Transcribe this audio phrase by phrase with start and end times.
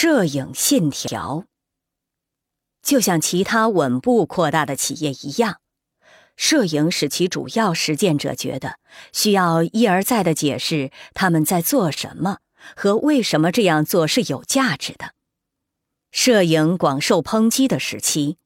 [0.00, 1.46] 摄影信条，
[2.80, 5.60] 就像其他稳步扩大的企业一样，
[6.36, 8.78] 摄影使其主要实践者觉得
[9.12, 12.38] 需要一而再的解释他们在做什么
[12.76, 15.14] 和为什么这样做是有价值的。
[16.12, 18.36] 摄影广受抨击的时期，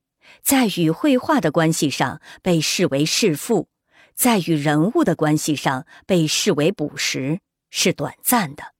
[0.43, 3.69] 在与绘画的关系上被视为弑父，
[4.15, 8.73] 在与人物的关系上被视为捕食，是短暂的。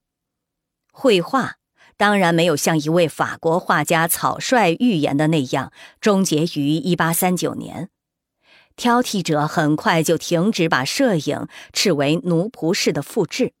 [0.91, 1.57] 绘画。
[1.97, 7.89] 当然没有像一位法国画家草率预言的那样终结于1839年。
[8.75, 13.53] 挑剔者很快就停止把摄影视为奴仆式的复制。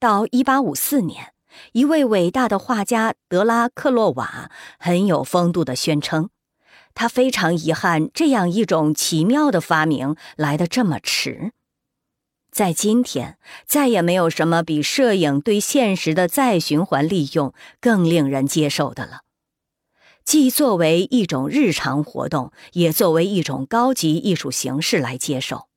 [0.00, 1.32] 到1854年，
[1.72, 6.30] 一位伟大的画家德拉克洛瓦很有风度地宣称，
[6.94, 11.52] 他非常遗憾这样一种奇妙的发明来得这么迟。
[12.56, 19.20] 在今天，再也没有什么比摄影对现实的再循环利用更令人接受的了。
[20.24, 25.68] 既作为一种日常活动，也作为一种高级艺术形式来接受。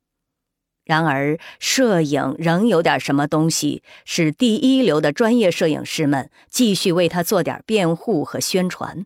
[0.85, 9.05] 然而，摄影仍有点什么东西，使第一流的专业摄影师们继续为他做点辩护和宣传。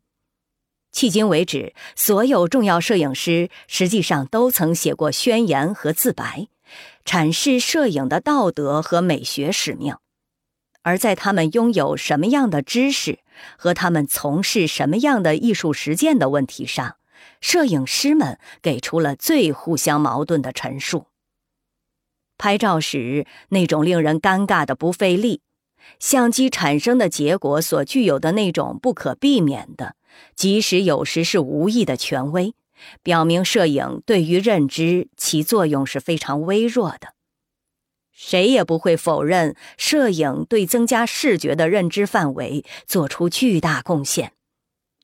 [0.94, 6.50] 迄今为止，所有重要摄影师实际上都曾写过宣言和自白。
[7.06, 9.96] 阐释摄影的道德和美学使命，
[10.82, 13.20] 而在他们拥有什么样的知识
[13.58, 16.98] 和他们从事什么样的艺术实践的问题上，
[17.42, 21.08] 摄影师们给出了最互相矛盾的陈述。
[22.38, 25.42] 拍照时那种令人尴尬的不费力，
[26.00, 29.96] 相机产生的结果所具有的那种不可避免的，
[30.36, 32.56] 即使有时是无意的权威。
[33.02, 37.14] 表明摄影对于认知其作用是非常微弱的，
[38.12, 44.34] 谁也不会否认摄影对增加视觉的认知范围做出巨大贡献，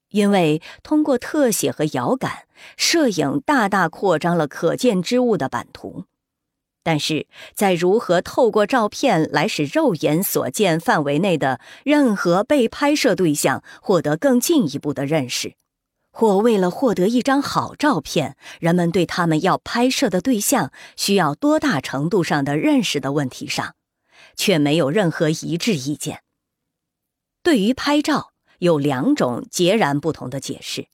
[0.10, 2.44] 因为通过特写和遥感，
[2.78, 6.06] 摄影大大扩张了可见之物的版图。
[6.82, 15.54] 但是在如何透过照片来使肉眼所见范围内的任何被拍摄对象获得更进一步的认识。
[16.11, 23.75] 或为了获得一张好照片，人们对他们要拍摄的对象需要多大程度上的认识的问题上，
[24.36, 26.23] 却没有任何一致意见。
[27.42, 30.87] 对于拍照，有两种截然不同的解释：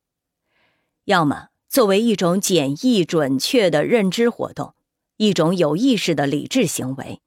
[1.05, 4.75] 要么作为一种简易准确的认知活动，
[5.17, 7.21] 一种有意识的理智行为；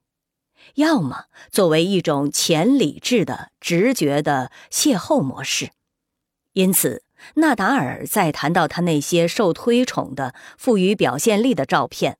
[0.75, 5.71] 要么作为一种前理智的直觉的邂逅模式。
[6.53, 7.03] 因此。
[7.35, 12.17] 纳达尔在谈到他那些受推崇的、富于表现力的照片，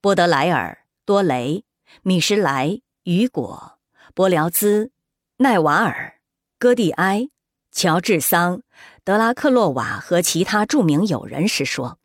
[0.00, 1.64] 波德莱尔、多雷、
[2.02, 3.78] 米什莱、雨果、
[4.14, 4.90] 伯辽兹、
[5.38, 6.20] 奈瓦尔、
[6.58, 7.28] 戈蒂埃、
[7.70, 8.62] 乔治桑、
[9.04, 11.98] 德拉克洛瓦和其他著名友人时说：“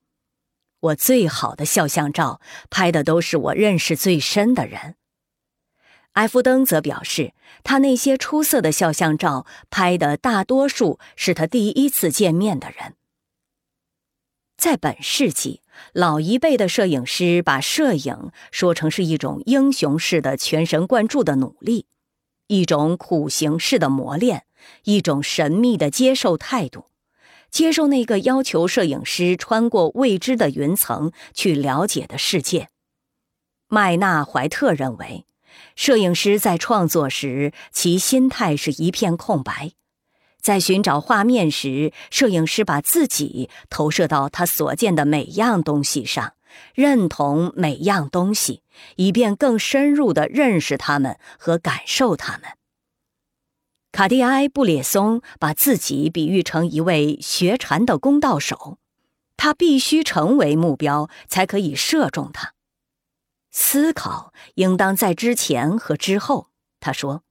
[0.80, 4.96] 我最好的肖像照拍的都是我认识最深的人。”
[6.14, 7.34] 埃夫登则表示，
[7.64, 12.96] 他那些出色的肖像照拍的大多数是他第一次见面的人。
[14.58, 15.62] 在本世纪，
[15.94, 21.86] 老一辈的摄影师把摄影说成是一种英雄式的全神贯注的努力，
[22.48, 24.44] 一种苦行式的磨练，
[24.84, 26.88] 一种神秘的接受态度，
[27.50, 32.68] 接受那个要求摄影师穿过未知的云层去了解的世界。
[33.70, 35.26] 麦纳怀特认为。
[35.75, 39.72] 摄影师在创作时，其心态是一片空白；
[40.41, 46.34] 在寻找画面时，摄影师把自己投射到他所见的每样东西上，
[46.73, 48.63] 认同每样东西，
[48.95, 52.44] 以便更深入地认识他们和感受他们。
[53.91, 58.78] 卡蒂埃·布列松把自己比喻成一位学禅的公道手，
[59.35, 62.53] 他必须成为目标，才可以射中他。
[63.51, 66.47] 思考应当在之前和之后，
[66.79, 67.23] 他说，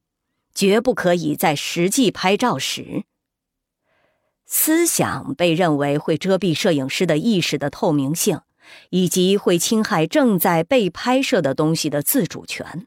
[0.54, 3.04] 绝不可以在实际拍照时。
[4.46, 8.40] 思想被认为会遮蔽摄影师的意识的透明性，
[8.90, 12.86] 以及会侵害正在被拍摄的东西的自主权。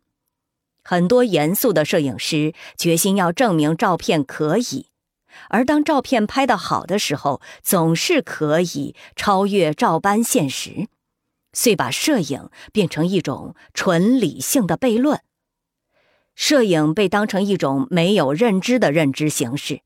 [0.84, 4.88] 很多严肃的摄影师决心要证明照片可以，
[5.50, 10.90] 而当照片拍得好的时候，总是可以超越照搬现实。
[11.54, 15.22] 遂把摄影变成一种纯理性的悖论。
[16.36, 19.82] 摄影被当成一种没有认知的认知形式，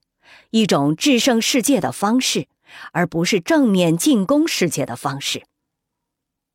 [0.51, 2.47] 一种制胜世界的方式，
[2.93, 5.43] 而不是正面进攻世界的方式。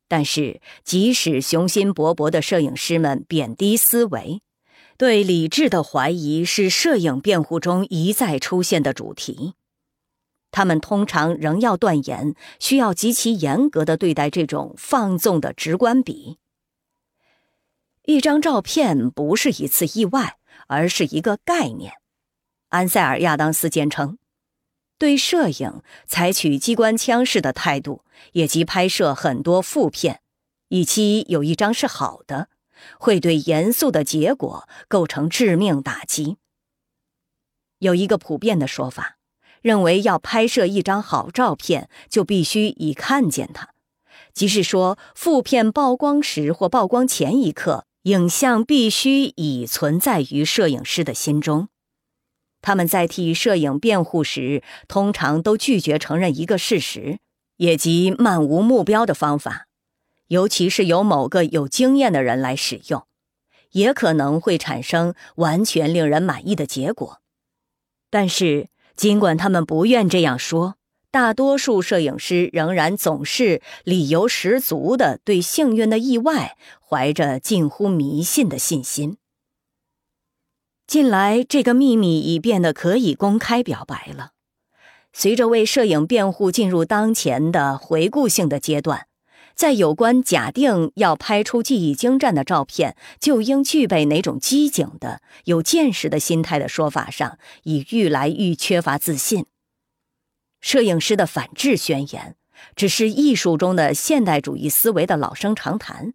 [0.07, 4.41] 但是，即使雄心勃勃的摄影师们贬低思维，
[4.97, 9.53] 对理智的怀疑是摄影辩护中一再出现的主题。
[10.53, 16.37] 他们通常仍要断言，需要极其严格的对待这种放纵的直观比。
[18.03, 21.93] 一张照片不是一次意外，而是一个概念。
[22.69, 24.17] 安塞尔·亚当斯坚称，
[24.97, 30.21] 对摄影采取机关枪式的态度，也即拍摄很多副片，
[30.69, 32.47] 以期有一张是好的。
[32.99, 36.35] 会对严肃的结果构成致命打击。
[37.79, 39.17] 有一个普遍的说法，
[39.63, 43.69] 认为要拍摄一张好照片，就必须已看见它，
[44.33, 51.69] 即是说，负片曝光时或曝光前一刻，影像必须已存在于摄影师的心中。
[52.61, 57.19] 他们在替摄影辩护时，通常都拒绝承认一个事实，
[57.57, 59.67] 也即漫无目标的方法。
[60.27, 63.05] 尤其是由某个有经验的人来使用，
[63.71, 67.19] 也可能会产生完全令人满意的结果。
[68.09, 70.75] 但是，尽管他们不愿这样说，
[71.11, 79.17] 大多数摄影师仍然总是理由十足地对幸运的意外怀着近乎迷信的信心。
[80.85, 84.31] 近来，这个秘密已变得可以公开表白了。
[85.13, 89.07] 随着为摄影辩护进入当前的回顾性的阶段。
[89.55, 99.45] 在有关假定要拍出技艺精湛的照片就应具备哪种机警的、有见识的心态的说法上，已愈来愈缺乏自信。
[100.59, 102.35] 摄影师的反制宣言
[102.75, 106.13] 只是艺术中的现代主义思维的老生常谈，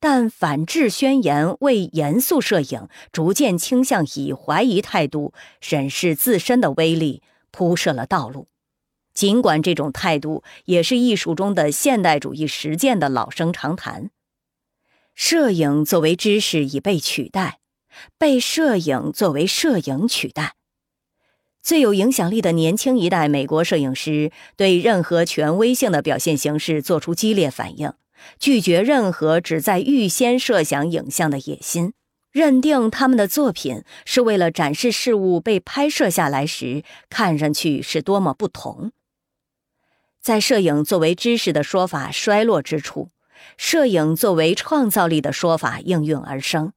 [0.00, 8.48] 但反制宣言为严肃摄影逐渐倾向以怀疑态度审视自身的威力铺设了道路。
[9.18, 14.10] 尽管这种态度也是艺术中的现代主义实践的老生常谈，
[15.16, 17.58] 摄影作为知识已被取代，
[18.16, 20.54] 被摄影作为摄影取代。
[21.60, 27.92] 最有影响力的年轻一代美国摄影师对任何权威性的表现形式做出激烈反应，
[28.38, 31.92] 拒绝任何旨在预先设想影像的野心，
[32.30, 38.92] 认定他们的作品是为了展示事物被拍摄下来时看上去是多么不同。
[40.20, 43.10] 在摄影作为知识的说法衰落之处，
[43.56, 46.72] 摄影作为创造力的说法应运而生，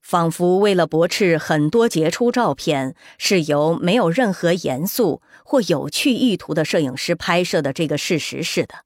[0.00, 8.84] 仿佛为了驳斥很多杰出照片是由没有任何严肃或有趣意图的摄影师拍摄的这个事实似的，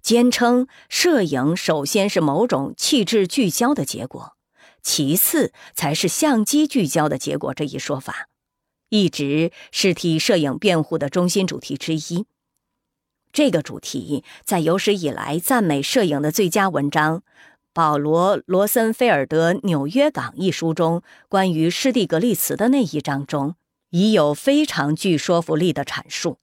[0.00, 4.34] 坚称摄影首先是某种气质聚焦的结果，
[4.82, 7.52] 其次才是相机聚焦的结果。
[7.54, 8.28] 这一说法
[8.88, 12.26] 一直是替摄影辩护的中心主题之一。
[13.32, 17.22] 这个主题在有史以来赞美摄影的最佳文章——
[17.72, 23.54] 保罗·罗森菲尔德《纽约港》一书中关于施蒂格利茨的那一章中，
[23.88, 26.36] 已有非常具说服力的阐述。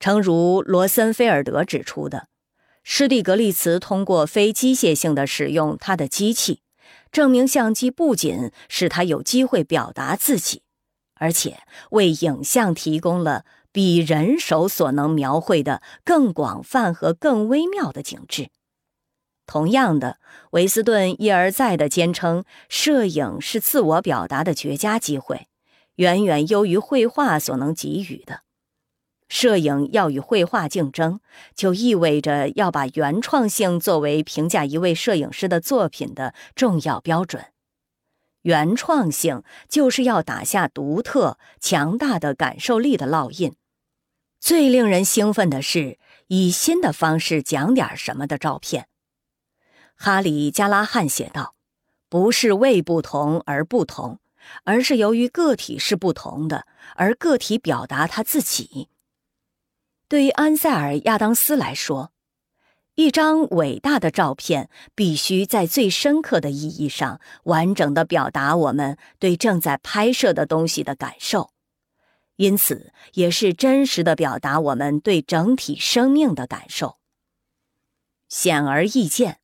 [0.00, 2.28] 诚如罗森菲尔德指出的，
[2.82, 6.62] 施蒂格利茨通过非机械性的使用他的机器，
[7.12, 10.62] 证明相机不仅使他有机会表达自己，
[11.16, 11.58] 而且
[11.90, 13.44] 为影像提供了。
[13.72, 18.50] 比人手所能描绘的更广泛和更微妙的景致。
[19.46, 20.18] 同样的，
[20.50, 25.48] 维斯顿一而再地坚称，摄影是自我表达的绝佳机会，
[25.96, 28.42] 远远优于绘画所能给予的。
[29.28, 31.20] 摄影要与绘画竞争，
[31.54, 37.46] 就意味着要把原创性作为评价一位摄影师的作品的重要标准。
[38.42, 43.54] 原创性就是要打下独特、强大的感受力的烙印。
[44.42, 48.88] 最令人兴奋的是以新的方式讲点什么的照片。
[49.94, 51.54] 哈里·加拉汉写道
[52.10, 54.18] ：“不是为不同而不同，
[54.64, 58.88] 而是由于个体是不同的，而个体表达他自己。”
[60.08, 62.10] 对于安塞尔·亚当斯来说，
[62.96, 71.52] 一张伟大的照片必须在最深刻的意义上完整的表达我们对正在拍摄的东西的感受。
[72.42, 76.96] 因此，也是真实的表达我们对整体生命的感受。
[78.28, 79.38] 显而易见，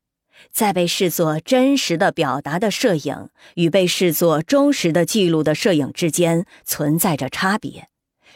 [0.51, 7.89] 在被视作真实的表达的摄影与被视作忠实的记录的摄影之间存在着差别，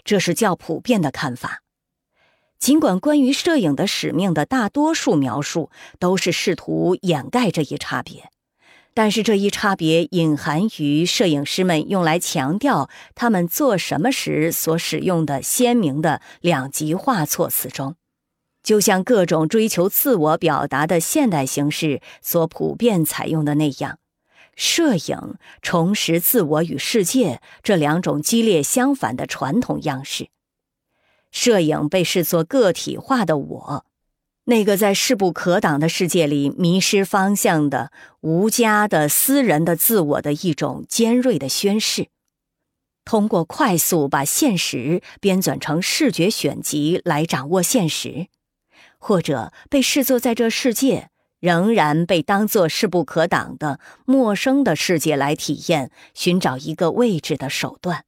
[0.04, 1.64] 这是较普遍的看法。
[2.61, 8.31] 尽管关于摄影的使命的大多数描述都是试图掩盖这一差别。
[8.94, 17.96] 但是这一差别隐含于摄影师们用来强调他们做什么时所使用的鲜明的两极化措辞中，
[18.62, 23.99] 就像各种追求自我表达的现代形式所普遍采用的那样，
[24.54, 30.28] 摄影重拾自我与世界这两种激烈相反的传统样式。
[31.30, 33.87] 摄影被视作个体化的我，
[34.44, 42.08] 那个在势不可挡的世界里迷失方向的无家的私人的自我的一种尖锐的宣誓。
[43.04, 48.28] 通过快速把现实编纂成视觉选集来掌握现实，
[48.99, 51.08] 或者被视作在这世界。
[51.40, 58.04] 仍然被当作势不可挡的陌生的世界来体验，寻找一个位置的手段。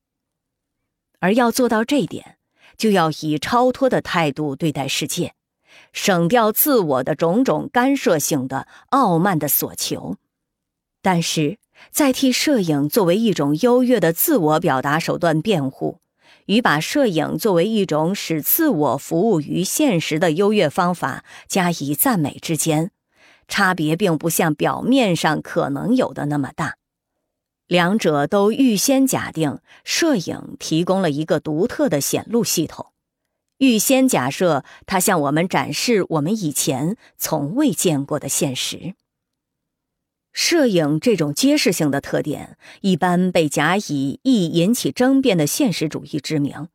[1.19, 2.39] 而要做到这点，
[2.77, 5.35] 就要以超脱的态度对待世界，
[5.95, 10.17] 省掉自我的种种干涉性的傲慢的所求。
[11.01, 11.59] 但是，
[11.91, 16.01] 在替摄影作为一种优越的自我表达手段辩护，
[16.47, 22.91] 与把摄影作为一种使自我服务于现实的优越方法加以赞美之间。
[23.47, 26.77] 差别并不像表面上可能有的那么大，
[27.67, 32.87] 两者都预先假定摄影提供了一个独特的显露系统，
[33.59, 38.95] 预先假设它向我们展示我们以前从未见过的现实。
[40.33, 46.69] 摄影这种揭示性的特点，一般被假以易引起争辩的现实主义之名。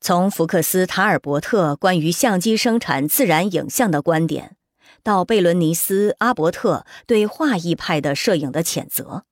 [0.00, 4.56] 从福克斯·塔尔伯特关于相机生产自然影像的观点。
[5.02, 9.24] 到贝伦尼斯·阿伯特对画意派的摄影的谴责，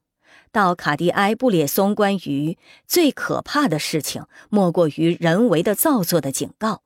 [0.53, 6.83] 到卡迪埃·布列松关于最可怕的事情莫过于人为的造作的警告，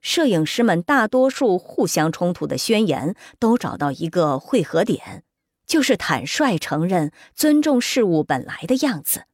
[0.00, 5.24] 摄影师们大多数互相冲突的宣言都找到一个汇合点，
[5.66, 9.24] 就是坦率承认尊重事物本来的样子。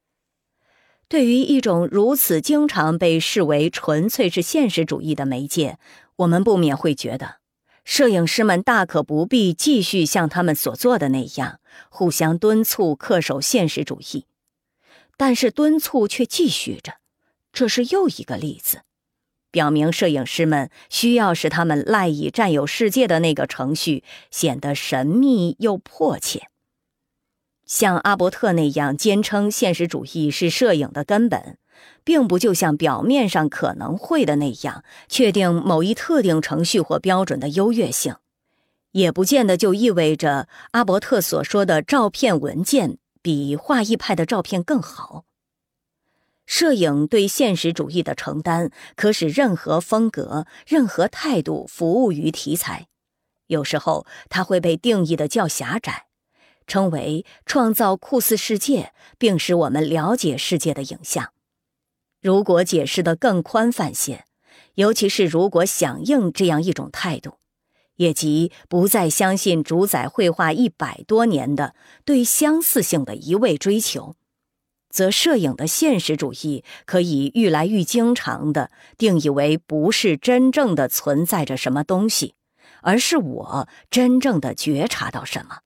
[1.07, 5.77] 对于一种如此经常被视为纯粹是现实主义的媒介，
[6.15, 7.42] 我们不免会觉得。
[7.83, 11.59] 摄影师们大可不必继续像他们所做的那样
[11.89, 14.25] 互相敦促恪守现实主义，
[15.17, 16.93] 但是敦促却继续着。
[17.51, 18.81] 这是又一个例子，
[19.51, 26.47] 表明摄影师们需要使他们赖以占有世界的那个程序显得神秘又迫切。
[27.65, 31.57] 像阿伯特那样坚称现实主义是摄影的根本。
[32.03, 38.15] 并不就像表面上可能会的那样确定某一特定程序或标准的优越性，
[38.91, 45.25] 也不见得就意味着阿伯特所说的照片文件比画意派的照片更好。
[46.45, 52.87] 摄影对现实主义的承担，可使任何风格、任何态度服务于题材。
[53.47, 56.07] 有时候，它会被定义的较狭窄，
[56.67, 61.32] 称为创造酷似世界，并使我们了解世界的影像。
[62.23, 64.23] 如果解释的更宽泛些，
[64.75, 67.33] 尤其是如果响应这样一种态度，
[67.97, 71.75] 也即不再相信主宰绘画一百多年的
[72.05, 74.15] 对相似性的一味追求，
[74.89, 82.35] 则摄影的现实主义可以愈来愈经常的定义为不是真正的存在着什么东西，
[82.83, 85.57] 而是我真正的觉察到什么。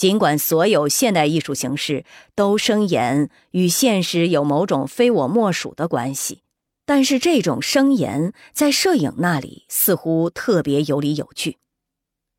[0.00, 6.40] 尽管所有现代艺术形式都声言与现实有某种非我莫属的关系，
[6.86, 11.58] 但是这种声言在摄影那里似乎特别有理有据。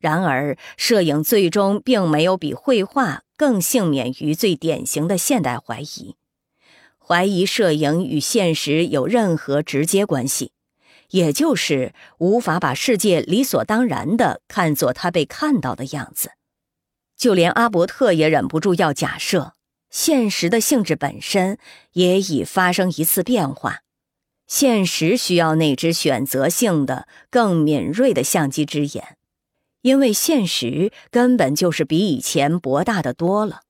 [0.00, 6.16] 然而，摄影最终并没有比绘画更幸免于最典型的现代怀疑：
[6.98, 10.50] 怀疑摄影与现实有任何直接关系，
[11.10, 16.32] 也就是无法把世界理所当然地看作它被看到的样子。
[17.22, 19.54] 就连阿伯特也忍不住要假设，
[19.90, 21.56] 现实的性质本身
[21.92, 23.82] 也已发生一次变化。
[24.48, 29.16] 现实需要那只选择性的、更敏锐的相机之眼，
[29.82, 33.60] 因为现实根本就是比以前博大的多了。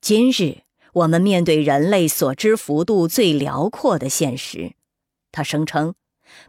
[0.00, 0.58] 今日
[0.92, 4.74] 我们面对人类所知幅度最辽阔的现实，
[5.32, 5.96] 他声称，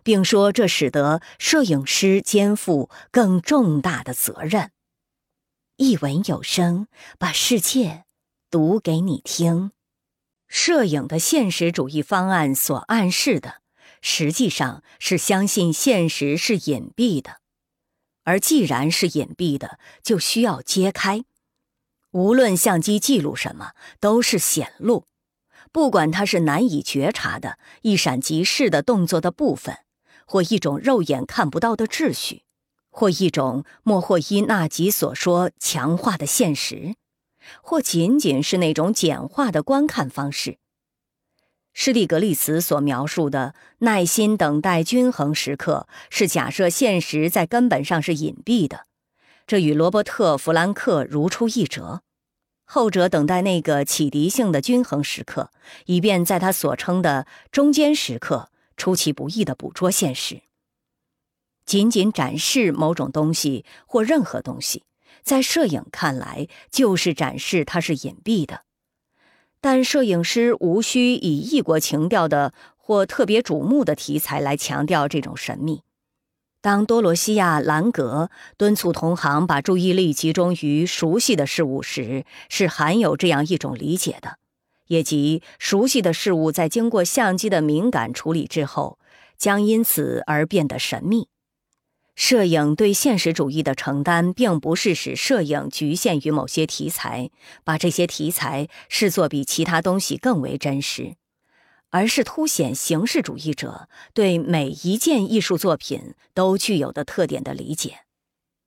[0.04, 4.70] 并说这使得摄影师肩负更重大的责任。
[5.80, 8.04] 一文有声，把世界
[8.52, 9.72] 读给你听。
[10.50, 13.62] 摄影的现实主义方案所暗示的，
[14.02, 17.38] 实际上是相信现实是隐蔽的，
[18.26, 21.24] 而既然是隐蔽的，就需要揭开。
[22.12, 23.72] 无论相机记录什么，
[24.02, 25.06] 都是显露，
[25.72, 29.78] 不管它是难以觉察的一闪即逝的动作的部分，
[30.26, 32.44] 或一种肉眼看不到的秩序。
[32.90, 36.96] 或一种莫霍伊纳吉所说强化的现实，
[37.62, 40.58] 或仅仅是那种简化的观看方式。
[41.72, 48.86] 施蒂格利茨所描述的耐心等待均衡时刻，是假设现实在根本上是隐蔽的，
[49.48, 52.02] 这与罗伯特·弗兰克如出一辙。
[52.66, 55.52] 后者等待那个启迪性的均衡时刻，
[55.86, 60.42] 以便在他所称的中间时刻出其不意地捕捉现实。
[61.70, 64.86] 仅仅展示某种东西或任何东西，
[65.22, 68.62] 在摄影看来就是展示它是隐蔽的。
[69.62, 75.84] 但摄影师无需以异国情调的或特别瞩目的题材来强调这种神秘。
[76.60, 84.40] 当多罗西亚·兰格敦促同行把注意力集中于熟悉的事物时，是含有这样一种理解的，
[84.88, 88.98] 也即熟悉的事物在经过相机的敏感处理之后，
[89.38, 91.28] 将因此而变得神秘。
[92.20, 97.32] 摄影对现实主义的承担，并不是使摄影局限于某些题材，
[97.64, 101.16] 把这些题材视作比其他东西更为真实。
[101.92, 108.00] 而是凸显形式主义者对每一件艺术作品都具有的特点的理解。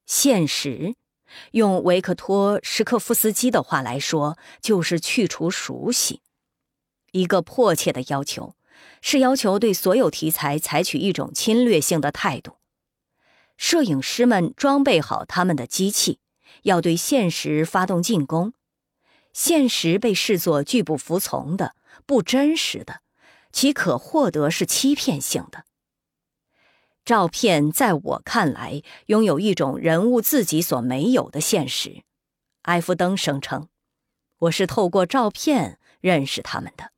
[0.07, 0.95] 现实，
[1.51, 6.23] 用维克托·什科夫斯基的话来说，就是去除熟悉。
[7.13, 8.55] 一个迫切的要求，
[9.03, 12.62] 是要求对所有题材采取一种侵略性的态度。
[13.63, 16.19] 摄影师们装备好他们的机器，
[16.65, 18.55] 要对现实发动进攻。
[19.33, 23.03] 现实被视作拒不服从的、不真实的。
[23.53, 25.65] 其可获得是欺骗性的。
[27.05, 32.03] 照片在我看来拥有一种人物自己所没有的现实。
[32.63, 33.69] 埃夫登声称
[34.39, 36.91] ：“我是透过照片认识他们的。”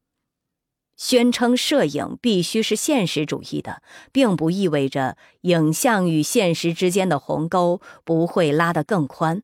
[0.97, 3.83] 宣称摄影必须是现实主义的，
[4.13, 9.43] 并不意味着影像与现实之间的鸿沟不会拉得更宽。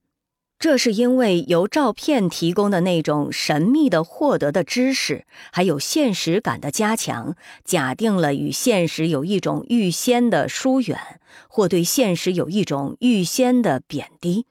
[0.59, 14.45] 这是因为由照片提供的那种神秘的获得的知识，还有现实感的加强，假定了与现实有一种预先的疏远，或对现实有一种预先的贬低。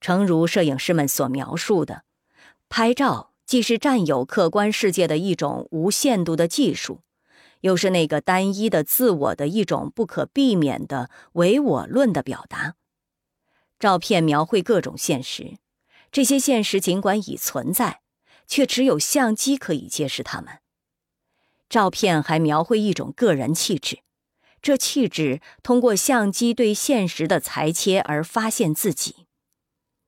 [0.00, 2.04] 诚如摄影师们所描述的，
[2.68, 7.00] 拍照既是占有客观世界的一种无限度的技术，
[7.62, 12.76] 又是那个单一的自我的一种不可避免的唯我论的表达。
[13.80, 15.58] 照片描绘各种现实，
[16.12, 18.02] 这些现实尽管已存在，
[18.46, 20.60] 却只有相机可以揭示它们。
[21.68, 23.98] 照片还描绘一种个人气质，
[24.62, 29.26] 这气质通过相机对现实的裁切而发现自己。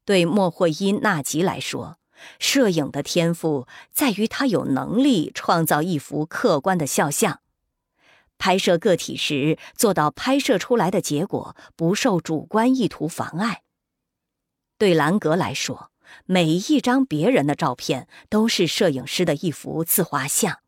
[0.05, 1.99] 对莫霍伊纳吉来说，
[2.39, 7.41] 摄影的天赋在于他有能力创造一幅客观的肖像。
[8.39, 13.63] 拍摄个体时，做到拍摄出来的结果不受主观意图妨碍。
[14.79, 15.93] 对兰格来说，
[16.27, 20.59] 每一张别人的照片都是摄影师的一幅自画像，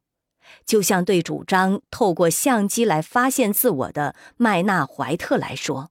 [0.65, 5.91] 就像对主张透过相机来发现自我的麦纳怀特来说，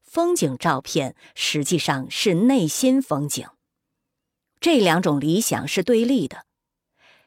[0.00, 3.48] 风景照片实际上是内心风景。
[4.60, 6.44] 这两种理想是对立的。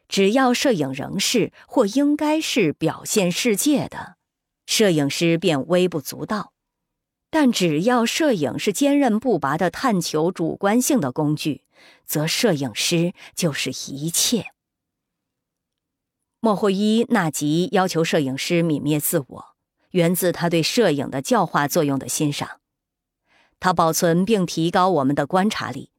[0.07, 4.15] 只要摄影仍是或应该是表现世界的，
[4.65, 6.51] 摄影师便微不足道；
[7.29, 11.63] 但只要摄影是坚韧不拔的探求主观性的工具，
[12.05, 14.47] 则摄影师就是一切。
[16.39, 19.45] 莫霍伊纳吉要求摄影师泯灭自我，
[19.91, 22.59] 源自他对摄影的教化作用的欣赏。
[23.59, 25.91] 他保存并提高我们的观察力，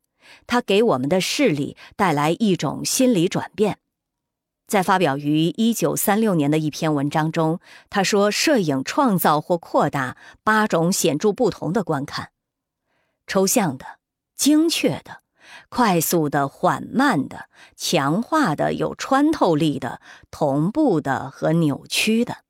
[0.47, 3.79] 它给我们的视力带来一种心理转变。
[4.67, 12.31] 在发表于一九三六年的一篇文章中，他说：“摄影创造或扩大八种显著不同的观看：
[13.27, 13.99] 抽象的、
[14.37, 15.23] 精确的、
[15.69, 22.45] 快速的、缓慢的、强化的、有穿透力的、同步的和扭曲的。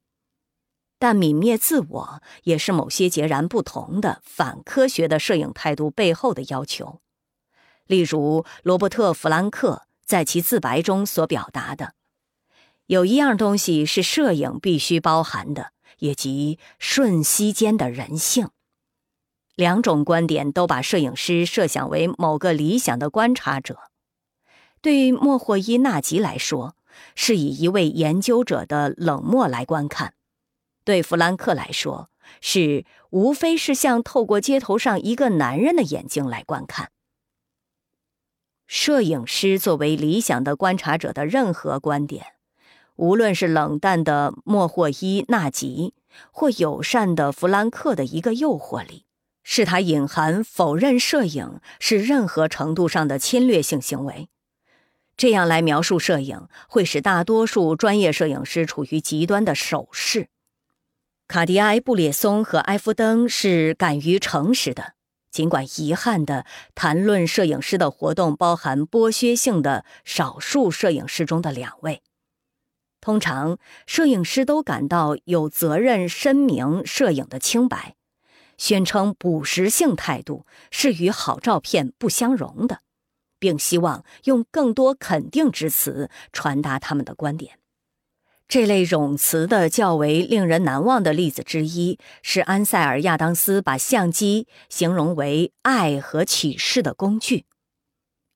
[0.98, 7.00] 但泯灭自我也是某些截然不同的反科学的摄影态度背后的要求，
[7.90, 11.94] 例如罗伯特·弗兰克在其自白中所表达的。”
[12.86, 18.50] 有一样东西是摄影必须包含的，也即瞬息间的人性。
[19.56, 23.78] 两种观点都把摄影师设想为某个理想的观察者。
[24.80, 26.76] 对于莫霍伊纳吉来说，
[27.16, 30.10] 是以一位研究者的冷漠来观看；
[30.84, 32.08] 对弗兰克来说，
[32.40, 36.90] 是无非是像透过街头上一个男人的眼睛来观看。
[38.72, 42.24] 摄影师作为理想的观察者的任何观点。
[42.94, 45.92] 无论是冷淡的莫霍伊纳吉，
[46.30, 49.06] 或友善的弗兰克的一个诱惑力，
[49.42, 54.28] 是他隐含否认摄影是任何程度上的侵略性行为。
[55.16, 60.28] 这样来描述摄影，会使大多数专业摄影师处于极端的手势。
[61.26, 64.92] 卡迪埃、布列松和埃夫登是敢于诚实的，
[65.30, 72.02] 尽管遗憾的谈论摄影师的活动包含剥削性的少数摄影师中的两位。
[73.00, 77.96] 通常，摄影师都感到有责任申明摄影的清白，
[78.58, 82.80] 宣称捕食性态度是与好照片不相容的，
[83.38, 87.59] 并希望用更多肯定之词传达他们的观点。
[88.50, 97.46] 这类冗词的较为令人难忘的例子之一是安塞尔·亚当斯把相机形容为爱和启示的工具。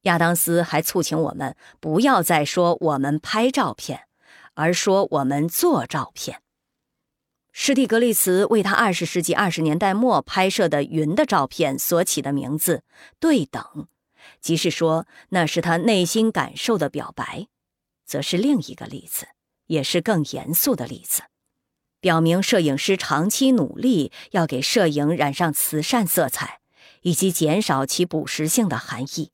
[0.03, 4.07] 亚当斯还促请我们不要再说我们拍照片。
[4.55, 6.40] 而说我们做照片。
[7.53, 12.85] 施蒂格利茨为他二十世纪二十年代末拍摄的云的照片所起的名字
[13.18, 13.88] “对等”，
[14.40, 17.48] 即是说那是他内心感受的表白，
[18.05, 19.27] 则是另一个例子，
[19.66, 21.22] 也是更严肃的例子，
[22.00, 26.61] 表明摄影师长期努力要给摄影染上慈善色彩，
[27.03, 29.31] 以及减少其捕食性的含义。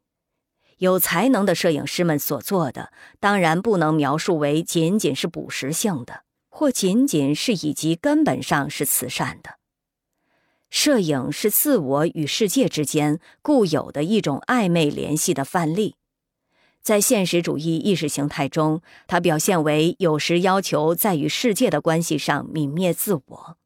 [0.79, 9.57] 有才能的摄影师们所做的，当然不能描述为仅仅是捕食性的，或仅仅是以及根本上是慈善的。
[10.71, 15.97] 摄影是自我与世界之间固有的一种暧昧联系的范例，
[16.83, 23.57] 在现实主义意识形态中，它表现为有时要求在与世界的关系上泯灭自我，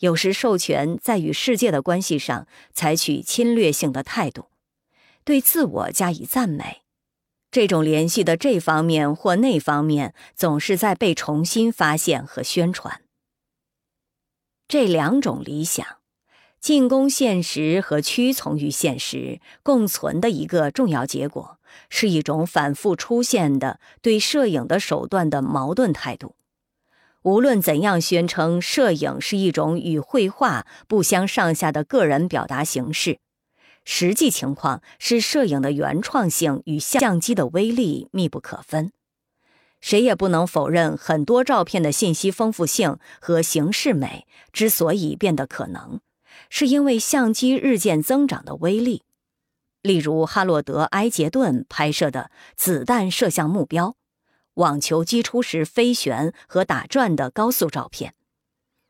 [0.00, 4.46] 有时授权在与世界的关系上采取侵略性的态度。
[5.24, 6.82] 对自我加以赞美，
[7.50, 13.02] 这种联系的这方面或那方面总是在被重新发现和宣传。
[14.66, 15.86] 这两种理想，
[16.60, 21.57] 进攻现实和屈从于现实共存的一个重要结果，
[21.88, 26.34] 是一种反复出现的对摄影的手段的矛盾态度。
[27.22, 33.18] 无论怎样宣称摄影是一种与绘画不相上下的个人表达形式。
[33.84, 38.92] 实际情况是，摄影的原创性与相机的威力密不可分。
[39.80, 46.00] 谁也不能否认，很多照片的信息丰富性和形式美之所以变得可能，
[46.50, 49.02] 是因为相机日渐增长的威力。
[49.88, 53.96] 例如，哈洛德·埃杰顿拍摄的子弹射向目标、
[54.52, 58.12] 网球击出时飞旋和打转的高速照片，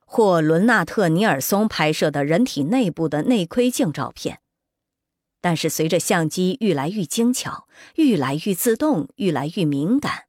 [0.04, 4.40] 或伦纳特·尼尔松拍摄的人体内部的内窥镜照片。
[5.40, 10.24] 但是，随着相机愈来愈精巧、愈来愈自动、愈来愈敏感，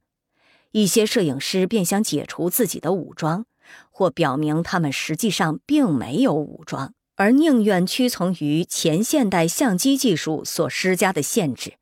[0.70, 3.44] 一些摄影师便想解除自己的武装，
[3.90, 11.74] 或表明他们实际上并没有武装，而宁愿屈从于前现代相机技术所施加的限制。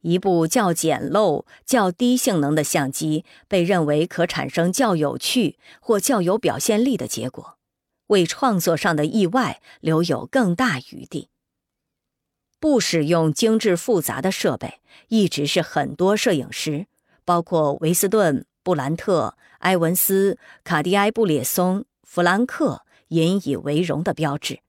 [0.00, 7.56] 一部较简陋、较低性能的相机被认为可产生较有趣或较有表现力的结果，
[8.08, 11.28] 为创作上的意外留有更大余地。
[12.58, 16.86] 不使用精致复杂的设备，一直是很多摄影师，
[17.24, 24.60] 包括维斯顿、布兰特、埃文斯、卡迪埃布列松、弗兰克引以为荣的标志。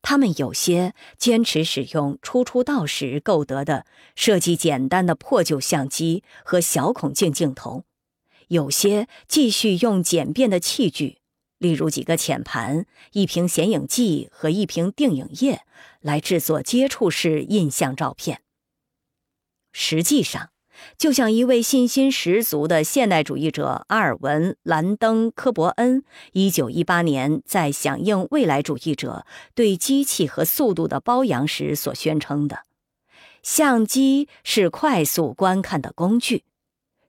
[0.00, 7.84] 他们有些坚持使用初出道时购得的设计简单的破旧相机和小孔径镜头，
[8.48, 11.18] 有些继续用简便的器具。
[11.58, 15.60] 例如几个浅盘、一瓶显影剂和一瓶定影液
[16.00, 18.42] 来制作接触式印象照片。
[19.72, 20.50] 实际上，
[20.96, 32.60] 就像一位信心十足的现代主义者阿尔文·兰登·科伯恩1918年在响应未来主义者对机器和速度的褒扬时所宣称的
[33.42, 36.44] ：“相机是快速观看的工具。”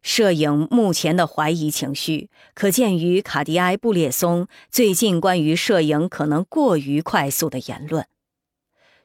[0.03, 8.05] 摄影目前的怀疑情绪，可见于卡迪埃布列松最近关于摄影可能过于快速的言论，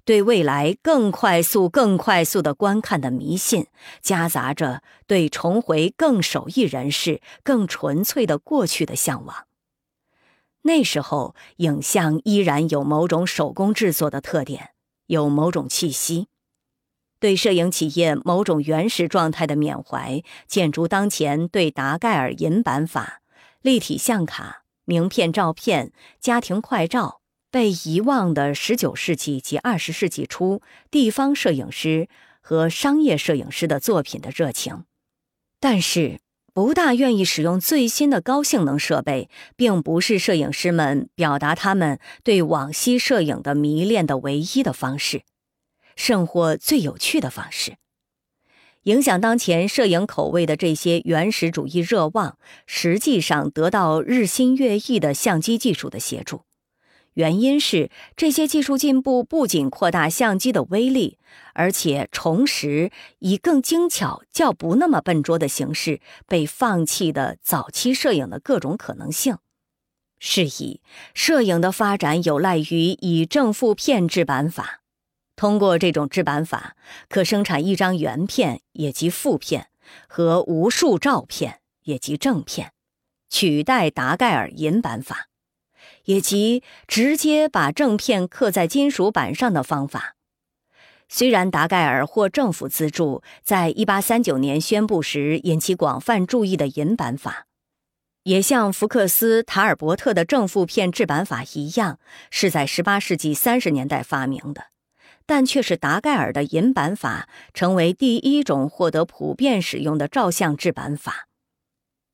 [0.09, 3.67] 对未来更快速、更快速的观看的迷信，
[4.01, 9.45] 夹杂着对重回更手艺人士、更纯粹的过去的向往。
[10.63, 14.71] 那时候，影像依然有某种手工制作的特点，
[15.09, 16.29] 有某种气息。
[17.21, 23.21] 对摄影企业某种原始状态的缅怀，建筑当前对达盖尔银版法、
[23.61, 27.18] 立体相卡、名片照片、家庭快照
[27.51, 32.09] 被遗忘的19世纪及20世纪初地方摄影师
[32.41, 34.85] 和商业摄影师的作品的热情，
[35.61, 36.21] 但是
[36.53, 45.23] 不大愿意使用最新的高性能设备，并不是摄影师们表达他们对往昔摄影的迷恋的唯一的方式。
[45.95, 47.77] 甚或最有趣的方式，
[48.85, 56.43] 影响当前摄影口味的这些原始主义热望，实际上得到日新月异的相机技术的协助。
[57.19, 61.19] 原因是这些技术进步不仅扩大相机的威力，
[61.53, 69.39] 而且重拾以更精巧、较不那么笨拙的形式被放弃的早期摄影的各种可能性。
[70.21, 70.81] 是以，
[71.13, 74.83] 摄影的发展有赖于以正负片制版法。
[75.35, 76.77] 通过这种制版法，
[77.09, 79.71] 可生产一张原片，也即负片，
[80.07, 82.73] 和无数照片，也即正片，
[83.29, 85.27] 取代达盖尔银版法。
[86.09, 90.15] 也即直接把正片刻在金属板上的方法。
[91.07, 97.45] 虽然达盖尔获政府资助，在一八三九年宣布时引起广泛注意的银版法，
[98.23, 101.99] 也像福克斯塔尔伯特的正负片制版法一样，
[102.31, 104.69] 是在十八世纪三十年代发明的，
[105.27, 111.29] 但却是达盖尔的银版法成为第一种获得普遍使用的照相制版法。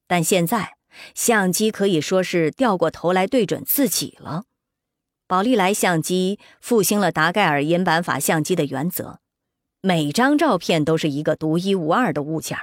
[0.08, 0.74] 但现在。
[1.14, 4.44] 相机可以说是掉过头来对准自己了。
[5.26, 9.18] 宝丽来相机复兴了达盖尔银版法相机的原则：
[9.80, 12.58] 每张照片都是一个独一无二的物件。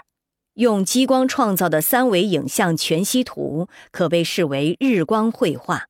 [0.55, 5.87] 用激光创造的三维影像全息图可被视为日光绘画。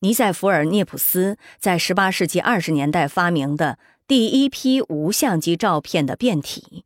[0.00, 6.85] 尼塞弗尔涅普斯在18世纪20年代发明的第一批无相机照片的变体。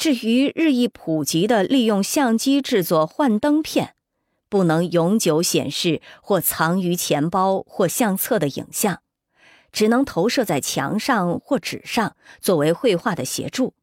[0.00, 3.94] 至于日益普及的利用相机制作幻灯片，
[4.48, 9.02] 不能永久显示或藏于钱包或相册的影像，
[9.70, 13.74] 只能投射在墙上或纸上作为绘画的协助，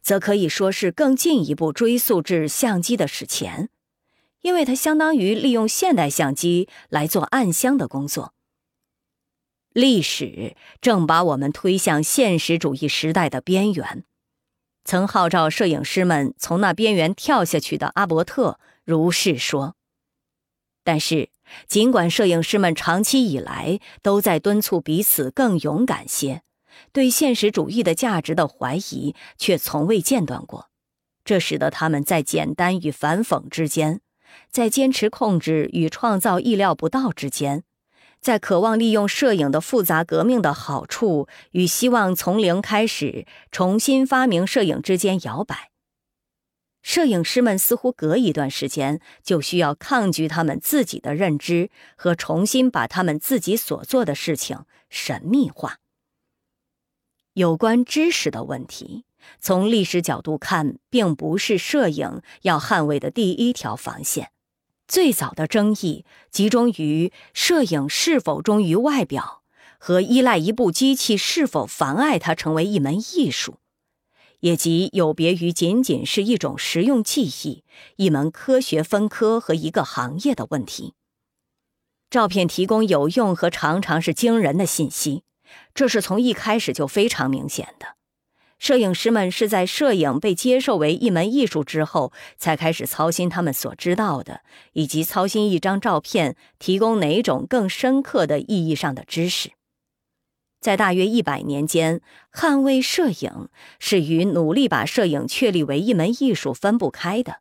[0.00, 3.68] 则可以说是更进一步追溯至相机的史前，
[4.42, 8.34] 因为它相当于利用现代相机来做暗箱的工作。
[9.72, 14.04] 历史正把我们推向现实主义时代的边缘。
[14.86, 19.74] 曾号召摄影师们从那边缘跳下去的阿伯特如是说。
[20.84, 21.30] 但是，
[21.66, 26.42] 尽管摄影师们长期以来都在敦促彼此更勇敢些，
[26.92, 30.70] 对现实主义的价值的怀疑却从未间断过。
[31.24, 34.00] 这使得他们在简单与反讽之间，
[34.52, 37.64] 在坚持控制与创造意料不到之间。
[38.26, 45.70] 在渴望利用摄影的复杂革命的好处与希望从零开始重新发明摄影之间摇摆，
[46.82, 55.78] 摄影师们似乎隔一段时间就需要抗拒他们自己的认知和重新把他们自己所做的事情神秘化。
[57.34, 59.04] 有关知识的问题，
[59.38, 64.32] 从历史角度看，并不是摄影要捍卫的第一条防线。
[64.88, 69.42] 最早的争议集中于摄影是否忠于外表，
[69.78, 73.56] 和依赖一部机器是否妨碍它成为一门艺术，
[74.40, 77.64] 也即有别于仅仅是一种实用技艺、
[77.96, 80.94] 一门科学分科和一个行业的问题。
[82.08, 85.24] 照片提供有用和常常是惊人的信息，
[85.74, 87.96] 这是从一开始就非常明显的。
[88.58, 94.40] 摄影师们是在摄影被接受为一门艺术之后，才开始操心他们所知道的，
[94.72, 99.50] 以及操心一张照片提供哪种更深刻的意义上的知识。
[100.58, 102.00] 在大约一百年间，
[102.32, 107.40] 捍卫摄影是与努力把摄影确立为一门艺术分不开的。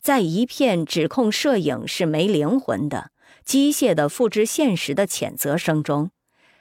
[0.00, 3.10] 在一片指控摄影是没灵魂的、
[3.44, 6.10] 机械的复制现实的谴责声中。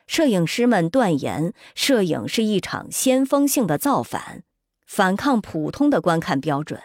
[0.07, 4.43] 摄影师们断言，摄影是一场先锋性的造反，
[4.85, 6.81] 反抗普通的观看标准，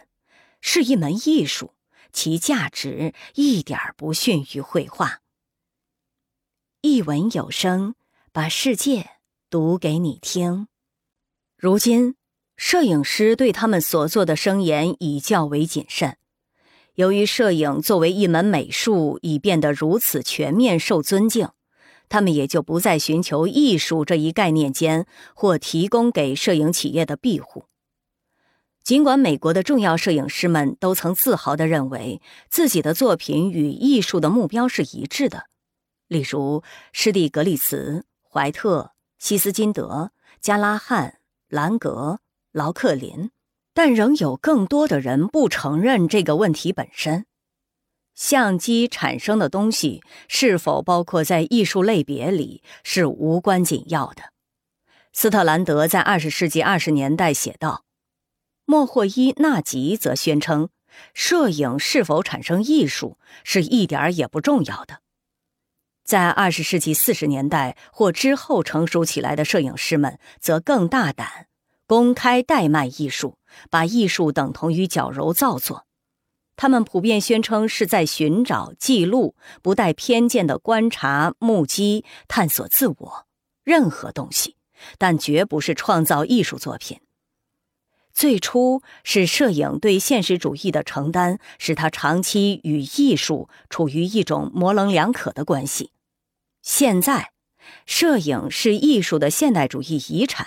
[0.61, 1.75] 是一门艺术，
[2.13, 5.21] 其价值一点不逊于绘画。
[6.83, 7.95] 一文有声，
[8.33, 9.11] 把世界
[9.49, 10.67] 读给你听。
[11.57, 12.17] 如今，
[12.57, 16.17] 摄影师对他们所做的声言已较为谨慎，
[16.97, 21.49] 由于摄影作为一门美术已变得如此全面受尊敬。
[22.13, 27.65] 他们也就不再寻求艺术这一概念间或提供给摄影企业的庇护。
[28.85, 32.21] 尽管美国的重要摄影师们都曾自豪地认为
[32.51, 35.47] 自己的作品与艺术的目标是一致的，
[36.07, 42.21] 例如施蒂格利茨、怀特、希斯金德、加拉汉、兰格、
[42.53, 43.31] 劳克林，
[43.73, 47.25] 但仍有更多的人不承认这个问题本身。
[48.15, 54.33] 相机产生的东西是否包括在艺术类别里是无关紧要的。
[55.13, 57.85] 斯特兰德在二十世纪二十年代写道
[58.65, 60.71] ：“莫霍伊纳吉则宣称，
[61.13, 65.01] 摄影是否产生艺术是一点儿也不重要的。”
[66.05, 71.47] 在二十世纪四十年代或之后成熟起来的摄影师们则更大胆，
[71.87, 73.39] 公开怠慢艺术，
[73.71, 75.87] 把艺术等同于矫揉造作。
[76.57, 83.27] 他们普遍宣称是在寻找、记录、不带偏见的观察、目击、探索自我
[83.65, 84.57] 任何东西，
[84.99, 87.01] 但绝不是创造艺术作品。
[88.13, 95.93] 最初是摄影对现实主义的承担，使他长期与艺术处于一种模棱两可的关系。
[96.61, 97.33] 现在，
[97.87, 100.47] 摄影是艺术的现代主义遗产，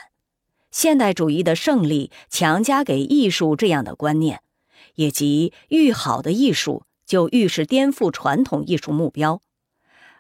[0.70, 4.42] 现代主义的胜利强加给艺术这样的观念，
[4.96, 9.42] 以及愈好的艺术就愈是颠覆传统艺术目标，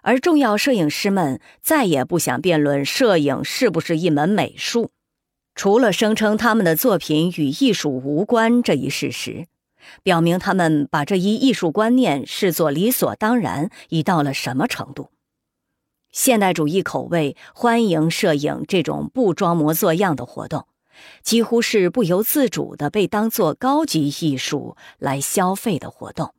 [0.01, 4.91] 而重要摄影师们再也不想辩论摄影是不是一门美术。
[5.55, 9.47] 除了声称他们的作品与艺术无关这一事实，
[10.03, 15.11] 表明他们把这一艺术观念视作理所当然，已到了什么程度？
[16.11, 20.67] 现代主义口味欢迎摄影这种不装模作样的活动，
[21.23, 26.33] 几乎是不由自主的被当作高级艺术来消费的活动。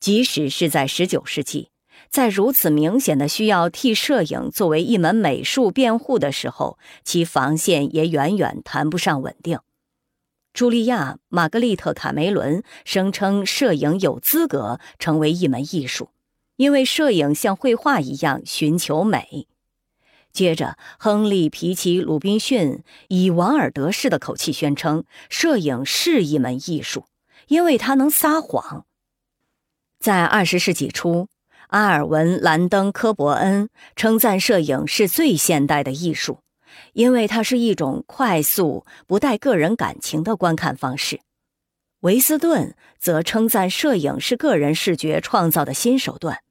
[0.00, 1.70] 即使是在十九世纪。
[2.10, 9.60] 在如此明显的需要替摄影作为一门美术辩护的时候，其防线也远远谈不上稳定。
[10.52, 16.10] 茱莉亚·玛格丽特·卡梅伦声称，摄影有资格成为一门艺术，
[16.56, 19.46] 因为摄影像绘画一样寻求美。
[20.34, 27.06] 接着，亨利·皮奇·鲁滨逊以王尔德式的口气宣称，摄影是一门艺术，
[27.46, 28.84] 因为它能撒谎。
[29.98, 31.28] 在二十世纪初。
[31.68, 36.38] 阿尔文·兰登·科伯恩称赞摄影是最现代的艺术，
[36.92, 41.20] 因为它是一种快速、不带个人感情的观看方式。
[42.00, 46.43] 维斯顿则称赞摄影是个人视觉创造的新手段。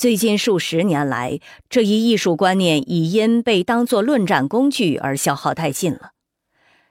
[0.00, 6.12] 最近数十年来，这一艺术观念已因被当作论战工具而消耗殆尽了。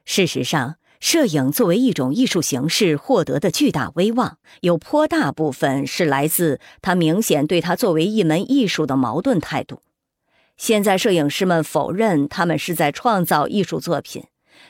[0.06, 9.82] 事实上，摄影作为一种艺术形式获得的巨大威望，有颇大部分是来自他明显对他作为一门艺术的矛盾态度。
[10.56, 14.26] 现在，摄影师们否认他们是在创造艺术作品，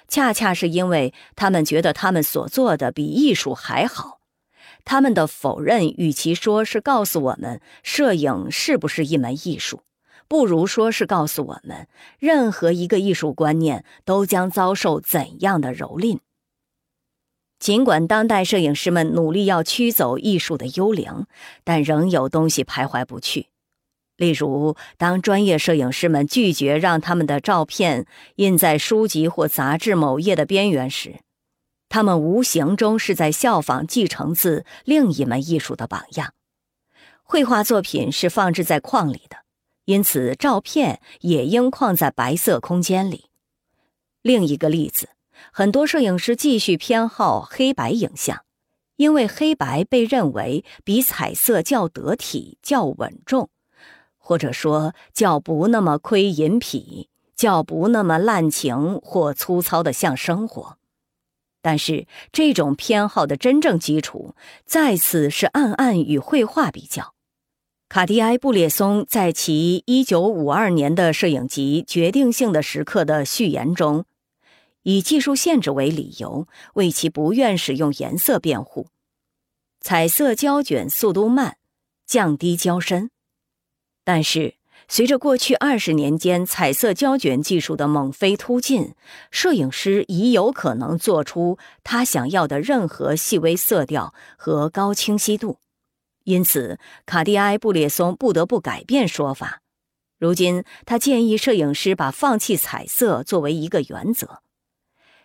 [0.07, 4.18] 恰恰是因为他们觉得他们所做的比艺术还好。
[4.85, 9.81] 他们的否认，与其说是告诉我们摄影是不是一门艺术。
[10.27, 11.87] 不如说是告诉我们，
[12.19, 16.19] 任何一个艺术观念都将遭受怎样的蹂躏。
[17.57, 21.25] 尽管当代摄影师们努力要驱走艺术的幽灵，
[21.63, 23.47] 但仍有东西徘徊不去。
[24.15, 31.21] 例如，当专业摄影师们拒绝让他们的照片印在书籍或杂志某页的边缘时，
[31.89, 36.33] 他们无形中是在效仿继承自另一门艺术的榜样。
[37.23, 39.37] 绘画作品是放置在框里的。
[39.85, 43.25] 因此，照片也应框在白色空间里。
[44.21, 45.09] 另一个例子，
[45.51, 48.43] 很多摄影师继续偏好黑白影像，
[48.97, 53.49] 因为黑白被认为比彩色较得体、较稳重，
[54.19, 60.78] 或者说较不那么窥隐痞、较不那么滥情或粗糙的像生活。
[61.61, 64.33] 但是，这种偏好的真正基础，
[64.65, 67.13] 再次是暗暗与绘画比较。
[67.89, 74.05] 卡蒂埃·布列松在其1952年的摄影集《决定性的时刻》的序言中，
[74.83, 78.87] 以技术限制为理由，为其不愿使用颜色辩护。
[79.81, 81.57] 彩色胶卷速度慢，
[82.05, 83.09] 降低焦深。
[84.03, 84.55] 但是，
[84.91, 88.95] 随着过去二十年间彩色胶卷技术的猛飞突进，
[89.29, 95.59] 摄影师已有可能做出他想要的任何细微色调和高清晰度。
[96.23, 99.61] 因此，卡蒂埃·布列松不得不改变说法。
[100.17, 104.41] 如今，他建议摄影师把放弃彩色作为一个原则。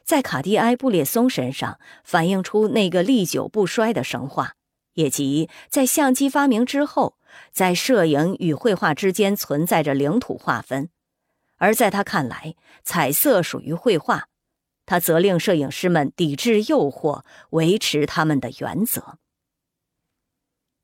[0.04, 4.56] 在卡蒂埃·布列松身上反映出那个历久不衰的神话，
[4.92, 7.16] 也即在相机发明之后，
[7.52, 10.90] 在摄影与绘画之间存在着领土划分。
[11.56, 14.28] 而在他看来，彩色属于绘画。
[14.86, 19.18] 他责令摄影师们抵制诱惑，维持他们的原则。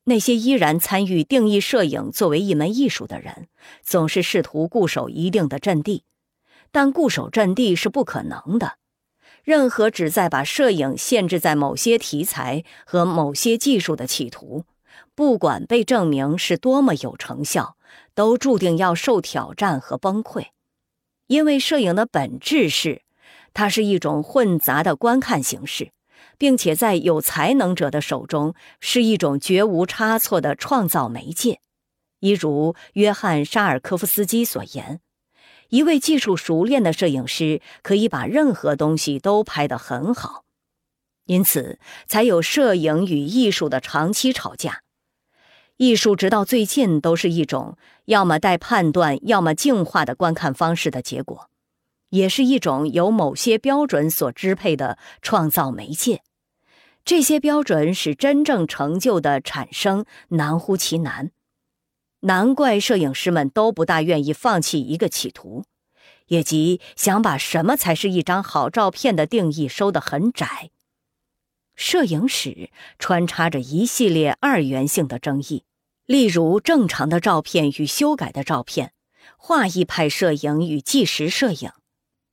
[0.04, 3.48] 那些依然参与定义摄影作为一门艺术的人，
[3.82, 6.04] 总是试图固守一定的阵地，
[6.72, 8.78] 但固守阵地是不可能的。
[9.44, 14.64] 任何旨在把摄影限制在某些题材和某些技术的企图，
[15.20, 17.76] 不管被证明是多么有成效，
[18.14, 20.46] 都注定要受挑战和崩溃，
[21.26, 23.02] 因为摄影的本质是，
[23.52, 25.92] 它是一种混杂的观看形式。
[26.38, 31.60] 并且在有才能者的手中是一种绝无差错的创造媒介，
[32.20, 35.00] 一如约翰·沙尔科夫斯基所言
[35.68, 40.44] ：“一位技术熟练的摄影师可以把任何东西都拍得很好。”
[41.28, 44.80] 因此才有摄影与艺术的长期吵架。
[45.80, 51.48] 艺术直到最近都是一种要么带判断，要么净化的观看方式的结果，
[52.10, 56.20] 也是一种由某些标准所支配的创造媒介。
[57.02, 61.30] 这些标准使真正成就的产生难乎其难。
[62.20, 65.64] 难怪摄影师们都不大愿意放弃一个企图，
[66.26, 70.68] 也即想把什么才是一张好照片的定义收得很窄。
[71.74, 72.68] 摄影史
[72.98, 75.64] 穿插着一系列二元性的争议。
[76.10, 78.92] 例如，正常的照片与修改的照片，
[79.36, 81.70] 画意派摄影与纪实摄影，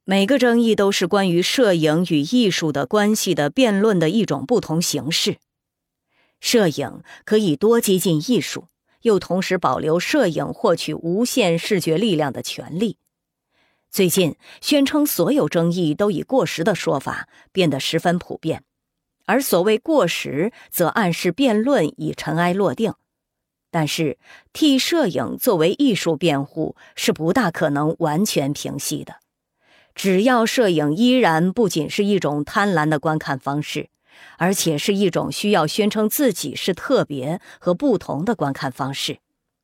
[0.03, 5.37] 每个争议都是关于摄影与艺术的关系的辩论的一种不同形式。
[6.39, 8.65] 摄影可以多接近艺术，
[9.03, 12.97] 又同时保留摄影获取无限视觉力量的权利。
[13.91, 18.63] 最近，宣称所有争议都已过时的说法变得十分普遍，
[19.27, 22.95] 而所谓过时，则暗示辩论已尘埃落定。
[23.69, 24.17] 但是，
[24.53, 29.15] 替摄影作为艺术辩护是不大可能完全平息的。
[29.93, 33.89] 只要摄影依然不仅是一种贪婪的观看方式，
[34.37, 39.19] 而且是一种需要宣称自己是特别和不同的观看方式，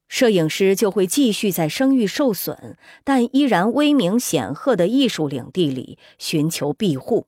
[0.09, 7.27] 摄影师就会继续在声誉受损但依然威名显赫的艺术领地里寻求庇护，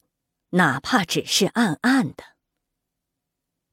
[0.52, 2.35] 哪怕只是暗暗的。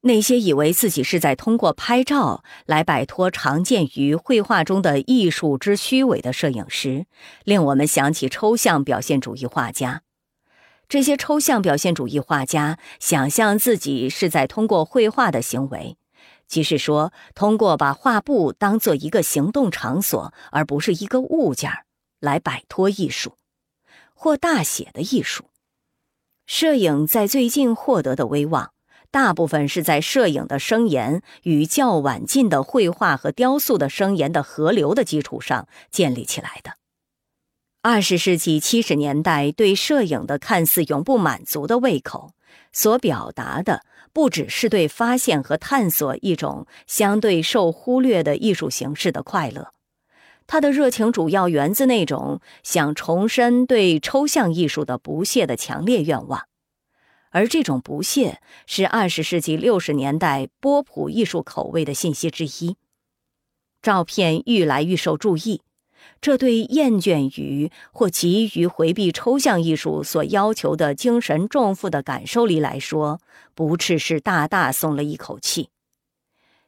[0.04, 7.06] 那些以为自己是在通过拍照来摆脱常见于绘画中的艺术之虚伪的摄影师，
[7.44, 10.02] 令我们想起抽象表现主义画家。
[10.88, 15.96] 这些抽象表现主义画家想象自己是在通过绘画的行为，
[16.48, 21.70] 即是说，通过把画布当做一个行动场所，而不是一个物件
[22.18, 23.36] 来摆脱艺术，
[24.14, 25.44] 或大写的艺术。
[26.44, 28.71] 摄影在最近获得的威望。
[29.12, 36.72] 大部分是在摄影的声言与较晚近的绘画和雕塑的声言的河流的基础上建立起来的。
[37.82, 42.30] 二十世纪七十年代对摄影的看似永不满足的胃口，
[42.72, 43.82] 所表达的
[44.14, 49.72] 不只是对发现和探索一种相对受忽略的艺术形式的快乐，
[50.46, 56.46] 他的热情主要源自那种想重申对抽象艺术的不屑的强烈愿望。
[57.32, 62.76] 而这种不屑是二十世纪六十年代波普艺术口味的信息之一。
[63.82, 65.62] 照片愈来愈受注意，
[66.20, 73.20] 这对厌倦于或急于回避抽象艺术所要求的精神重负的感受力来说，
[73.54, 75.70] 不啻是大大松了一口气。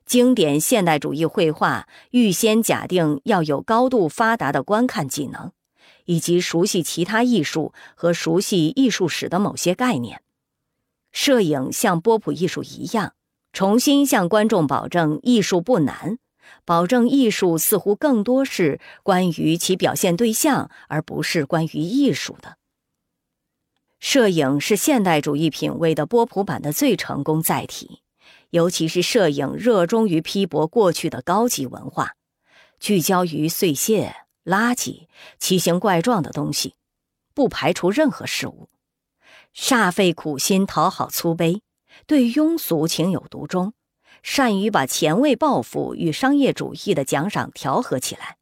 [0.06, 5.52] 经典现代主义绘画预先假定要有高度发达的观看技能，
[6.06, 10.20] 以及熟悉其他艺术和熟悉艺术史的某些概念。
[11.14, 13.14] 摄影像波普艺术一样，
[13.52, 16.18] 重新向观众保证艺术不难，
[16.64, 22.58] 保证艺术似乎更多是关于其表现对象，而不是关于艺术的。
[24.00, 28.00] 摄影是现代主义品味的波普版的最成功载体，
[28.50, 32.16] 尤其是摄影热衷于批驳过去的高级文化，
[32.80, 35.06] 聚焦于碎屑、垃圾、
[35.38, 36.74] 奇形怪状的东西，
[37.32, 38.68] 不排除任何事物。
[39.56, 41.60] 煞费苦心讨好粗卑，
[42.06, 43.72] 对庸俗情有独钟，
[44.22, 48.36] 善于把前卫抱负与商业主义的奖赏调和起来，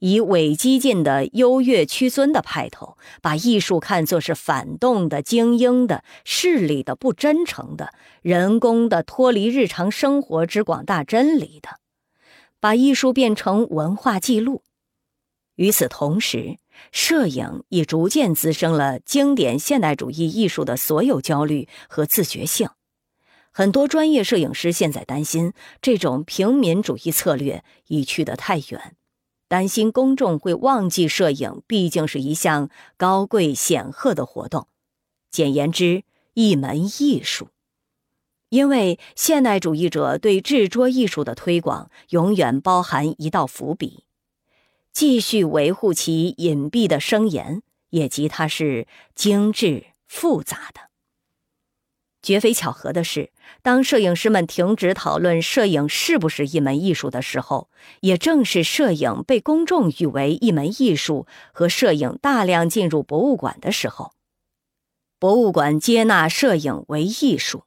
[0.00, 11.78] 以伪激进的优越屈尊的派头，把艺术看作是反动的、精英的、势利的、不真诚的、人工的、脱离日常生活之广大真理的，
[12.58, 14.64] 把艺术变成文化记录。
[15.54, 16.56] 与此同时，
[16.90, 22.68] 摄影已逐渐滋生了经典现代主义艺术的所有焦虑和自觉性。
[23.50, 28.96] 很多专业摄影师现在担心，这种平民主义策略已去得太远，
[29.46, 34.68] 担心公众会忘记摄影毕竟是一项高贵显赫的活动，
[35.30, 37.48] 简言之，一门艺术。
[38.48, 44.04] 因为现代主义者对制作艺术的推广，永远包含一道伏笔。
[44.92, 50.80] 继续维护其隐蔽的声言，也即它是精致复杂的。
[52.20, 53.32] 绝非巧合的是，
[53.62, 57.68] 当摄影师们停止讨论摄影是不是一门艺术的时候，
[58.00, 64.12] 也正是摄影被公众誉为一门艺术和摄影大量进入博物馆的时候。
[65.18, 67.64] 博物馆接纳摄影为艺术。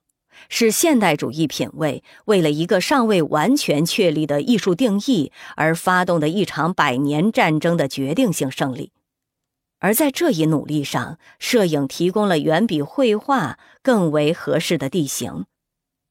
[0.49, 8.91] 是现代主义品味为了一个尚未完全确立的艺术定义而发动的一场百年战争的决定性胜利。
[9.79, 15.45] 而在这一努力上，摄影提供了远比绘画更为合适的地形，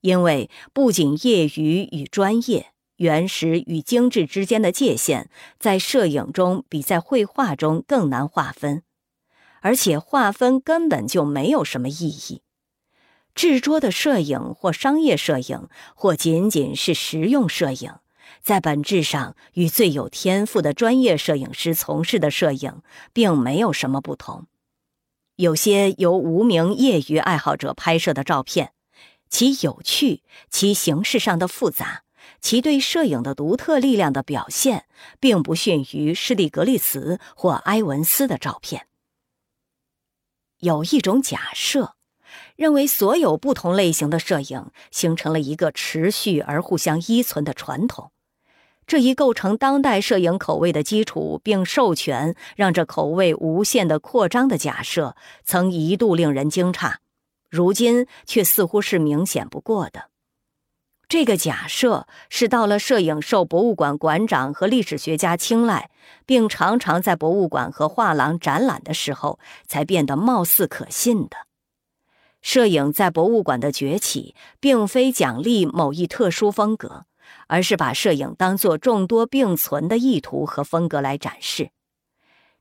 [0.03, 2.67] 因为不仅业余与专业、
[2.97, 5.29] 原始与精致之间的界限
[5.59, 8.83] 在摄影中比在绘画中更难划分，
[9.61, 12.43] 而且划分根本就没有什么意义。
[13.35, 17.95] 制作的摄影或商业摄影，或仅仅是实用摄影。
[18.43, 22.83] 在本质上，与最有天赋的专业摄影师从事的摄影
[23.13, 24.47] 并没有什么不同。
[25.37, 28.73] 有些由无名业余爱好者拍摄的照片，
[29.29, 32.05] 其有趣、其形式上的复杂、
[32.41, 34.87] 其对摄影的独特力量的表现，
[35.19, 38.87] 并不逊于施蒂格利茨或埃文斯的照片。
[40.59, 41.97] 有一种假设，
[42.57, 48.11] 认为所有不同类型的摄影形成了一个持续而互相依存的传统。
[48.87, 56.97] 这一构成当代摄影口味的基础，并授权让这口味无限的扩张的假设，曾一度令人惊诧，
[57.49, 60.11] 如今却似乎是明显不过的。
[61.09, 65.91] 这个假设是到了摄影受博物馆馆长和历史学家青睐，
[66.27, 71.37] 并常常在博物馆和画廊展览的时候，才变得貌似可信的。
[72.45, 77.07] 摄影在博物馆的崛起，并非奖励某一特殊风格。
[77.47, 81.71] 而是把摄影当作众多并存的意图和风格来展示，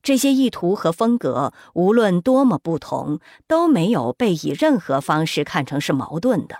[0.01, 6.59] 这些意图和风格无论多么不同，都没有被以任何方式看成是矛盾的。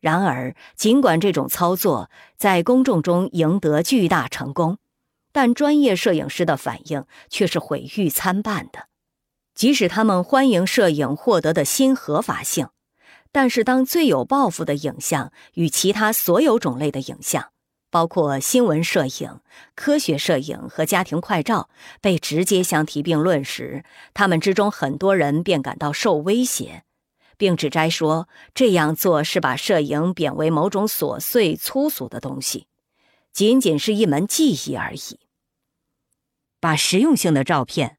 [0.00, 4.78] 然而，尽管这种操作在公众中赢得巨大成功，
[5.32, 8.86] 但专业摄影师的反应却是毁誉参半的。
[9.60, 12.70] 即使他们欢迎摄影获得的新合法性。
[13.30, 17.50] 但是，当最有抱负的影像与其他所有种类的影像，
[17.90, 19.40] 包括新闻摄影、
[19.74, 21.68] 科学摄影和家庭快照，
[22.00, 23.84] 被直接相提并论时，
[24.14, 26.84] 他们之中很多人便感到受威胁，
[27.36, 32.66] 并指摘说这样做是把摄影贬为某种琐碎粗俗的东西，
[33.30, 35.20] 仅仅是一门技艺而已。
[36.58, 37.98] 把实用性的照片、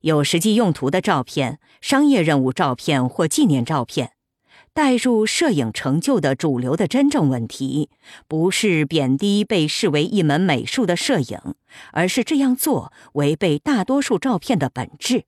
[0.00, 4.12] 有实际用途的照片、商业任务照片或纪念照片。
[4.72, 7.88] 带入摄影成就的主流的真正问题，
[8.28, 11.54] 不是贬低被视为一门美术的摄影，
[11.92, 15.24] 而是这样做违背大多数照片的本质。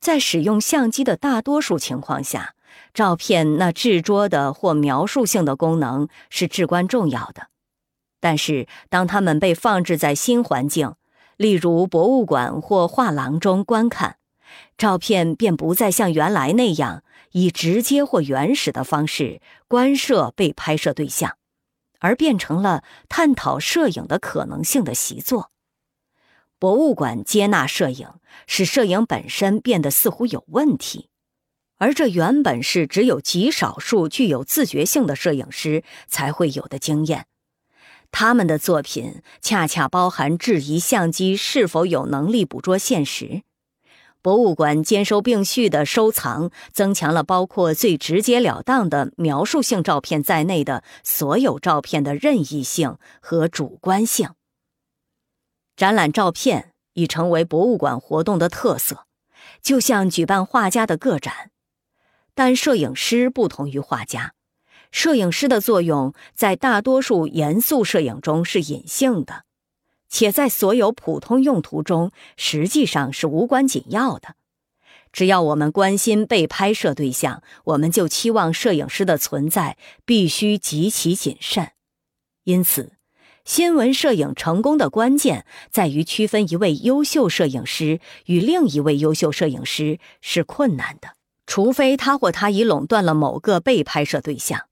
[0.00, 2.54] 在使用相机的大多数情况下，
[2.92, 7.50] 照片那制作的或描述性的功能是至关重要的。
[8.18, 10.94] 但是，当它们被放置在新环境，
[11.40, 14.18] 例如博物馆或画廊中观看，
[14.76, 17.02] 照片便不再像原来那样。
[17.32, 21.38] 以直接或原始的方式观摄被拍摄对象，
[22.00, 25.50] 而变成了探讨摄影的可能性的习作。
[26.58, 28.08] 博物馆接纳摄影，
[28.46, 31.08] 使摄影本身变得似乎有问题，
[31.78, 37.24] 而这原本是只有极少数具有自觉性的摄影师才会有的经验。
[38.12, 43.42] 他们的作品恰恰包含质疑相机是否有能力捕捉现实。
[44.22, 54.28] 博物馆兼收并蓄的收藏，增强了包括最直截了当的描述性照片在内的所有照片的任意性和主观性。
[55.74, 59.06] 展览照片已成为博物馆活动的特色，
[59.62, 61.50] 就像举办画家的个展。
[62.34, 64.34] 但摄影师不同于画家，
[64.90, 69.44] 摄影师的作用在大多数严肃摄影中是隐性的。
[70.08, 74.34] 且在所有普通用途中，实际上是无关紧要的。
[75.12, 81.70] 只要我们关心被拍摄对象，我们就期望摄影师的存在必须极其谨慎。
[82.42, 82.92] 因此，
[83.44, 91.10] 新闻摄影成功的关键在于区分一位优秀摄影师与另一位优秀摄影师是困难的，
[91.46, 94.69] 除非他或他已垄断了某个被拍摄对象。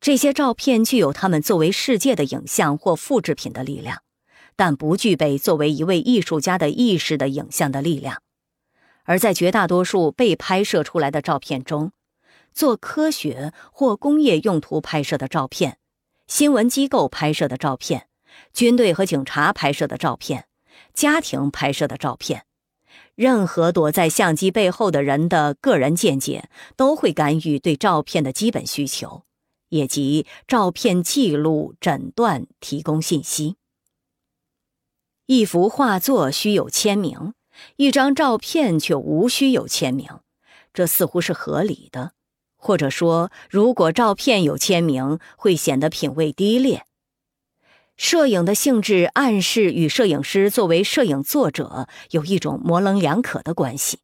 [0.00, 4.02] 这些照片具有他们作为世界的影像或复制品的力量。
[4.56, 8.20] 但不具备作为一位艺术家的意识的影像的力量，
[9.04, 11.92] 而在绝大多数被拍摄出来的照片中，
[12.52, 15.78] 做科学或工业用途拍摄的照片、
[16.26, 18.08] 新闻机构拍摄的照片、
[18.52, 20.46] 军队和警察拍摄的照片、
[20.92, 22.44] 家庭拍摄的照片，
[23.14, 29.22] 任何躲在相机背后的人的个人见解都会干预对照片的基本需求，
[29.68, 33.56] 也即照片记录、诊断、提供信息。
[35.26, 37.34] 一幅画作需有签名，
[37.76, 40.08] 一张照片却无需有签名，
[40.72, 42.12] 这似乎是合理的。
[42.56, 46.84] 或者说，如果照片有签名，会显得品味低劣。
[47.96, 53.98] 摄影的性质暗示与摄影师作为摄影作者有一种模棱两可的关系。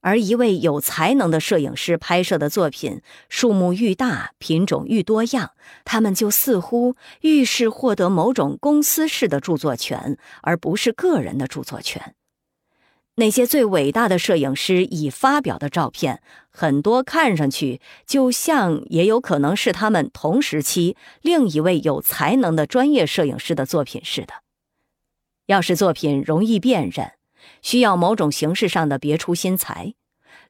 [0.00, 5.50] 而一位有才能的摄影师拍摄的作品数目愈大，品种愈多样，
[5.84, 12.14] 他们就似乎愈是获得某种公司式的著作权，而不是个人的著作权。
[13.16, 24.32] 那些最伟大的摄影师已发表的照片，很多看上去就像，也有可能是他们同时期另一位有才能的专业摄影师的作品似的。
[25.46, 27.12] 要是作品容易辨认。
[27.62, 29.94] 需要某种形式上的别出心裁，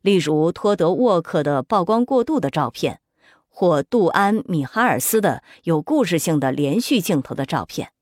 [0.02, 3.00] 例如托德沃克的曝光过度的照片，
[3.48, 7.92] 或杜安米哈尔斯的有故事性的连续镜头的照片，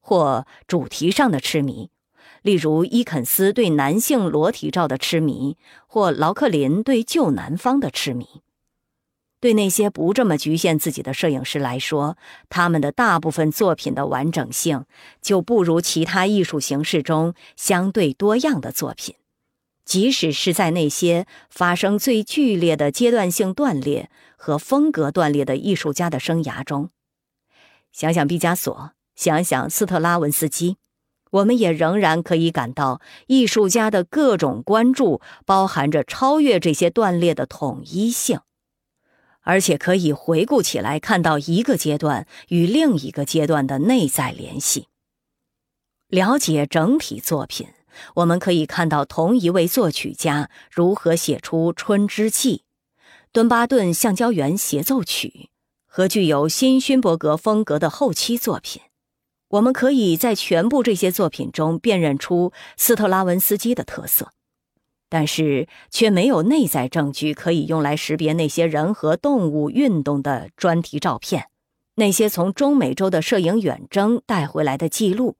[0.00, 1.90] 或主题上的痴迷，
[2.42, 5.56] 例如伊肯斯对男性裸体照的痴迷，
[5.86, 8.42] 或劳克林对旧南方的痴迷。
[9.38, 12.16] 对那些不这么局限自己的摄影师来说，
[12.48, 14.86] 他们的大部分作品的完整性
[15.20, 19.14] 就不如其他艺术形式中相对多样的作品，
[19.84, 26.88] 即使是在那些发生最剧烈的阶段性断裂和风格断裂的艺术家的生涯中。
[27.92, 30.78] 想想毕加索，想想斯特拉文斯基，
[31.30, 38.40] 我们也仍然可以感到艺术家的各种关注包含着超越这些断裂的统一性。
[39.46, 44.88] 而且可以回顾起来，看到一个阶段与另一个阶段的内在联系。
[46.08, 47.68] 了解整体作品，
[48.16, 52.58] 我们可以看到同一位作曲家如何写出《春之祭》、
[53.30, 55.50] 敦巴顿橡胶园协奏曲
[55.86, 58.82] 和具有新勋伯格风格的后期作品。
[59.50, 64.32] 我们可以在全部这些作品中辨认出斯特拉文斯基的特色。
[65.16, 71.48] 但是却没有内在证据可以用来识别那些人和动物运动的专题照片，
[71.94, 75.36] 那些从中美洲的摄影远征带回来的记录，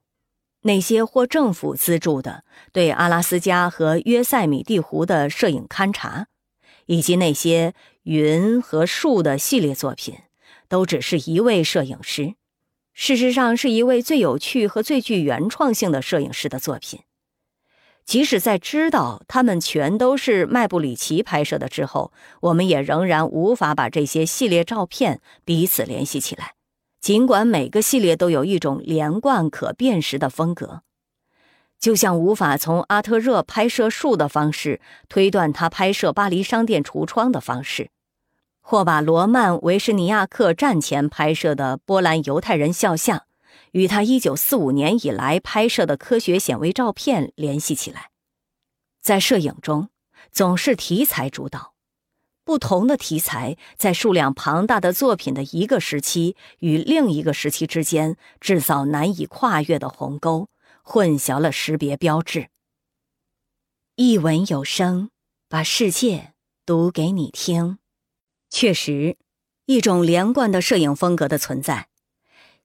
[0.62, 6.28] 那些获政府资助的对阿拉斯加和约塞米蒂湖的摄影勘察，
[6.86, 7.74] 以及那些
[8.04, 10.14] 云和树的系列作品，
[10.70, 12.32] 都只是一位摄影师，
[12.94, 17.00] 事实上是一位最有趣和最具原创性的摄影师的作品。
[18.06, 26.54] 即使在知道他们全都是麦布里奇拍摄的之后，我们也仍然无法把这些系列照片彼此联系起来。
[27.00, 30.82] 尽管每个系列都有一种连贯可辨识的风格，
[31.80, 37.90] 就像无法从阿特热拍摄树的方式推断他拍摄巴黎商店橱窗的方式，
[38.60, 43.24] 或把罗曼维什尼亚克战前拍摄的波兰犹太人肖像。
[43.76, 48.08] 与他1945年以来拍摄的科学显微照片联系起来，
[49.02, 49.90] 在摄影中
[50.32, 51.74] 总是题材主导，
[52.42, 60.48] 不同的题材在数量庞大的作品的一个时期与另一个时期之间制造难以跨越的鸿沟，
[60.82, 62.48] 混淆了识别标志。
[63.96, 65.10] 一文有声，
[65.50, 66.32] 把世界
[66.64, 67.76] 读给你听。
[68.48, 69.18] 确实，
[69.66, 71.88] 一种连贯的摄影风格的存在。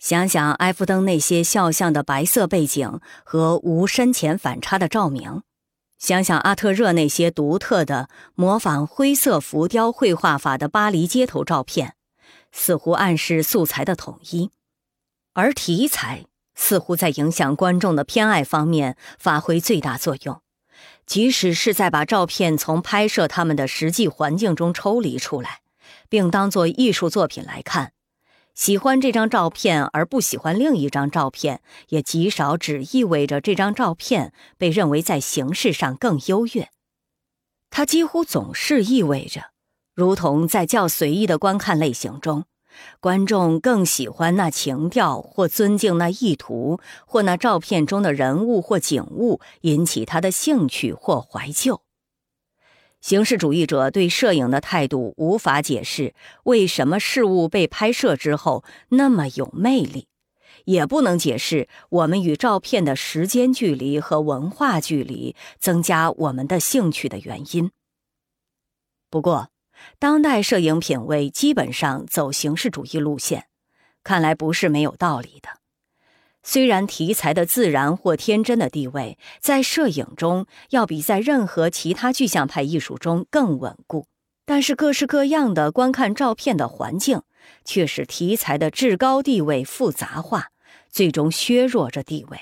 [0.02, 5.43] 想想埃夫登那些肖像的白色背景和无深浅反差的照明，
[5.99, 11.93] 想想阿特热那些独特的模仿灰色浮雕绘画法的巴黎街头照片，
[12.52, 14.49] 似乎暗示素材的统一，
[15.34, 16.26] 而题材
[16.56, 20.41] 似乎在影响观众的偏爱方面发挥最大作用，
[21.06, 25.60] 即使是在把照片从拍摄他们的实际环境中抽离出来，
[26.10, 27.93] 并当作艺术作品来看。
[28.54, 36.70] 喜欢这张照片而不喜欢另一张照片，也极少只意味着这张照片被认为在形式上更优越。
[37.70, 39.52] 它几乎总是意味着，
[39.95, 42.43] 如同在较随意的观看类型中，
[42.99, 51.82] 观众更喜欢那情调，或尊敬那意图，或那照片中的人物或景物引起他的兴趣或怀旧。
[53.02, 60.08] 形式主义者对摄影的态度无法解释为什么事物被拍摄之后那么有魅力，
[60.66, 67.72] 也不能解释我们与照片的时间距离和文化距离增加我们的兴趣的原因。
[69.10, 69.49] 不过，
[69.97, 73.47] 当代摄影品味基本上走形式主义路线，
[74.04, 75.61] 看来不是没有道理的。
[76.44, 84.08] 虽然题材的自然或天真的地位在摄影中要比在任何其他具象派艺术中更稳固，
[84.46, 87.22] 但是各式各样的观看照片的环境
[87.64, 90.50] 却使题材的至高地位复杂化，
[90.89, 92.39] 最终削弱着地位。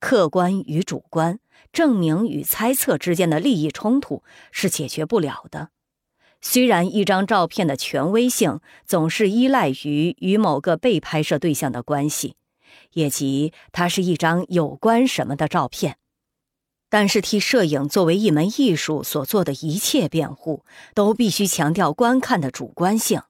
[0.00, 1.38] 客观与主观、
[1.72, 5.68] 证明与猜测之间的利益冲突是解决不了的。
[6.40, 12.34] 虽然一张照片的权威性总是依赖于与某个被拍摄对象的关系。
[12.92, 15.98] 也即它是一张有关什么的照片。
[16.88, 20.64] 但是，替摄影作为一门艺术所做的一切辩护，
[20.94, 23.22] 都必须强调观看的主观性。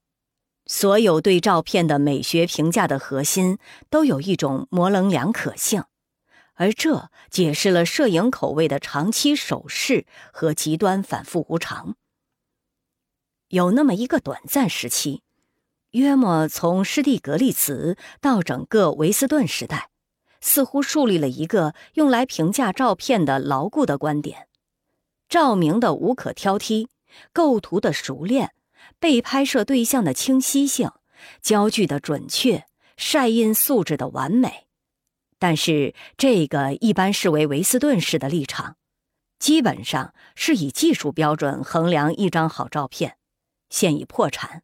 [0.65, 3.59] 所有对照片的美学评价的核心，
[3.91, 5.85] 都有一种模棱两可性，
[6.55, 11.97] 而这解释了摄影口味的长期守势和极端反复无常。
[13.49, 15.23] 有那么一个短暂时期，
[15.93, 19.91] 约莫从施蒂格利茨到整个维斯顿时代。
[20.43, 24.49] 似乎树立了一个用来评价照片的牢固的观点：
[25.29, 26.89] 照明的无可挑剔，
[27.35, 28.55] 构图的熟练，
[28.99, 30.91] 被拍摄对象的清晰性，
[31.43, 32.65] 焦距的准确，
[32.97, 34.67] 晒印素质的完美。
[35.39, 38.77] 但是，这个一般视为维斯顿式的立场，
[39.39, 43.19] 基本上是以技术标准衡量一张好照片，
[43.69, 44.63] 现已破产。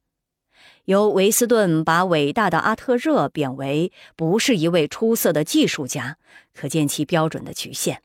[0.87, 6.17] 由维斯顿把伟大的阿特热贬为不是一位出色的技术家，
[6.55, 8.03] 可见其标准的局限。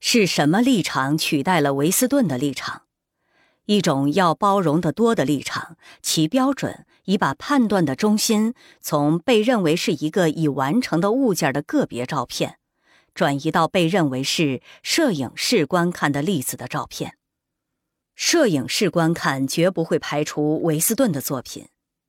[0.00, 2.84] 是什么立场取代了维斯顿的立场？
[3.66, 12.56] 一种要包容得多的立场，其标准已把判断的中心从被认为是一个已完成的物件的个别照片，
[13.14, 17.16] 转移到被认为是摄影室观看的例子的照片。
[18.22, 21.68] 摄影室观看绝不会排除维斯顿的作品，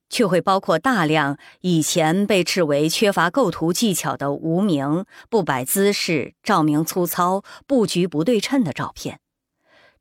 [0.10, 9.22] 却会包括大量以前被斥为缺乏构图技巧的无名、不摆姿势、照明粗糙、布局不对称的照片。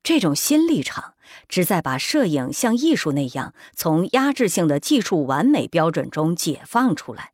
[0.02, 1.14] 这种新立场
[1.48, 7.30] 旨在把摄影像艺术那样从压制性的技术完美标准中解放出来，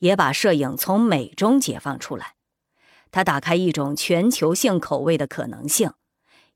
[0.00, 2.34] 也把摄影从美中解放出来。
[3.10, 5.92] 它打开一种全球性口味的可能性。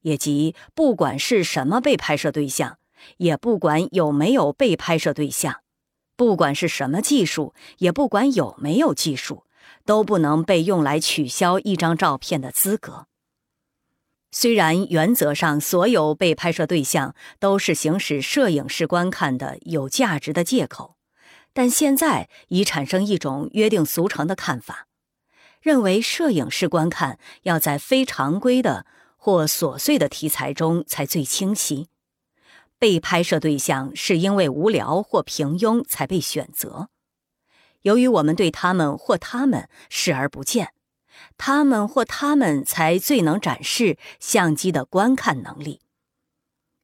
[0.06, 2.78] 也即，不管是什么被拍摄对象，
[3.16, 5.62] 也不管有没有被拍摄对象，
[6.14, 9.46] 不管是什么技术，也不管有没有技术，
[9.84, 13.08] 都不能被用来取消一张照片的资格。
[14.30, 20.94] 虽然原则上所有被拍摄对象都是行使摄影师观看的有价值的借口，
[21.52, 24.86] 但现在已产生一种约定俗成的看法，
[25.60, 28.86] 认为摄影师观看要在非常规的。
[29.26, 31.88] 或琐碎的题材中才最清晰。
[32.78, 36.90] 被拍摄对象是因为无聊或平庸才被选择。
[37.82, 40.72] 由于我们对他们或他们视而不见，
[41.36, 45.80] 他们或他们才最能展示相机的观看能力。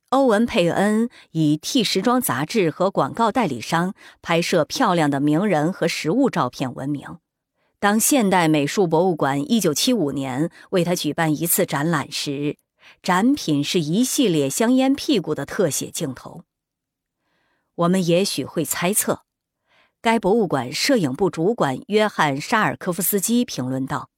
[0.08, 7.21] 欧文·佩恩以替时装杂志和广告代理商拍摄漂亮的名人和实物照片闻名。
[7.82, 12.56] 当现代美术博物馆1975年为他举办一次展览时，
[13.02, 16.44] 展品是一系列香烟屁股的特写镜头。
[17.74, 19.22] 我们也许会猜测，
[20.00, 24.10] 该博物馆摄影部主管约翰·沙尔科夫斯基评论道：“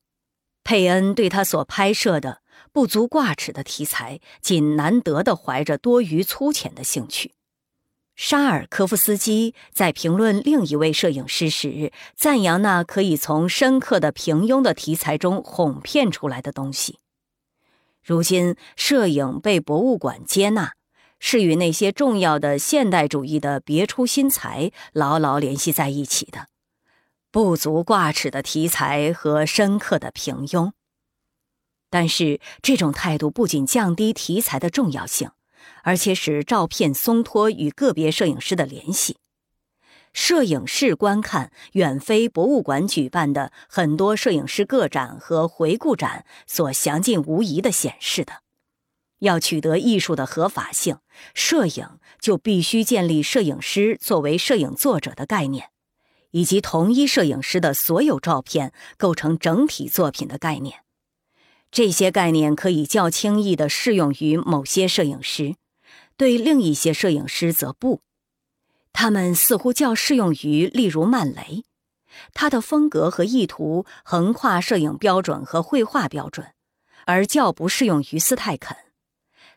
[0.62, 7.32] 佩恩对他所拍摄的不足挂齿的题材，仅难得的怀着多余粗浅的兴趣。”
[8.16, 16.98] 沙尔科夫斯基在评论另一位摄影师时，赞扬那可以从深刻的平庸的题材中哄骗出来的东西。
[18.02, 20.74] 如今，摄影被博物馆接纳，
[21.18, 26.46] 是与那些重要的现代主义的别出心裁牢牢联系在一起的，
[27.32, 30.70] 不足挂齿的题材和深刻的平庸。
[31.90, 35.30] 但是，这种态度不仅降低题材的重要性。
[35.84, 39.16] 而且使照片松脱与个别摄影师的联系。
[40.12, 48.42] 摄影室观看远非博物馆举办的很多摄影师个展和回顾展所详尽无疑的显示的。
[49.20, 50.98] 要取得艺术的合法性，
[51.34, 55.70] 摄影就必须建立摄影师作为摄影作者的概念，
[56.30, 60.80] 以及同一摄影师的所有照片构成整体作品的概念。
[61.70, 65.56] 这些概念可以较轻易地适用于某些摄影师。
[66.16, 68.02] 对另一些摄影师则不，
[68.92, 71.64] 他们似乎较适用于，例如曼雷，
[72.32, 76.54] 他的风格和意图横跨摄影标准和绘画标准，
[77.06, 78.76] 而较不适用于斯泰肯。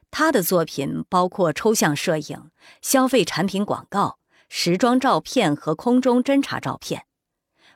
[0.10, 2.49] 他的作品包括抽象摄影、
[2.82, 4.18] 消费产品广告、
[4.49, 7.05] 时装照片和空中侦察照片，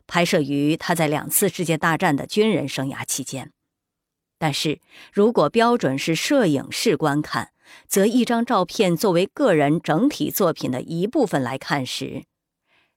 [0.08, 3.52] 拍摄于他在两次世界大战的军人生涯期间。
[4.40, 4.80] 但是
[5.14, 7.52] 如果标准是摄影室观看，
[7.88, 12.24] 则一张照片作为个人整体作品的一部分来看时，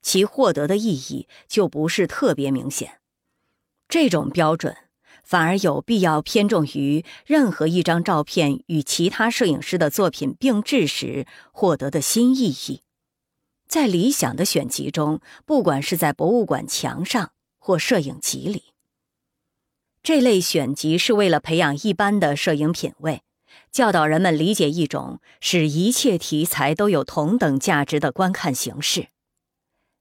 [0.03, 3.01] 其获得的意义就不是特别明显。
[3.89, 4.77] 这种标准
[5.23, 12.83] 反而有必要偏重于任何一张照片与其他摄影师的作品并置时获得的新意义。
[13.67, 18.65] 在理想的选集中，不管是在博物馆墙上，或摄影集里。
[20.03, 23.23] 这类选集是为了培养一般的摄影品味，
[23.75, 29.09] 教导人们理解一种使一切题材都有同等价值的观看形式。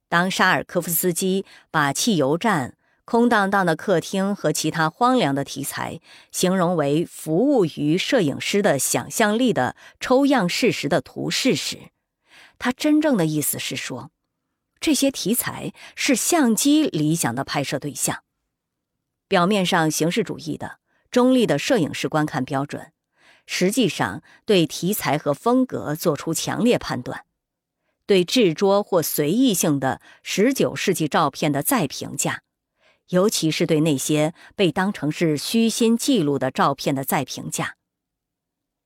[0.08, 6.00] 当沙尔科夫斯基把汽油站、空荡荡的客厅和其他荒凉的题材
[6.32, 11.90] 形容为服务于摄影师的想象力的抽样事实的图示时，
[12.60, 14.12] 他真正的意思是说，
[14.80, 18.22] 这些题材是相机理想的拍摄对象。
[19.28, 20.78] 表面上形式主义的、
[21.10, 22.92] 中立的摄影师观看标准，
[23.46, 27.26] 实际上对题材和风格做出强烈判断，
[28.06, 32.42] 对制作或随意性的十九世纪照片的再评价，
[33.10, 37.76] 尤其是对那些被当成是虚心记录的照片的再评价。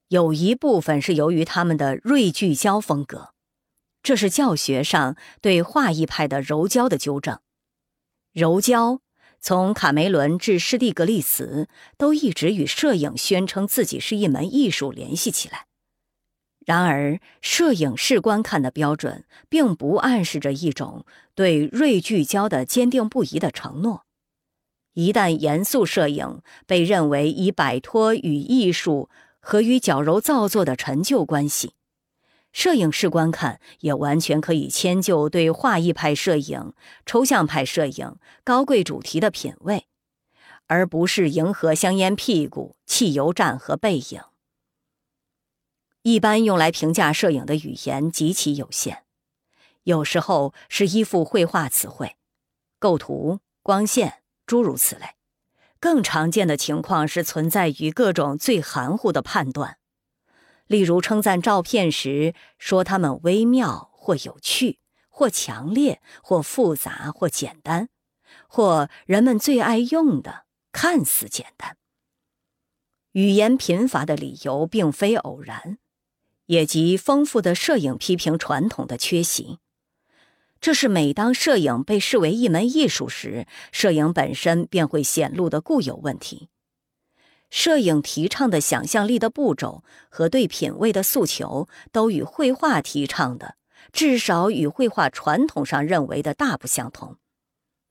[0.10, 3.34] 有一部分是由于他们的锐聚焦风格，
[4.02, 7.40] 这是教学上对画意派的柔焦的纠正，
[8.32, 9.02] 柔焦。
[9.40, 11.68] 从卡梅伦至施蒂格利茨，
[11.98, 15.68] 都一直与摄影宣称自己是一门艺术联系起来。
[16.66, 24.04] 然而，摄影师观看的标准并不暗示着一种对锐聚焦的坚定不移的承诺。
[24.94, 29.10] 一旦严肃摄影被认为已摆脱与艺术
[29.40, 31.74] 和与矫揉造作的陈旧关系。
[32.52, 36.74] 摄影师观看也完全可以迁就对画意派摄影、
[37.06, 39.86] 抽象派摄影、高贵主题的品味，
[40.66, 44.22] 而不是迎合香烟屁股、汽油站和背影。
[46.02, 49.04] 一般用来评价摄影的语言极其有限，
[49.84, 52.16] 有时候是依附绘画词汇、
[52.80, 55.16] 构图、光线诸如此类；
[55.80, 59.78] 更常见的情况是存在于各种最含糊的判断。
[60.68, 67.90] 例如称赞照片时，说它们微妙或有趣，或强烈，或复杂，或简单，
[68.48, 71.78] 或人们最爱用的看似简单。
[73.14, 75.80] 语言贫乏的理由并非偶然，
[76.46, 79.60] 也即丰富的摄影批评传统的缺席。
[80.60, 86.50] 这是每当摄影被视为一门艺术时，摄影本身便会显露的固有问题。
[87.50, 93.56] 摄影提倡的想象力的步骤和对品味的诉求，都与绘画提倡的，
[93.92, 97.18] 至少与绘画传统上认为的大不相同。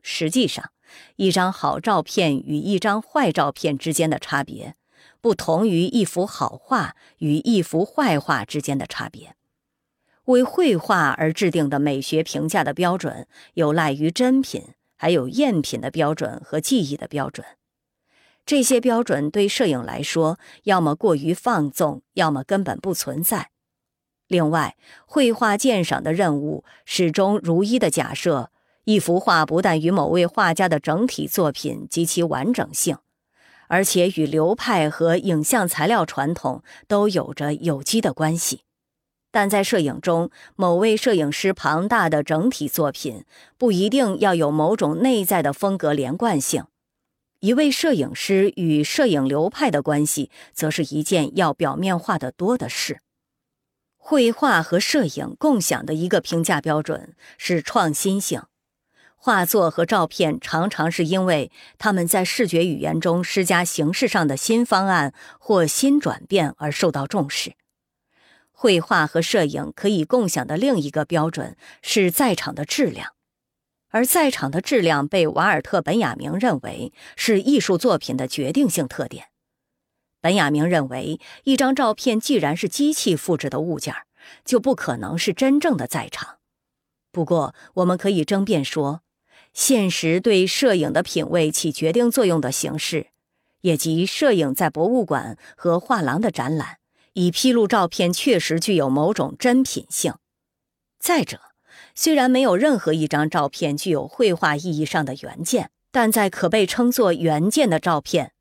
[0.02, 0.70] 实际上，
[1.16, 4.76] 一张好照片与一张坏照片之间的差别，
[5.20, 9.34] 不同于一幅好画与一幅坏画之间的差别。
[10.26, 17.44] 为绘画而制定的美学评价的标准，有赖于真品，还有赝品的标准和技艺的标准。
[18.46, 23.50] 这些标准对摄影来说，要么过于放纵，要么根本不存在。
[24.28, 28.52] 另外，绘画鉴赏的任务始终如一的假设，
[28.84, 32.98] 一幅画不但与某位画家的整体作品及其完整性，
[33.66, 38.62] 而且与流派和影像材料传统都有着有机的关系。
[39.32, 43.24] 但在摄影中，某位摄影师庞大的整体作品
[43.58, 46.64] 不一定要有某种内在的风格连贯性。
[47.40, 53.00] 一位摄影师与摄影流派的关系，则是一件要表面化的多的事。
[53.96, 58.42] 绘画和摄影共享的一个评价标准是创新性。
[59.16, 67.54] 画作和照片常常是因为他们在视觉语言中施加形式上的新方案或新转变而受到重视。
[68.52, 73.15] 绘画和摄影可以共享的另一个标准是在场的质量。
[73.90, 79.28] 而在场的质量被瓦尔特·本雅明认为是艺术作品的决定性特点。
[80.20, 83.94] 本雅明认为，一张照片既然是机器复制的物件，
[84.44, 86.38] 就不可能是真正的在场。
[87.12, 89.02] 不过，我们可以争辩说，
[89.52, 93.08] 现实对摄影的品味起决定作用的形式，
[93.60, 96.78] 也即摄影在博物馆和画廊的展览，
[97.12, 100.14] 以披露照片确实具有某种真品性。
[100.98, 101.40] 再者，
[101.98, 108.32] 虽然没有任何一张照片具有绘画意义上的原件，但在可被称作原件的照片，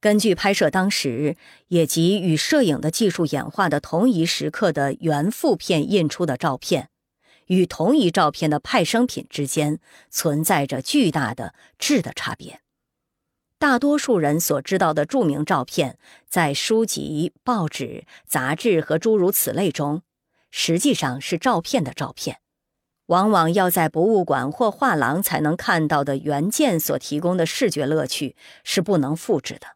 [0.00, 1.36] 根据拍摄当时
[1.66, 6.90] 也即与摄影的技术演化的同一时刻的原负片印出的照片，
[7.46, 12.60] 与同一照片的派生品之间存在着巨大的质的差别。
[13.58, 15.98] 大多数人所知道的著名照片，
[16.28, 20.02] 在书籍、报纸、杂志和诸如此类中，
[20.52, 22.41] 实际上是照片的照片。
[23.12, 29.66] 往往要在博物馆或画廊才能看到的原件所提供的视觉乐趣是不能复制的。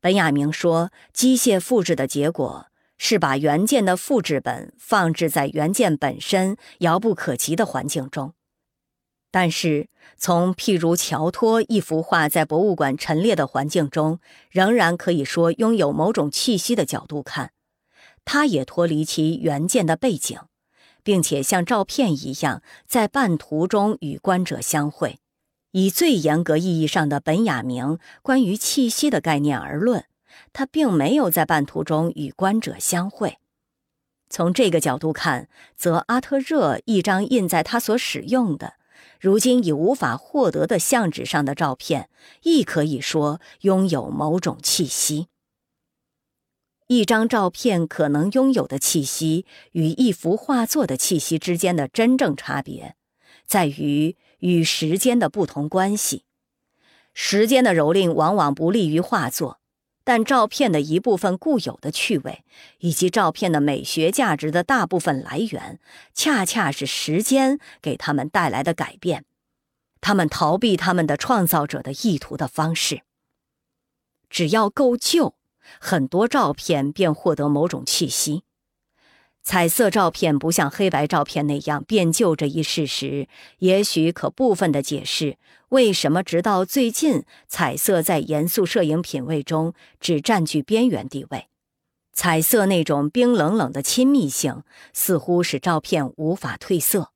[0.00, 8.32] 本雅明说，机械复制的结果是把原件的复制本放置在原件本身遥不可及的环境中，
[9.30, 14.18] 但是，从譬如乔托一幅画在博物馆陈列的环境中，
[14.48, 17.52] 仍然可以说拥有某种气息的角度看，
[18.24, 20.38] 它也脱离其原件的背景，
[21.02, 25.18] 并且像照片一样在半途中与观者相会。
[25.72, 30.04] 以最严格意义上的本雅明关于气息的概念而论，
[30.52, 33.38] 他并没有在半途中与观者相会。
[34.28, 38.74] 从这个角度看，则阿特热一张印在他所使用的、
[39.18, 42.08] 如今已无法获得的相纸上的照片，
[42.42, 45.29] 亦可以说拥有某种气息。
[46.90, 52.96] 一张照片可能拥有的气息与一幅画作的气息之间的真正差别，
[53.46, 54.16] 在于。
[54.40, 56.24] 与时间的不同关系，
[57.12, 59.60] 时间的蹂躏往往不利于画作，
[60.02, 62.42] 但照片的一部分固有的趣味，
[62.78, 65.78] 以及照片的美学价值的大部分来源，
[66.14, 69.26] 恰恰是时间给他们带来的改变，
[70.00, 73.02] 他们逃避他们的创造者的意图的方式。
[74.30, 75.34] 只要够旧，
[75.80, 78.42] 很多照片便获得某种气息。
[79.42, 83.26] 彩色照片不像黑白照片那样变旧这一事实，
[83.60, 85.38] 也许可部分的解释
[85.70, 91.46] 为什么直到最近，彩色在严肃摄影品味中只占据边缘地位。
[92.12, 97.12] 彩色那种冰冷冷的亲密性，似乎使照片无法褪色，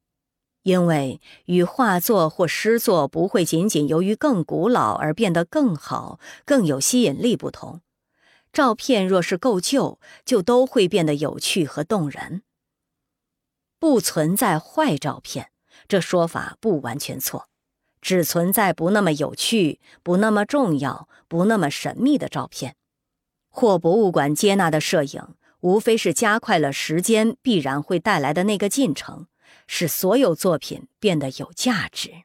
[0.62, 7.82] 因为与画作或诗作不会仅仅由于更古老而变得更好、更有吸引力不同。
[8.54, 12.42] 照片若是够旧，就都会变得有趣和动人。
[13.80, 15.50] 不存在坏照片，
[15.88, 17.48] 这说法不完全错，
[18.00, 22.76] 只存在不那么有趣、不那么重要、不那么神秘的照片。
[23.50, 29.26] 或博物馆接纳的摄影，无非是加快了时间必然会带来的那个进程，
[29.66, 32.22] 使所有作品变得有价值。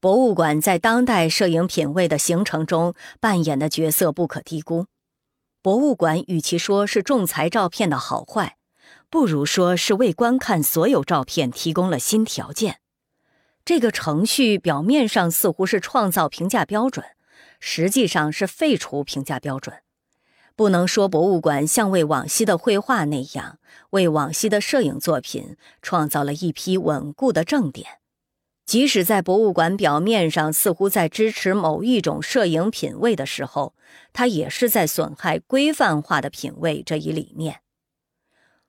[0.00, 4.86] 博物馆在当代摄影品味的形成中扮演的角色不可低估。
[5.60, 8.56] 博物馆与其说是仲裁照片的好坏，
[9.10, 12.78] 不如说是为观看所有照片提供了新条件。
[13.64, 17.04] 这个程序表面上似乎是创造评价标准，
[17.58, 19.82] 实际上是废除评价标准。
[20.54, 23.58] 不能说博物馆像为往昔的绘画那样，
[23.90, 27.98] 为往昔的摄影作品创造了一批稳固的正点。
[28.68, 33.74] 即使在博物馆表面上似乎在支持某一种摄影品味的时候，
[34.12, 37.62] 它也是在损害规范化的品味这一理念。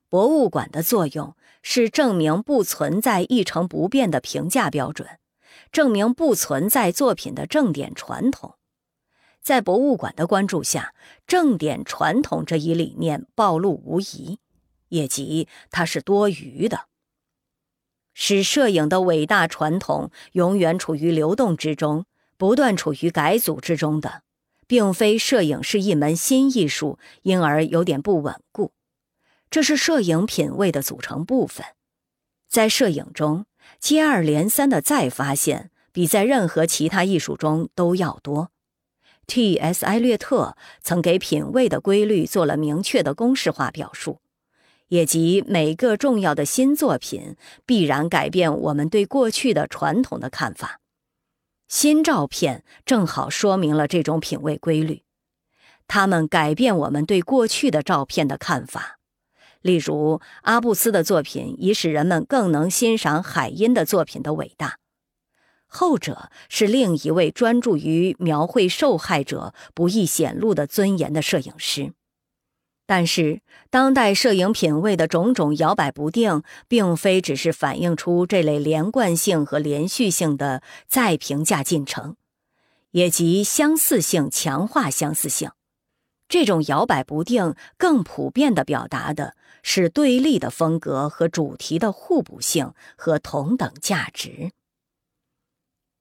[0.08, 5.06] 博物馆的作用是证明不存在一成不变的评价标准，
[5.70, 8.54] 证明不存在作品的正点传统。
[9.42, 10.94] 在博物馆的关注下，
[11.26, 14.38] 正点传统这一理念暴露无遗，
[14.88, 16.86] 也即它是多余的。
[18.14, 22.04] 使摄影的伟大传统永远处于流动之中，
[22.36, 24.22] 不断处于改组之中的，
[24.66, 28.72] 并非摄影是一门新艺术，因而有点不稳固。
[29.50, 31.66] 这是摄影品味的组成部分。
[32.48, 33.46] 在摄影中，
[33.78, 38.50] 接二连三的再发现，比在任何其他艺术中都要多。
[39.26, 39.86] T.S.
[39.86, 44.20] 艾略特曾给品味的规律做了明确的公式化表述。
[44.90, 50.80] 也即每个重要的新作品必然改变我们对过去的传统的看法。
[51.68, 55.04] 新照片正好说明了这种品味规律，
[55.86, 58.98] 它们改变我们对过去的照片的看法。
[59.60, 64.78] 例如，阿布斯的作品已使人们更能欣赏海因的作品的伟大。
[65.66, 71.92] 后者是另一位专注于描绘受害者不易显露的尊严的摄影师。
[72.90, 82.16] 但是，当代摄影品味的种种摇摆不定，并非只是反映出这类连贯性和连续性的再评价进程，
[82.90, 85.52] 也即相似性强化相似性。
[86.28, 94.50] 这种摇摆不定更普遍地表达的是对立的风格和主题的互补性和同等价值。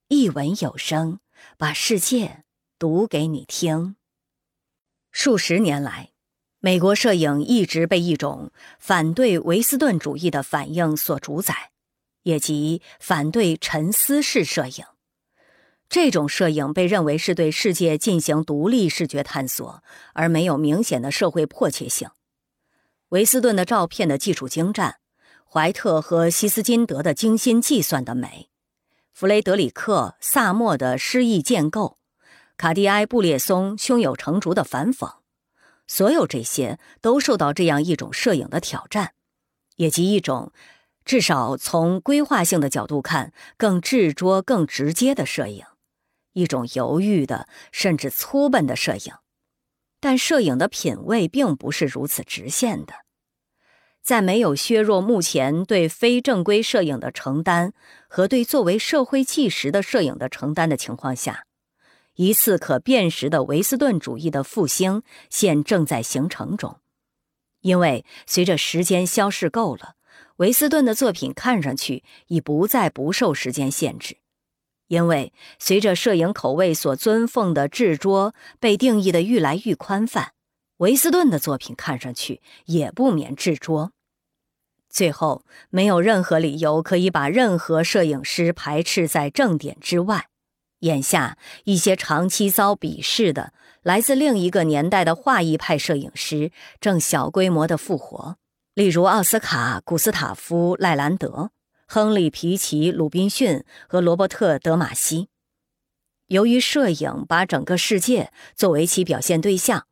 [0.07, 1.19] 一文有声，
[1.55, 2.45] 把世界
[2.79, 3.95] 读给你听。
[5.11, 6.09] 数十年来。
[6.61, 11.71] 美国摄影一直被一种反对维斯顿主义的反应所主宰，
[12.23, 14.83] 也即反对沉思式摄影。
[15.87, 19.81] 这种摄影被认为是对世界进行独立视觉探索，
[20.13, 22.09] 而没有明显的社会迫切性。
[23.09, 24.97] 维斯顿的照片的技术精湛，
[25.49, 28.49] 怀特和希斯金德的精心计算的美，
[29.13, 31.97] 弗雷德里克·萨默的诗意建构，
[32.57, 35.18] 卡蒂埃·布列松胸有成竹的反讽。
[35.89, 39.13] 所有这些都受到这样一种摄影的挑战，
[39.77, 40.53] 也即一种
[41.03, 45.65] 至少从规划性的角度看，更执着、更直接的摄影，
[46.33, 49.13] 一种犹豫的甚至粗笨的摄影。
[49.99, 52.93] 但摄影的品味并不是如此直线的，
[54.03, 57.73] 在没有削弱目前对非正规摄影的承担
[58.07, 61.47] 和对作为社会纪实的摄影的承担的情况下，
[62.19, 66.81] 一次可辨识的维斯顿主义的复兴现正在形成中。
[67.61, 69.95] 因为随着时间消逝够了，
[70.35, 74.17] 维斯顿的作品看上去已不再不受时间限制。
[74.87, 80.33] 因为随着摄影口味所尊奉的制桌被定义的愈来愈宽泛，
[80.79, 83.93] 维斯顿的作品看上去也不免制桌。
[84.89, 90.27] 最后，没有任何理由可以把任何摄影师排斥在正点之外。
[90.79, 98.37] 眼下，一些长期遭鄙视的来自另一个年代的画意派摄影师正小规模的复活，
[98.73, 101.51] 例如奥斯卡·古斯塔夫·赖兰德。
[101.91, 105.29] 亨利·皮奇、鲁滨逊和罗伯特·德马西，
[106.27, 109.87] 由于摄影把整个世界作为其表现对象，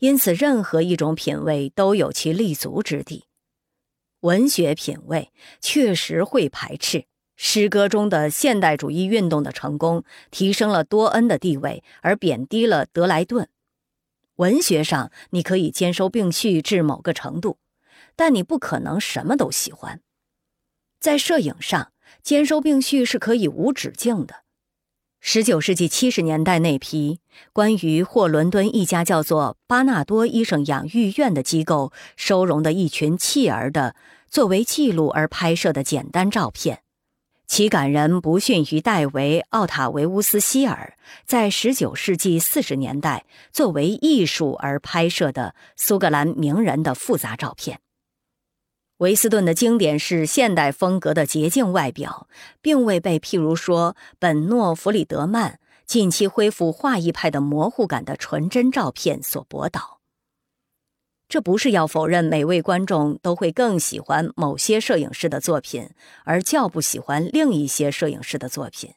[0.00, 3.24] 因此任何一种品味都有其立足之地。
[4.20, 7.06] 文学品味确实会排斥
[7.42, 13.48] 诗歌中的现代主义运动的成功，提升了多恩的地位，而贬低了德莱顿。
[14.36, 17.56] 文学上你可以兼收并蓄至某个程度，
[18.14, 20.02] 但你不可能什么都喜欢。
[21.00, 24.42] 在摄影上，兼收并蓄是可以无止境的。
[25.18, 27.20] 十九世纪七十年代那批
[27.54, 33.96] 关于或伦敦一家叫做巴纳多医生养育院的机构收容的一群弃儿的
[34.28, 36.82] 作为记录而拍摄的简单照片，
[37.50, 40.96] 其感人不逊于戴维·奥塔维乌斯希尔
[41.26, 47.80] 在十九世纪四十年代作为艺术而拍摄的苏格兰名人的复杂照片。
[48.98, 52.28] 维斯顿的经典是现代风格的洁净外表，
[52.62, 59.99] 并未被譬如说本诺·弗里德曼近期恢复画意派的模糊感的纯真照片所驳倒。
[61.30, 65.88] 这不是要否认每位观众都会更喜欢某些摄影师的作品，
[66.24, 68.94] 而较不喜欢另一些摄影师的作品。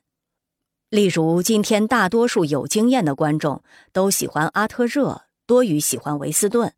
[0.90, 6.74] 例如，今天大多数有经验的观众都喜欢阿特热多于喜欢维斯顿。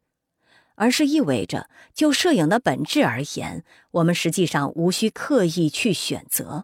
[0.75, 6.63] 而是意味着，就摄影的本质而言，我们实际上无需刻意去选择；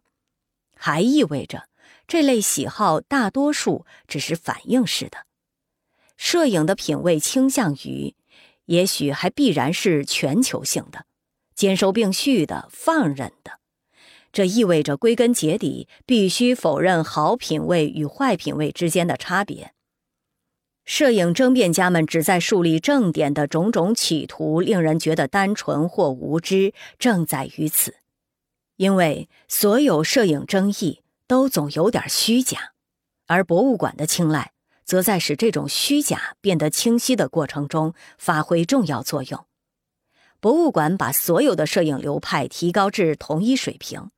[0.76, 1.70] 还意味着，
[2.08, 5.20] 这类喜好大多数只是反应式的。
[6.18, 8.14] 摄影的品味倾向于，
[8.72, 11.05] 也许还必然是全球性的、
[11.53, 13.59] 兼收并蓄的、放任的。
[14.32, 19.74] 这意味着，归根结底，必须否认好品味与坏品味之间的差别。
[20.86, 27.95] 摄影争辩家们旨在树立正点的种种企图，令人觉得单纯或无知，正在于此。
[28.78, 32.72] 因为所有摄影争议都总有点虚假，
[33.28, 34.51] 而博物馆的青睐，
[34.92, 39.46] 则在使这种虚假变得清晰的过程中发挥重要作用。
[40.42, 44.12] 博物馆把所有的摄影流派提高至同一水平。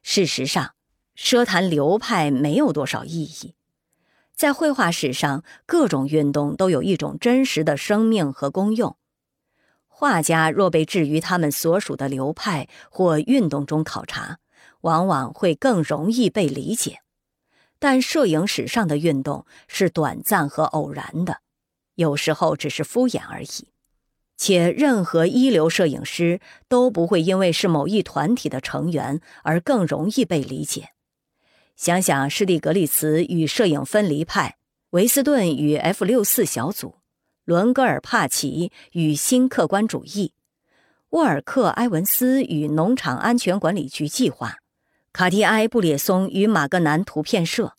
[0.00, 0.74] 事实上，
[1.16, 3.56] 奢谈流派没有多少意义。
[4.36, 8.96] 在绘画史上，各种运动都有一种真实的生命和功用。
[9.88, 14.38] 画家若被置于他们所属的流派或运动中考察，
[14.82, 17.00] 往往会更容易被理解。
[17.82, 21.40] 但摄影史上的运动是短暂和偶然的，
[21.96, 23.66] 有时候只是敷衍而已。
[24.36, 30.90] 且任何一流摄影师都不会因为是某一团体的成员而更容易被理解。
[31.74, 34.58] 想想施蒂格利茨与摄影分离派，
[34.90, 36.94] 维斯顿与 F 六四小组，
[37.44, 40.34] 伦格尔帕奇与新客观主义，
[41.10, 44.58] 沃尔克埃文斯与农场安全管理局计划，
[45.12, 47.74] 卡蒂埃布列松与马格南图片社。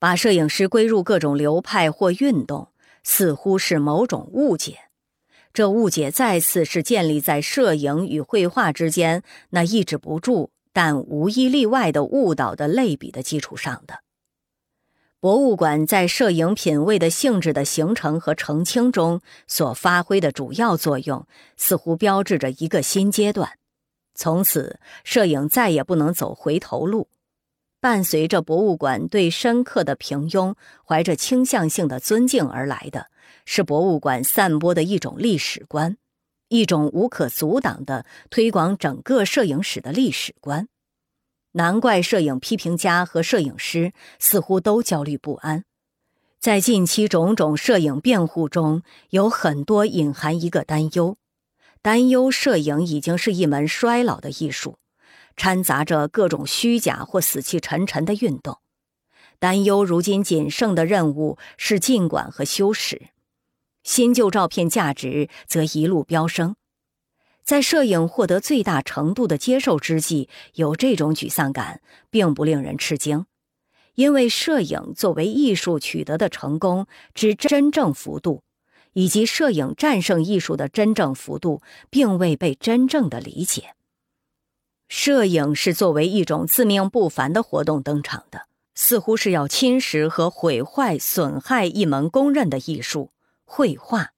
[0.00, 2.72] 把摄影师归入各种流派或运动，
[3.04, 4.78] 似乎是某种误解。
[5.52, 10.50] 这误解再次是建立在摄影与绘画之间那抑制不住。
[10.72, 13.98] 但无一例外的误导的类比的基础上的，
[15.18, 23.58] 博物馆在摄影品味的性质的形成和澄清中所发挥的主要作用，似乎标志着一个新阶段。
[24.14, 27.08] 从此，摄影再也不能走回头路。
[27.80, 30.54] 伴随着博物馆对深刻的平庸
[30.86, 33.06] 怀着倾向性的尊敬而来的
[33.46, 35.96] 是博物馆散播的一种历史观。
[36.48, 40.66] 一种无可阻挡的推广整个摄影史的历史观，
[41.52, 45.64] 难怪摄影批评家和摄影师似乎都焦虑不安。
[46.40, 51.16] 在近期种种摄影辩护中，有很多隐含一个担忧：
[51.82, 54.76] 担忧摄影已经是一门衰老的艺术，
[55.40, 58.58] 掺杂着各种虚假或死气沉沉的运动。
[59.38, 63.08] 担忧如今仅剩的任务是尽管和修饰，
[63.82, 66.56] 新旧照片价值则一路飙升。
[67.42, 71.80] 在摄影获得最大程度的接受之际，有这种沮丧感，
[72.10, 73.24] 并不令人吃惊，
[73.94, 78.42] 因为摄影作为艺术取得的成功之真正幅度，
[78.92, 83.74] 以及摄影战胜艺术的真正幅度，并未被真正的理解。
[84.90, 88.48] 摄影是作为一种自命不凡的活动登场的。
[88.74, 93.12] 似乎是要侵蚀和毁坏、损害一门公认的艺术——
[93.44, 94.12] 绘画。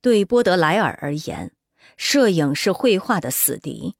[0.00, 1.52] 对波德莱尔而言，
[1.96, 3.96] 摄影是绘画的死敌。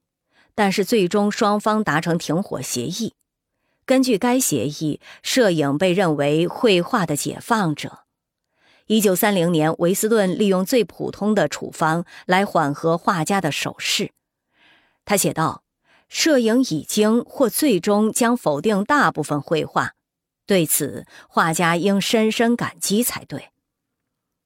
[0.55, 3.15] 但是最终双方达成停火协议。
[3.85, 8.05] 根据该协议，摄影被认为绘画的解放者。
[8.87, 14.13] 一九三零年，维斯顿利用最普通的处方来缓和画家的手势。
[15.05, 15.64] 他写道。
[16.15, 19.95] 摄影已经或最终将否定大部分绘画，
[20.47, 23.51] 对此画家应深深感激才对。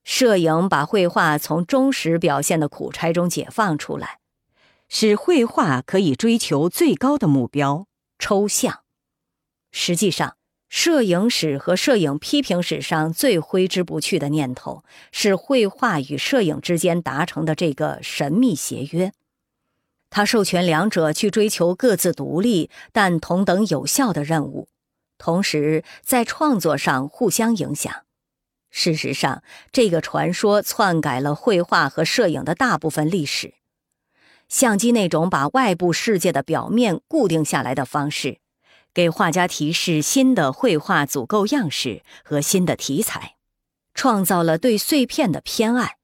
[0.03, 4.19] 摄影把绘画从忠实表现的苦差中解放出来，
[4.89, 7.87] 使绘画可以追求最高的目标——
[8.19, 8.81] 抽象。
[9.71, 10.39] 实际上，
[10.71, 14.83] 摄影史和摄影批评史上最挥之不去的念头
[15.13, 19.13] 是绘画与摄影之间达成的这个神秘协约。
[20.11, 24.69] 他授权两者去追求各自独立但同等有效的任务，
[25.19, 27.93] 同时在创作上互相影响。
[28.71, 33.55] 事实上，这个传说篡改了绘画和摄影的大部分历史。
[34.49, 38.39] 相机那种把外部世界的表面固定下来的方式，
[38.95, 43.37] 给画家提示新的绘画组构样式和新的题材，
[43.93, 45.98] 创造了对碎片的偏爱。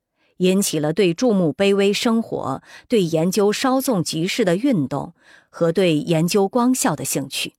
[0.44, 5.14] 引起了对注目卑微生活、对研究稍纵即逝的运动
[5.48, 7.54] 和对研究光效的兴趣。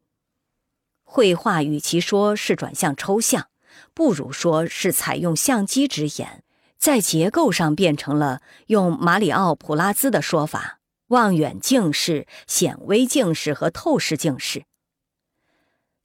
[1.03, 3.48] 绘画与其说是转向抽象，
[3.94, 6.44] 不如说是采用相机之眼，
[6.78, 10.80] 在结构上变成了用马里奥·普拉兹的说法——
[11.10, 14.66] 望远镜式、显微镜式和透视镜式。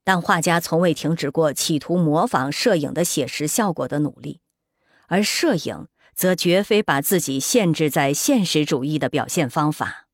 [0.02, 4.40] 但画家从未停止过企图模仿摄影的写实效果的努力，
[5.08, 5.88] 而摄影。
[6.20, 10.06] 则绝非把自己限制在现实主义的表现方法，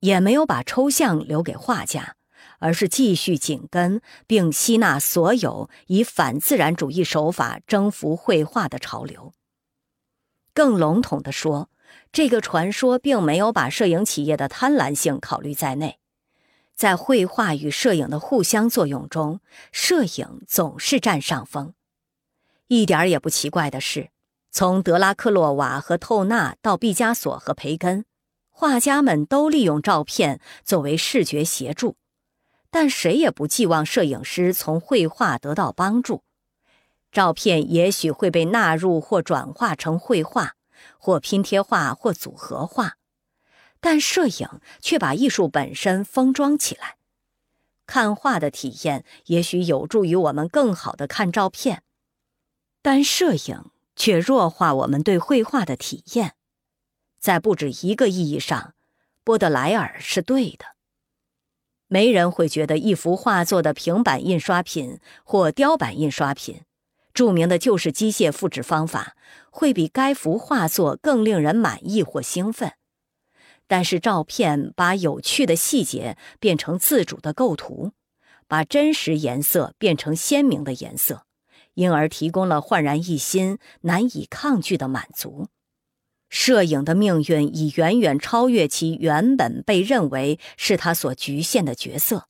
[0.00, 2.16] 也没有把抽象留给画家，
[2.58, 9.34] 而是继续紧跟并吸纳所有以反自然主义手法征服绘画的潮流。
[10.54, 11.68] 更笼统地说，
[12.10, 15.98] 这个传说并没有把摄影企业的贪婪性考虑在内，
[16.74, 21.74] 在绘画与摄影的互相作用中，摄影总是占上风。
[22.68, 24.08] 一点也不奇怪的是。
[24.54, 28.04] 从德拉克洛瓦和透纳到毕加索和培根，
[28.50, 31.96] 画家们都利用照片作为视觉协助，
[32.70, 36.22] 但谁也不寄望摄影师从绘画得到帮助。
[37.10, 40.54] 照片也许会被纳入或转化成绘画，
[40.98, 42.98] 或拼贴画或组合画，
[43.80, 44.46] 但摄影
[44.80, 46.96] 却把艺术本身封装起来。
[47.86, 51.82] 看画的体验也许有助于我们更好的看照片，
[52.82, 53.71] 但摄影。
[54.02, 56.34] 却弱化我们对绘画的体验，
[57.20, 58.74] 在不止一个意义上，
[59.22, 60.74] 波德莱尔是对的。
[61.86, 66.62] 没人会觉得一幅画作的平板印刷品或雕版印刷品，
[67.14, 69.14] 著名的就是机械复制方法，
[69.52, 72.72] 会比该幅画作更令人满意或兴奋。
[73.68, 77.92] 但是，照片把有趣的细节变成自主的构图，
[78.48, 81.24] 把真实颜色变成鲜明的颜色。
[81.74, 85.48] 因而提供了焕然一新、难以抗拒的满足。
[86.28, 92.26] 摄影的命运已远远超越其原本被认为是他所局限的角色，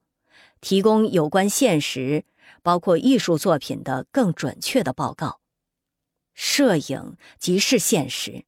[0.60, 2.24] 提供有关现实，
[2.62, 5.38] 包括艺术作品的更准确的报告。
[6.34, 8.44] 摄影即是现实，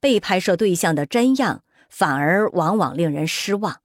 [0.00, 3.80] 被拍摄对象的真样反而往往令人失望。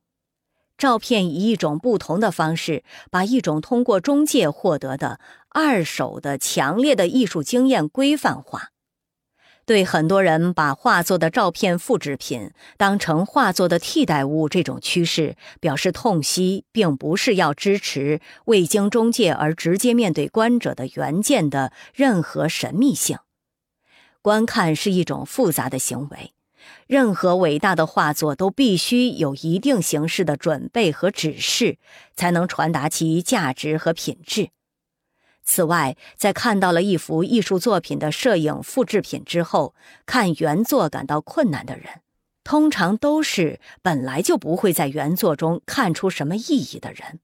[0.79, 5.19] 照片以一种不同的方式，把一种通过中介获得的
[5.49, 8.69] 二手的强烈的艺术经验规范化。
[9.65, 23.19] 对很多人把画作的照片复制品当成画作的替代物这种趋势表示痛惜，并不是要支持未经中介而直接面对观者的原件的任何神秘性。
[24.23, 26.33] 观看是一种复杂的行为。
[26.87, 31.77] 任何伟大的画作都必须有一定形式的准备和指示，
[32.15, 34.49] 才能传达其价值和品质。
[35.43, 39.73] 此外，在看到了一幅艺术作品的摄影复制品之后，
[40.05, 42.01] 看原作感到困难的人，
[42.43, 47.19] 通常都是本来就不会在原作中看出什么意义的人。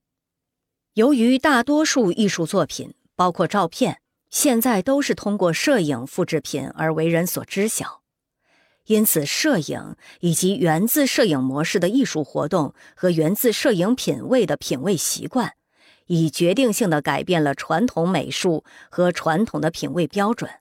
[0.95, 3.99] 由于大多数艺术作品，包括照片，
[4.31, 8.01] 现在都是通过摄影复制品而为人所知晓，
[8.87, 15.53] 因此，摄影以及源自摄影模式的艺术活动和源自摄影品味的品味习惯，
[16.05, 20.51] 已决定性的改变了传统美术和传统的品味标准，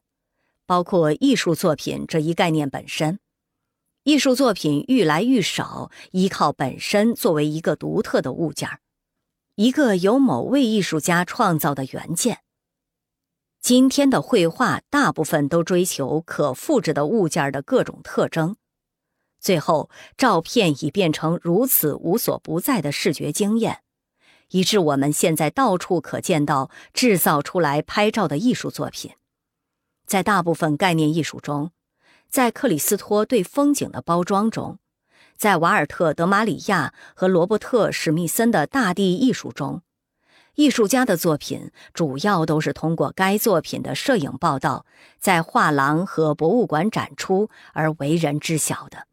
[0.64, 3.18] 包括艺术作品这一概念本身。
[4.04, 8.68] 艺术作品愈来愈少依靠本身作为一个独特的物件。
[9.56, 12.43] 一个由某位艺术家创造的原件。
[13.64, 18.56] 今天的绘画大部分都追求可复制的物件的各种特征，
[19.40, 19.88] 最后
[20.18, 23.80] 照片已变成如此无所不在的视觉经验，
[24.50, 29.12] 以致我们现在到处可见到制造出来拍照的艺术作品。
[30.06, 31.70] 在大部分概念艺术中，
[32.28, 34.78] 在克里斯托对风景的包装中。
[35.38, 39.80] 在瓦尔特·德马里亚和罗伯特·史密森的大地艺术中，
[40.54, 44.86] 艺术家的作品主要都是通过该作品的摄影报道，
[45.18, 49.06] 在画廊和博物馆展出而为人知晓的。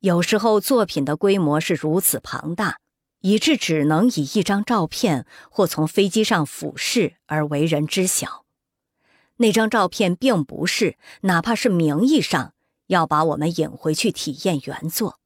[0.00, 2.78] 有时候，作品的规模是如此庞大，
[3.20, 8.44] 以致只能以一张照片或从飞机上俯视而为人知晓。
[9.36, 12.54] 那张照片并不是，哪怕是名义上
[12.88, 15.17] 要把我们引回去体验原作。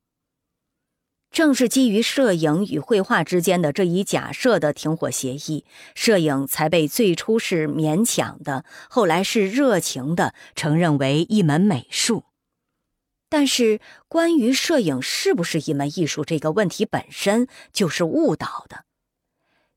[1.32, 5.64] 正是基于摄影与绘画之间的这一假设的停火协议，
[5.94, 12.24] 摄影才被最初是勉强的，后来是热情的承认为一门美术。
[13.30, 18.84] 但是，关于摄影是不是一门艺术这个问题本身就是误导的。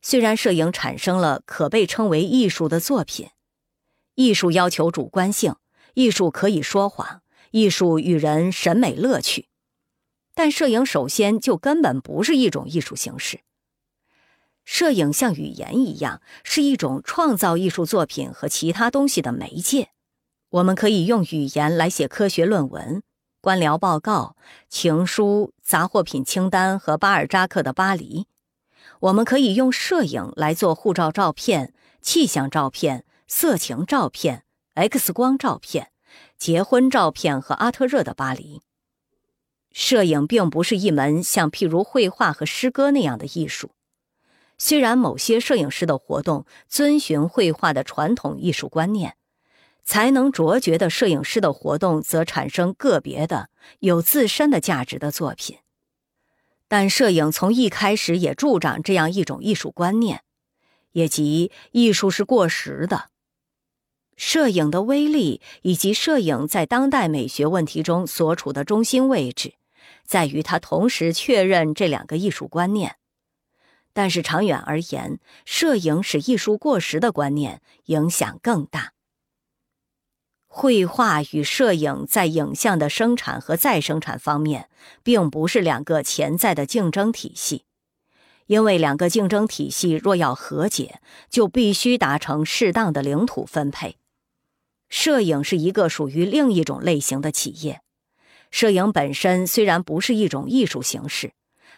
[0.01, 3.29] 虽然摄影产生了可被称为艺术的作品，
[4.15, 5.55] 艺术要求主观性，
[5.93, 7.21] 艺术可以说谎，
[7.51, 9.47] 艺术与人审美乐趣。
[10.35, 13.39] 但摄影首先就根本不是一种艺术形式。
[14.65, 19.89] 摄影像语言一样，是一种创造艺术作品和其他东西的媒介。
[20.49, 23.01] 我们可以用语言来写科学论文、
[23.41, 24.35] 官僚报告、
[24.67, 28.27] 情书、杂货品清单和巴尔扎克的巴黎。
[29.01, 34.43] 我们可以用摄影来做护照照片、气象照片、色情照片、
[34.73, 35.91] X 光照片、
[36.37, 38.61] 结婚照片和阿特热的巴黎。
[39.77, 43.71] 摄影并不是一门像譬如绘画和诗歌那样的艺术，
[44.57, 49.17] 虽然某些摄影师的活动遵循绘画的传统艺术观念，
[49.83, 53.49] 才能卓绝的摄影师的活动则产生个别的
[53.79, 55.57] 有自身的价值的作品，
[56.69, 60.23] 但摄影从一开始也助长这样一种艺术观念，
[60.93, 63.09] 也即艺术是过时的。
[64.15, 69.55] 摄影的威力以及摄影在当代美学问题中所处的中心位置。
[70.05, 72.97] 在于他同时确认这两个艺术观念，
[73.93, 78.93] 但是长远而言，摄影使艺术过时的观念影响更大。
[80.47, 84.69] 绘画与摄影在影像的生产和再生产方面，
[85.03, 87.65] 并不是两个潜在的竞争体系，
[88.45, 93.97] 因为两个竞争体系若要和解，就必须达成适当的领土分配。
[94.87, 97.81] 摄影是一个属于另一种类型的企业。
[98.51, 101.33] 摄影本身虽然不是一种艺术形式，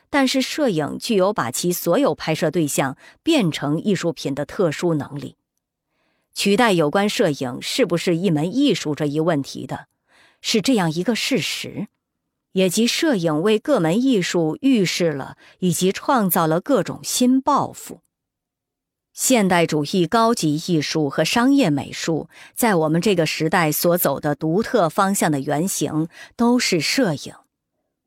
[0.10, 5.36] 但是摄影具有把其所有拍摄对象变成艺术品的特殊能力。
[6.34, 9.88] 取代有关摄影是不是一门艺术这一问题的，
[10.40, 11.88] 是这样一个事实，
[12.52, 18.02] 也即摄影为各门艺术预示了以及创造了各种新抱负。
[19.20, 27.34] 现代主义高级艺术和商业美术在我们这个时代所走的独特方向的原型都是摄影，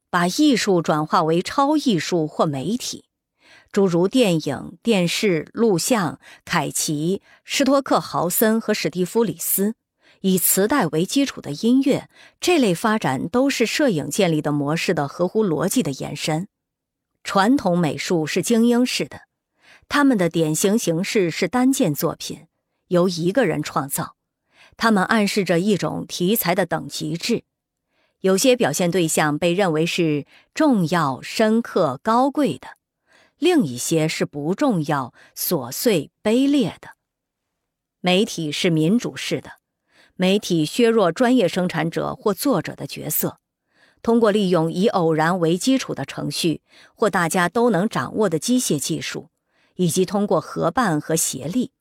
[0.09, 3.07] 把艺术转化为超艺术或媒体，
[3.73, 9.75] 诸如电影、电视、录像、凯奇、施托克豪森和史蒂夫里斯，
[10.21, 12.09] 以磁带为基础的音乐，
[12.41, 16.47] 这类发展都是摄影建立的模式的合乎逻辑的延伸。
[17.25, 19.23] 传统美术是精英式的。
[19.91, 22.47] 他们的典型形式是单件作品，
[22.87, 24.15] 由一个人创造。
[24.77, 27.43] 他们暗示着一种题材的等级制，
[28.21, 32.69] 有些表现对象被认为是重要、深刻、高贵的，
[33.37, 36.91] 另一些是不重要、琐碎、卑劣的。
[38.01, 39.55] 媒体是民主式的，
[40.15, 43.39] 媒体削弱专业生产者或作者的角色，
[44.03, 46.63] 通过利用以偶然为基础的程序
[46.95, 49.30] 或大家都能掌握的机械技术。
[49.81, 51.73] 以及通过合办和协力，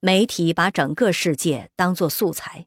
[0.00, 2.66] 媒体把整个世界当作素材。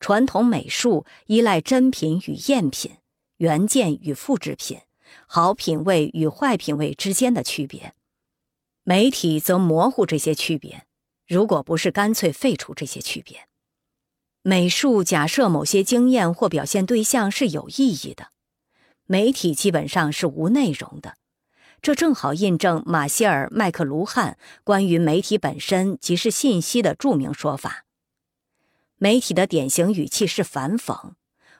[0.00, 2.96] 传统美术依赖真品与赝品，
[3.36, 4.80] 原件与复制品、
[5.28, 7.94] 好品位与坏品位之间的区别。
[8.82, 10.84] 媒体则模糊这些区别，
[11.28, 13.46] 如果不是干脆废除这些区别。
[14.42, 18.32] 美术假设某些经验或表现对象是有意义的，
[19.04, 21.16] 媒体基本上是无内容的。
[21.82, 27.84] 这正好印证马歇尔·麦克卢汉关于媒体本身即是信息的著名说法。
[28.98, 31.14] 媒体的典型语气是反讽，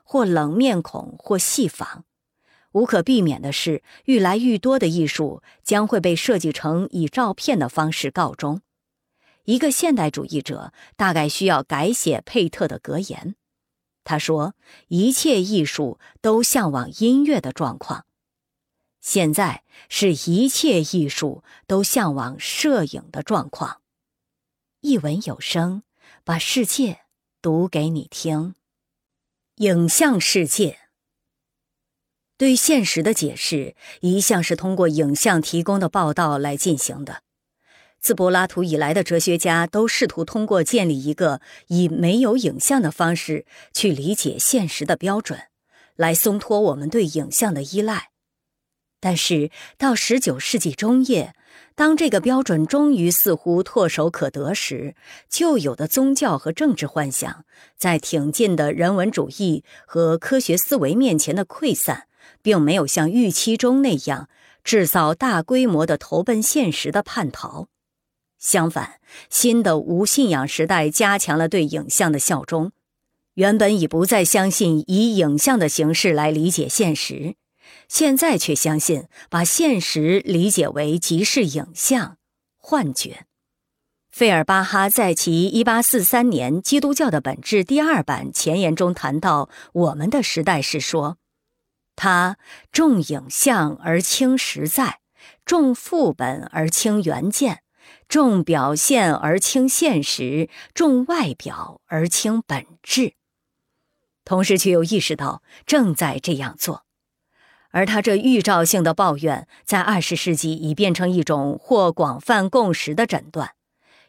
[0.04, 2.04] 或冷面孔，或戏仿。
[2.70, 8.60] 无可避免的是，愈来愈多的艺术将会被设计成以照片的方式告终。
[9.42, 13.34] 一个现代主义者大概需要改写佩特的格言。
[14.04, 14.54] 他说
[14.86, 18.06] ：“一切艺术都向往音乐的状况。
[19.02, 23.82] 现在是一切艺术都向往摄影的状况。”
[24.80, 25.82] 一文有声，
[26.24, 27.00] 把世界
[27.42, 28.54] 读给你听。
[29.56, 30.78] 影像世界
[32.38, 37.22] 对现实的解释一向是通过影像提供的报道来进行的。
[38.00, 45.38] 自柏拉图以来的哲学家都试图通过建立一个以没有影像的方式去理解现实的标准，
[45.94, 48.11] 来松脱我们对影像的依赖。
[49.02, 51.34] 但是到十九世纪中叶，
[51.74, 54.94] 当这个标准终于似乎唾手可得时，
[55.28, 57.44] 旧有的宗教和政治幻想
[57.76, 62.06] 在挺进的人文主义和科学思维面前的溃散，
[62.42, 64.28] 并没有像预期中那样
[64.62, 67.66] 制造大规模的投奔现实的叛逃。
[68.38, 72.70] 相反，新的无信仰时代加强了对影像的效忠。
[73.34, 77.34] 原本已不再相信以影像的形式来理解现实，
[77.92, 82.16] 现在却相信把现实理解为即是影像、
[82.56, 83.26] 幻觉。
[84.10, 91.18] 费尔巴哈在其1843年《基督教的本质》第二版前言中谈到我们的时代时说
[91.94, 92.38] ：“他
[92.72, 95.00] 重影像而轻实在，
[95.44, 97.62] 重副本而轻原件。”
[98.08, 103.12] 重表现而轻现实，重外表而轻本质，
[104.24, 106.86] 同时却又意识到正在这样做，
[107.72, 113.50] 而他这预兆性的抱怨，在二十世纪已变成一种或广泛共识的诊断，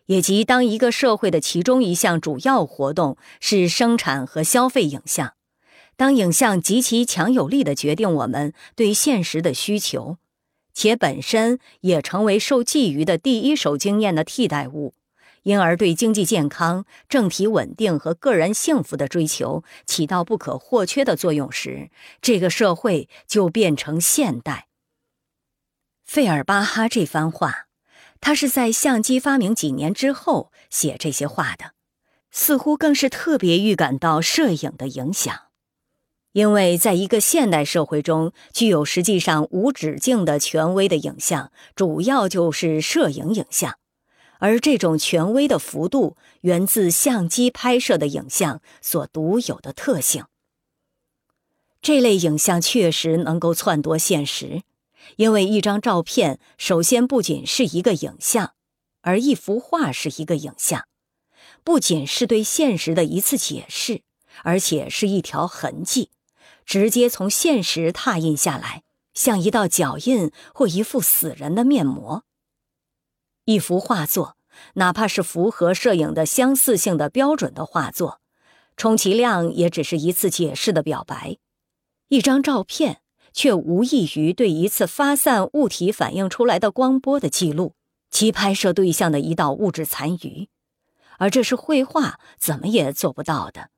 [0.05, 5.33] 也即当一个社会的其中一项主要活动是生产和消费影像，
[5.95, 10.17] 当影像极其强有力地决定我们对现实的需求。
[10.73, 14.95] 且本身也成为受觊觎的第一手经验的替代物，
[15.43, 21.89] 因而对经济健康、政体稳定和个人幸福的追求起到不可或缺的作用时，
[22.21, 24.67] 这个社会就变成现代。
[26.05, 27.67] 费尔巴哈这番话，
[28.19, 31.71] 他是在相机发明几年之后写这些话的，
[32.31, 35.37] 似乎更是特别预感到摄影的影响。
[36.33, 43.77] 因为在一个现代社会中，具有实际上无止境的权威的影像，主要就是摄影影像，
[44.39, 50.25] 而这种权威的幅度源自相机拍摄的影像所独有的特性。
[51.81, 54.63] 这类影像确实能够篡夺现实，
[55.17, 58.53] 因为一张照片首先不仅是一个影像，
[59.01, 60.85] 而一幅画是一个影像，
[61.63, 64.01] 不仅是对现实的一次解释，
[64.43, 66.09] 而且是一条痕迹。
[66.65, 68.83] 直接从现实拓印下来，
[69.13, 72.23] 像一道脚印或一副死人的面膜。
[73.45, 74.37] 一幅画作，
[74.75, 78.21] 哪怕是符合摄影的相似性的标准的画作，
[78.77, 81.39] 充其量也只是一次解释的表白；
[82.07, 83.01] 一张照片
[83.33, 87.75] 却无异于对一次发散物体反映出来的光波的记录，
[88.09, 90.47] 其拍摄对象的一道物质残余，
[91.17, 93.69] 而这是绘画怎么也做不到的。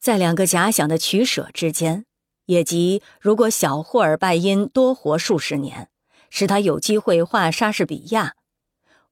[0.00, 2.06] 在两个假想的取舍之间，
[2.46, 5.90] 也即如果小霍尔拜因多活数十年，
[6.30, 8.36] 使他有机会画莎士比亚；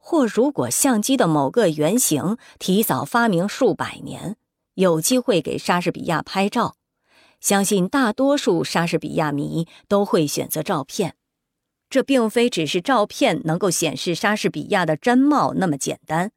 [0.08, 4.36] 或如果相机的某个原型提早发明数百年，
[4.74, 6.76] 有机会给莎士比亚拍照，
[7.40, 11.16] 相信大多数莎士比亚迷都会选择照片。
[11.90, 16.30] 这并非只是照片能够显示莎士比亚的真貌那么简单，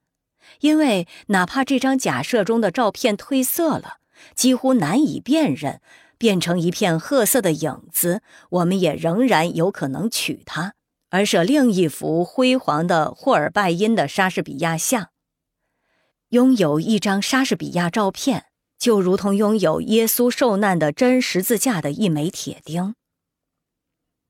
[0.61, 3.97] 因为哪怕这张假设中的照片褪色了。
[4.33, 5.79] 几乎难以辨认，
[6.17, 10.73] 变成一片褐色的影子，我们也仍然有可能取它，
[11.09, 15.09] 而舍另一幅辉煌的霍尔拜因的莎士比亚像。
[16.29, 18.45] 拥有一张莎士比亚照片，
[18.77, 22.95] 就如同拥有耶稣受难的真十字架的一枚铁钉。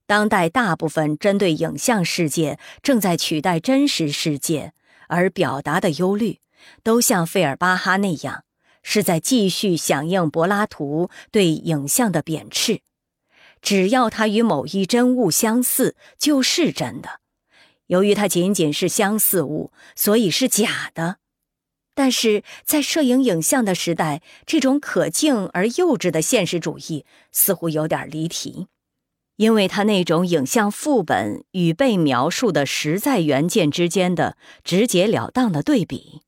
[0.05, 4.73] 当代大部分针对影像世界正在取代真实世界
[5.07, 6.39] 而表达的忧虑，
[6.81, 8.43] 都像费尔巴哈那样。
[8.81, 12.79] 是在继续响应柏拉图对影像的贬斥，
[13.61, 17.19] 只要它与某一真物相似，就是真的。
[17.87, 21.17] 由于它仅仅是相似物，所以是假的。
[21.95, 28.67] 但是在摄影影像的时代，这种可敬而幼稚的现实主义似乎有点离题，
[29.35, 36.21] 因为它那种影像副本与被描述的实在原件之间的直截了当的对比。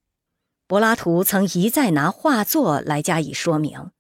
[0.68, 3.92] 柏拉图曾一再拿画作来加以说明，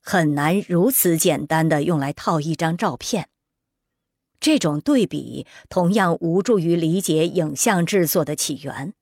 [0.00, 3.28] 很难如此简单的用来套一张照片。
[4.40, 8.94] 这种对比同样无助于理解影像制作的起源。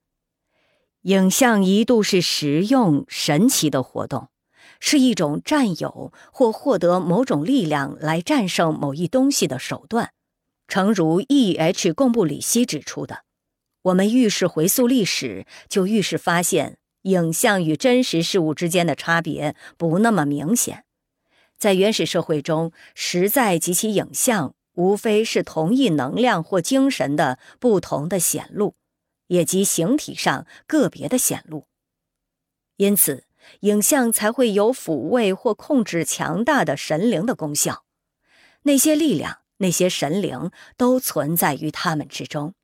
[1.03, 4.29] 影像一度是实用、神奇的活动，
[4.81, 10.11] 是一种占有或获得某种力量来战胜某一东西的手段。
[10.67, 11.93] 诚如 E.H.
[11.95, 13.21] 贡布里希指出的，
[13.83, 20.85] 我们愈是回溯历史，就愈是发现影像与真实事物之间的差别不那么明显。
[21.59, 24.55] 在原始社会中，实在及其影像。
[24.75, 28.77] 无非是同一能量或精神的不同的显露，
[29.27, 31.67] 也即形体上个别的显露。
[32.77, 33.25] 因此，
[33.63, 37.83] 影像才会有抚慰或控制强大的神灵的功效。
[38.63, 42.55] 那些力量、那些神灵都存在于他们之中。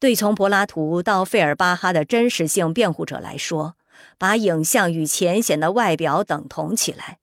[0.00, 3.76] 对从柏拉图到费尔巴哈的真实性辩护者来说，
[4.16, 7.18] 把影像与浅显的外表等同起来。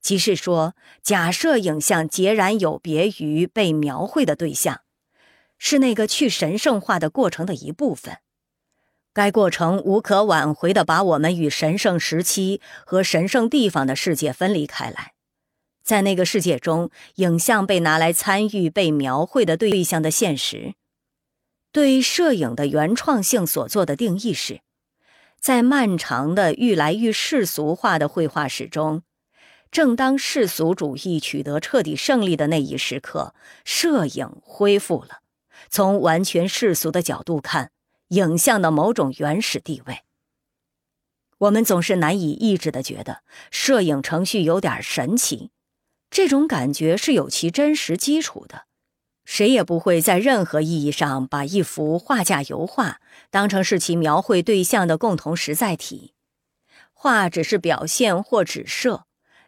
[0.00, 4.82] 即是说，假设影像截然有别于被描绘的对象，
[5.58, 8.18] 是那个去神圣化的过程的一部分。
[9.12, 15.14] 该过程无可挽回地把我们与神圣时期和神圣地方的世界分离开来。
[15.82, 20.74] 在那个世界中，影像被拿来参与被描绘的对象的现实。
[21.72, 24.60] 对摄影的原创性所做的定义是，
[25.40, 29.02] 在漫长的愈来愈世俗化的绘画史中。
[29.70, 33.34] 正当世俗主义取得彻底胜利的那一时刻，
[33.64, 35.20] 摄影恢复了
[35.68, 37.70] 从完全世俗的角度看
[38.08, 39.98] 影像的某种原始地位。
[41.38, 45.50] 我们总是难以抑制的觉得摄影程序有点神奇，
[46.10, 48.62] 这种感觉是有其真实基础的。
[49.26, 56.14] 谁也不会在任何意义上把一幅画架油画当成是其描绘对象的共同实在体，
[56.92, 59.05] 画只是表现或指涉。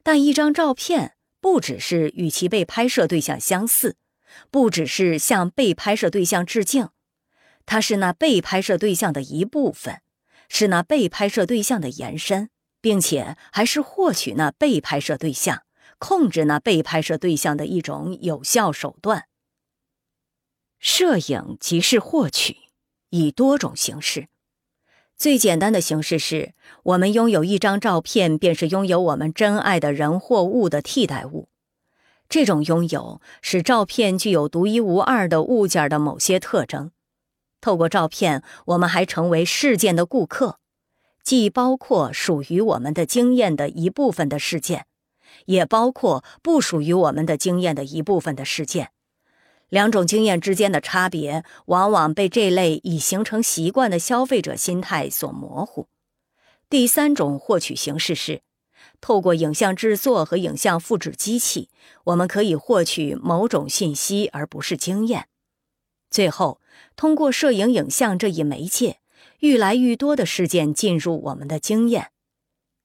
[0.09, 3.99] 但一张照片不只是与其被拍摄对象相似，
[4.51, 6.89] 不只是向被拍摄对象致敬，
[7.67, 10.01] 它是那被拍摄对象的一部分，
[10.49, 12.49] 是那被拍摄对象的延伸，
[12.81, 15.65] 并且还是获取那被拍摄对象、
[15.99, 19.29] 控制那被拍摄对象的一种有效手段。
[20.79, 22.57] 摄影即是获取，
[23.11, 24.29] 以多种形式。
[25.19, 26.55] 最简单的形式是，
[26.85, 31.49] 我们拥有一张照片，便是拥有我们珍爱的人或物的替代物。
[32.29, 36.93] 这种拥有使照片具有独一无二的物件的某些特征。
[37.61, 40.61] 透过照片，我们还成为事件的顾客，
[41.25, 44.87] 既包括属于我们的经验的一部分的事件，
[45.47, 48.91] 也包括不属于我们的经验的一部分的事件。
[49.69, 55.89] 两种经验之间的差别，往往被这类已形成习惯的消费者心态所模糊。
[56.71, 58.43] 第三种获取形式是，
[59.01, 61.69] 透过影像制作和影像复制机器，
[62.05, 65.29] 我们可以获取某种信息，而不是经验。
[66.11, 66.61] 最后，
[66.97, 69.01] 通过摄影影像这一媒介，
[69.41, 72.11] 愈来愈多的事件进入我们的经验。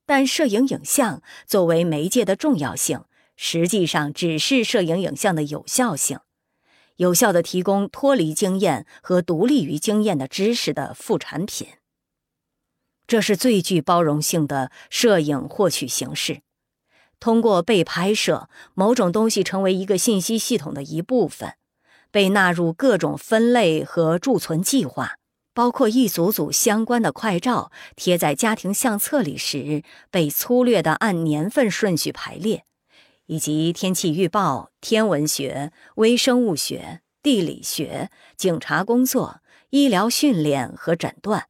[0.05, 3.05] 但摄影影像作为媒介的重要性，
[3.37, 6.19] 实际上只是摄影影像的有效性。
[6.97, 11.67] 有效的提供脱离经验和独立于经验的知识的副产品。
[13.05, 16.41] 这是最具包容性的摄影获取形式。
[17.19, 21.53] 通过被拍摄，某种东西成为一个信息系统的一部分，
[22.11, 25.17] 被纳入各种分类和贮存计划，
[25.53, 32.65] 包括一组组相关的快照贴在家庭相册里时被粗略地按年份顺序排列。
[33.25, 41.47] 以及天气预报、天文学、微生物学、地理学、警察工作、医疗训练和诊断、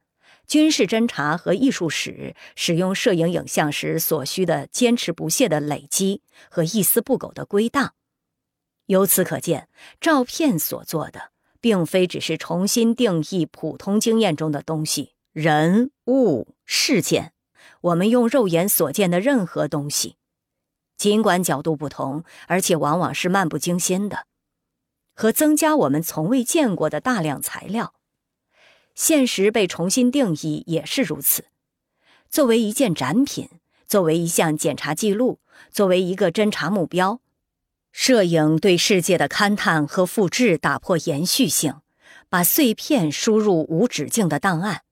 [0.47, 7.93] 军事侦察和艺术史使用摄影影像时所需的坚持不懈的累积和一丝不苟的归档。
[8.87, 9.69] 由此可见，
[10.01, 11.31] 照片所做的
[11.61, 17.33] 并非只是重新定义普通经验中的东西、人物、事件，
[17.79, 20.17] 我们用肉眼所见的任何东西。
[21.03, 24.25] 尽管角度不同，而且往往是漫不经心的，
[25.13, 27.93] 和增加我们从未见过的大量材料，
[28.95, 31.43] 现实被重新定义也是如此。
[32.29, 33.49] 作为一件展品，
[33.85, 37.19] 作为一项检查记录，作为一个侦查目标，
[37.91, 41.81] 摄影对世界的勘探和复制打破延续性，
[42.29, 44.83] 把碎片输入无止境的档案，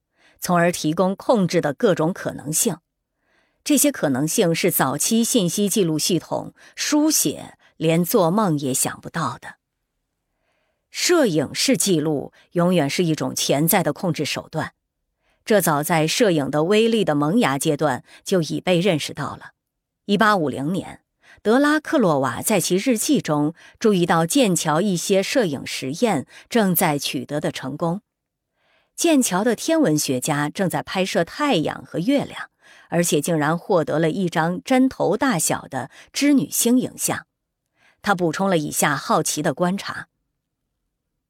[0.41, 2.75] 从而提供控制的各种可能性。
[3.63, 9.55] 这些可能性是早期信息记录系统书写连做梦也想不到的。
[10.89, 14.73] 摄影式记录永远是一种潜在的控制手段，
[15.45, 19.51] 这早在摄影的威力的萌芽阶段就已被认识到了。
[20.05, 21.01] 一八五零年，
[21.41, 28.01] 德拉克洛瓦在其日记中注意到剑桥一些摄影实验正在取得的成功。
[28.95, 32.50] 剑桥的天文学家正在拍摄太阳和月亮。
[32.91, 37.25] 而且竟然获得了一张针头大小的织女星影像。
[38.01, 40.07] 他补充了以下好奇的观察：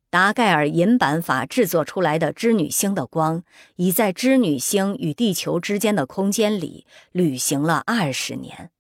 [0.09, 3.43] 达盖尔银版法制作出来的织女星的光，
[3.75, 8.71] 已在织女星与地球之间的空间里旅行了二十年。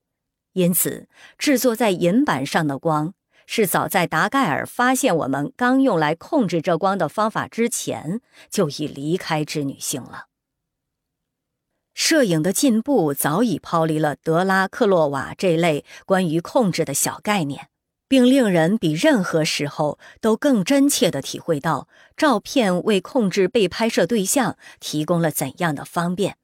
[0.53, 3.13] 因此，制作在银板上的光，
[3.45, 10.30] 是早在达盖尔发现我们刚用来控制这光的方法之前，就已离开织女星了。
[11.93, 17.67] 摄影的进步早已抛离了德拉克洛瓦这类关于控制的小概念，
[18.07, 26.37] 并令人比任何时候都更真切地体会到照片为控制被拍摄对象提供了怎样的方便。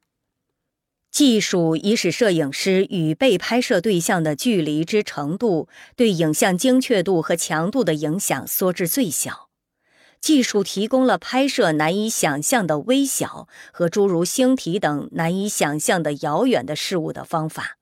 [1.10, 5.66] 技术已使摄影师与被拍摄对象的距离之程度
[5.96, 9.47] 对影像精确度和强度的影响缩至最小。
[10.20, 17.78] 技术提供了拍摄难以想象的微小和诸如星体等难以想象的遥远的事物的方法。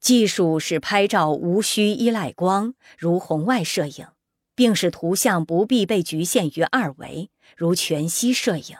[0.00, 4.06] 技术使拍照无需依赖光，如红外摄影，
[4.54, 8.76] 并使图像不必被局限于二维，如全息摄影。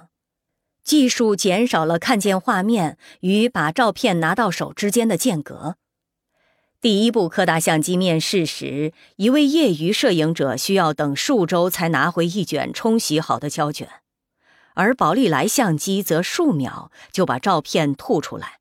[0.83, 5.77] 技术减少了看见画面与把照片拿到手之间的间隔。
[6.81, 13.87] 第一部柯达相机面世时，一位业余摄影者需要等数周才拿回一卷冲洗好的胶卷，
[14.73, 18.61] 而宝丽来相机则数秒就把照片吐出来。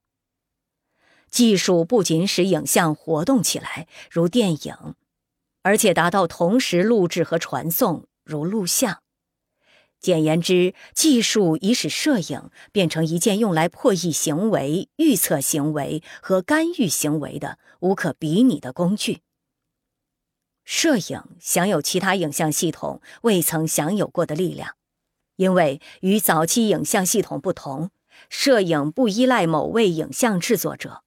[1.31, 4.95] 技术不仅使影像活动起来，如电影，
[5.63, 8.99] 而且达到同时录制和传送，如录像。
[9.99, 19.21] 简言之，技术已使摄影变成一件用来破译行为、预测行为和干预行为的无可比拟的工具。
[20.63, 24.75] 摄影享有其他影像系统未曾享有过的力量，
[25.35, 27.89] 因为与早期影像系统不同，
[28.29, 31.03] 摄影不依赖某位影像制作者。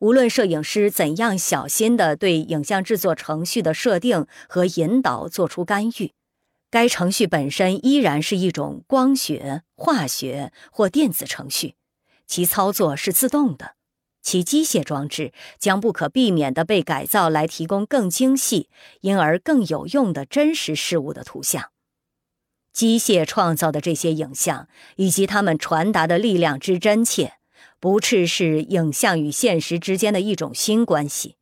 [0.00, 6.12] 无论摄影师怎样小心地对影像制作程序的设定和引导做出干预。
[6.70, 11.74] 该程序本身依然是一种光学、化学或电子程序，
[12.26, 13.74] 其操作是自动的，
[14.22, 18.68] 其机械装置将不可避免地被改造来提供更精细，
[19.00, 21.70] 因而更有用的真实事物的图像。
[22.72, 27.34] 机械创造的这些影像以及它们传达的力量之真切，
[27.80, 31.34] 不啻是影像与现实之间的一种新关系。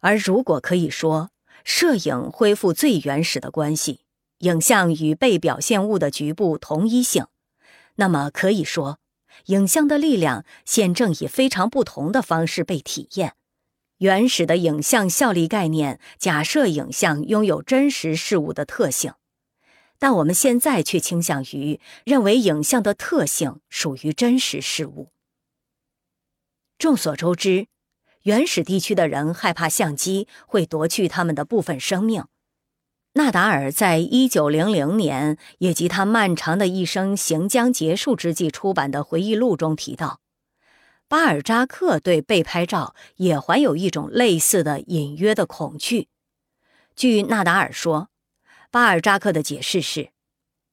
[0.00, 1.30] 而如果可以说，
[1.62, 4.00] 摄影恢复最原始的关系。
[4.44, 7.26] 影像与被表现物的局部同一性，
[7.94, 8.98] 那么可以说，
[9.46, 13.36] 影像的力量现正以非常不同的方式被体验。
[13.98, 19.14] 原始的影像效力概念假设影像拥有真实事物的特性，
[19.98, 25.08] 但我们现在却倾向于认为影像的特性属于真实事物。
[26.76, 27.68] 众所周知，
[28.24, 32.24] 原始地区的人害怕相机会夺去他们的部分生命。
[33.16, 40.18] 纳达尔在一九零零年，以及他漫长的一生行将结束之际出版的回忆录中提到，
[41.06, 46.08] 巴尔扎克对被拍照也怀有一种类似的隐约的恐惧。
[46.96, 48.08] 据纳达尔说，
[48.72, 50.10] 巴尔扎克的解释是：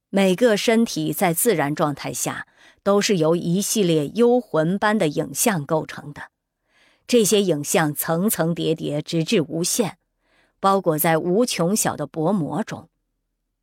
[0.09, 2.47] 每个身体在自然状态下
[2.81, 6.23] 都是由一系列幽魂般的影像构成的，
[7.05, 9.99] 这些影像层层叠叠，直至无限。
[10.61, 12.87] 包裹在无穷小的薄膜中，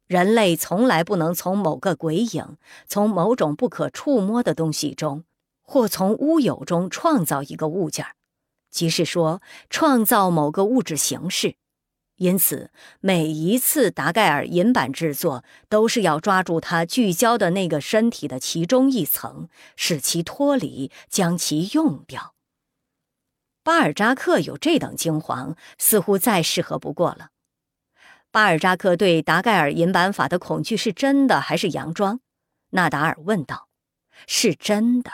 [0.07, 5.25] 人类从来不能从某个鬼影、从某种不可触摸的东西中，
[5.63, 8.05] 或从乌有中创造一个物件
[8.71, 11.55] 即是说，创造某个物质形式。
[12.17, 22.35] 因此，每一次达盖尔银版制作，都是要抓住它聚焦的那个身体的其中一层，使其脱离，将其用掉。
[23.69, 27.29] 巴尔扎克有这等惊惶，似乎再适合不过了。
[28.31, 32.21] 巴尔扎克对达盖尔银版法的恐惧是真的还是佯装？
[32.71, 33.69] 纳达尔问道。
[34.27, 35.11] 是真的，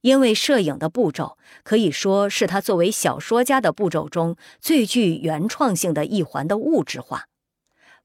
[0.00, 7.28] 因为摄影的步骤可以说是他作为小说家的步骤中最具原创性的一环的物质化。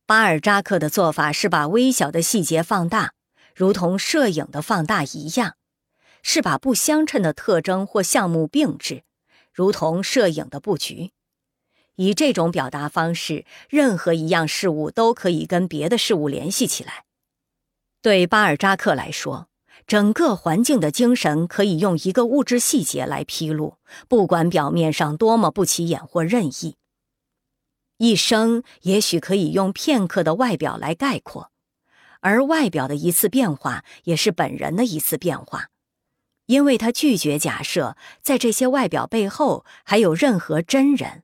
[0.05, 3.13] 巴尔扎克的做法是把微小的细节放大，
[3.55, 5.55] 如同摄影的放大一样，
[6.21, 9.01] 是把不相称的特征或项目并置，
[9.57, 11.13] 如同摄影的布局。
[11.95, 17.05] 以这种表达方式，任何一样事物都可以跟别的事物联系起来。
[18.03, 19.49] 对巴尔扎克来说，
[19.87, 23.77] 整个环境的精神可以用一个物质细节来披露，
[24.07, 26.75] 不管表面上多么不起眼或任意。
[27.97, 31.49] 一生也许可以用片刻的外表来概括，
[32.19, 35.71] 而外表的一次变化也是本人的一次变化，
[36.47, 41.23] 因为他拒绝假设在这些外表背后还有任何真人。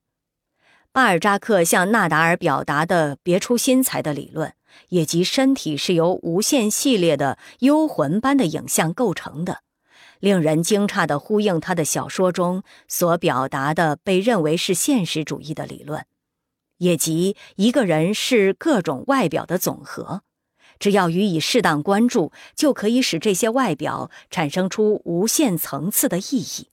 [0.92, 4.54] 巴尔扎克向纳达尔表达的别出心裁的理论，
[4.90, 9.64] 也即身体是由无限系列的幽魂般的影像构成的，
[10.20, 16.06] 令人惊诧地呼应他的小说中所表达的被认为是现实主义的理论，
[16.78, 20.22] 也即一个人是各种外表的总和，
[20.80, 26.70] 只要予以适当关注，就可以使这些外表产生出无限层次的意义。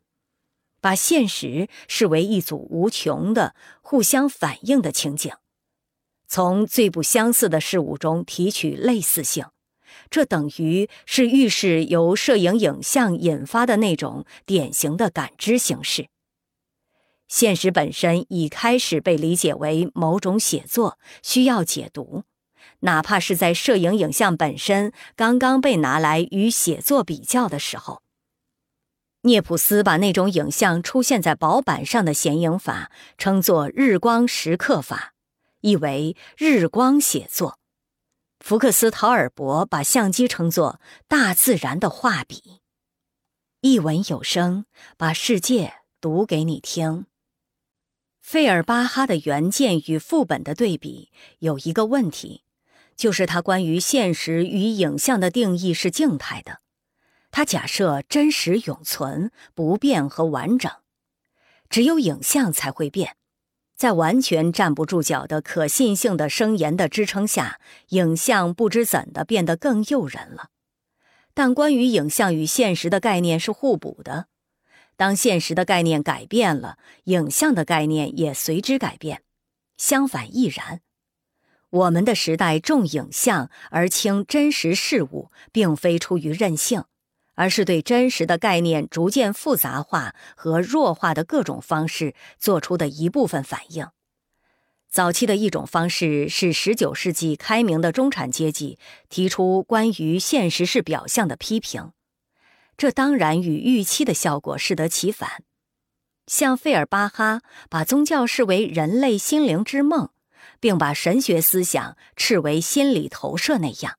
[0.81, 5.33] 把现实视为一组无穷的互相反映的情景，
[6.27, 9.45] 从最不相似的事物中提取类似性，
[10.09, 16.09] 这等于是预示由摄影影像引发的那种典型的感知形式。
[17.29, 22.25] 现实本身已开始被理解为某种写作，需要解读，
[22.81, 28.03] 哪怕是在摄影影像本身刚刚被拿来与写作比较的时候。
[29.23, 35.13] 涅普斯把那种影像出现在薄板上的显影法称作“日光石刻法”，
[35.61, 37.59] 意为“日光写作”。
[38.41, 42.61] 福克斯陶尔伯把相机称作“大自然的画笔”。
[43.61, 44.65] 一文有声，
[44.97, 47.05] 把世界读给你听。
[48.23, 52.45] 费尔巴哈的原件与副本的对比有一个问题，
[53.01, 56.61] 就是他关于现实与影像的定义是静态的。
[57.31, 60.71] 他假设真实永存、不变和完整，
[61.71, 63.17] 只有影像才会变。
[63.75, 67.59] 在完全站不住脚的可信性的声言的支撑下，
[67.89, 70.51] 影像不知怎的变得更诱人了。
[71.33, 74.27] 但关于影像与现实的概念是互补的。
[74.97, 79.23] 当现实的概念改变了，影像的概念也随之改变。
[79.79, 80.83] 相反亦然。
[81.71, 86.85] 我们的时代重影像而轻真实事物，并非出于任性。
[87.37, 93.89] 而是对真实的概念逐渐复杂化和弱化的各种方式做出的一部分反应。
[94.91, 98.79] 早期的一种方式是19世纪开明的中产阶级
[99.09, 101.93] 提出关于现实是表象的批评，
[102.77, 105.43] 这当然与预期的效果适得其反。
[106.27, 107.41] 像费尔巴哈
[107.71, 110.11] 把宗教视为人类心灵之梦，
[110.61, 113.95] 并把神学思想斥为心理投射那样。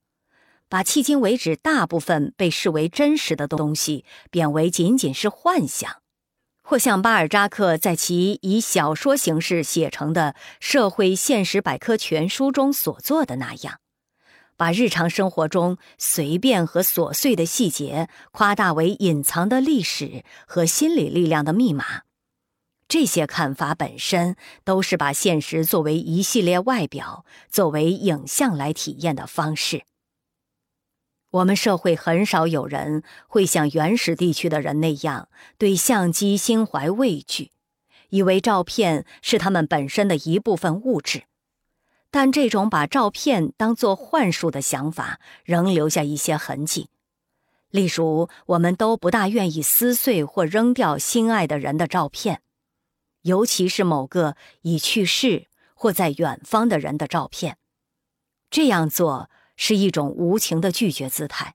[0.69, 5.97] 把迄今为止大部分被视为真实的东西贬为仅仅是幻想，
[6.63, 13.79] 或像巴尔扎克在其以小说形式写成的《社会现实百科全书》中所做的那样，
[14.55, 22.03] 把日常生活中随便和琐碎的细节夸大为隐藏的历史和心理力量的密码。
[22.91, 24.35] 这些看法本身
[24.65, 29.84] 都是把现实作为一系列外表、作为影像来体验的方式。
[31.30, 37.51] 我们社会很少有人会像原始地区的人那样对相机心怀畏惧，
[38.09, 41.23] 以为照片是他们本身的一部分物质。
[42.09, 46.89] 但这种把照片当作幻术的想法仍留下一些痕迹。
[47.69, 52.41] 例如，我们都不大愿意撕碎或扔掉心爱的人的照片，
[53.22, 57.57] 尤其是某个已去世或在远方的人的照片。
[58.49, 59.30] 这样做。
[59.57, 61.53] 是一种无情的拒绝姿态。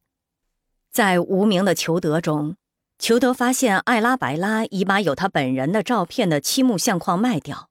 [0.93, 2.56] 在无名的裘德中，
[3.01, 7.68] 裘德发现艾拉白拉已把有他本人的照片的漆木相框卖掉，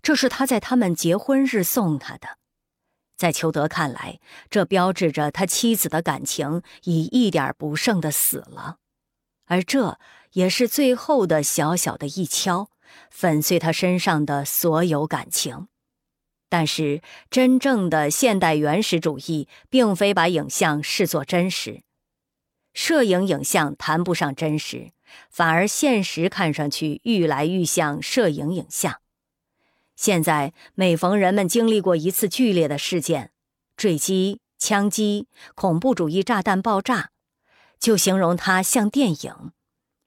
[0.00, 2.38] 这是他在他们结婚日送他的。
[3.16, 8.76] 在裘德看来，这标志着他妻子的感情已一点不剩的死了，
[9.46, 9.98] 而这
[10.34, 12.70] 也是最后的小小的一敲，
[13.10, 15.68] 粉碎他身上的所有感情。
[16.48, 21.82] 但是，真正的现代原始主义并非把影像视作真实，
[22.72, 24.92] 摄影影像谈不上真实，
[25.28, 29.00] 反而现实看上去愈来愈像摄影影像。
[29.94, 33.32] 现在每逢人们经历过一次剧烈的事件——
[33.76, 37.10] 坠机、枪击、恐怖主义炸弹爆炸，
[37.78, 39.52] 就形容它像电影，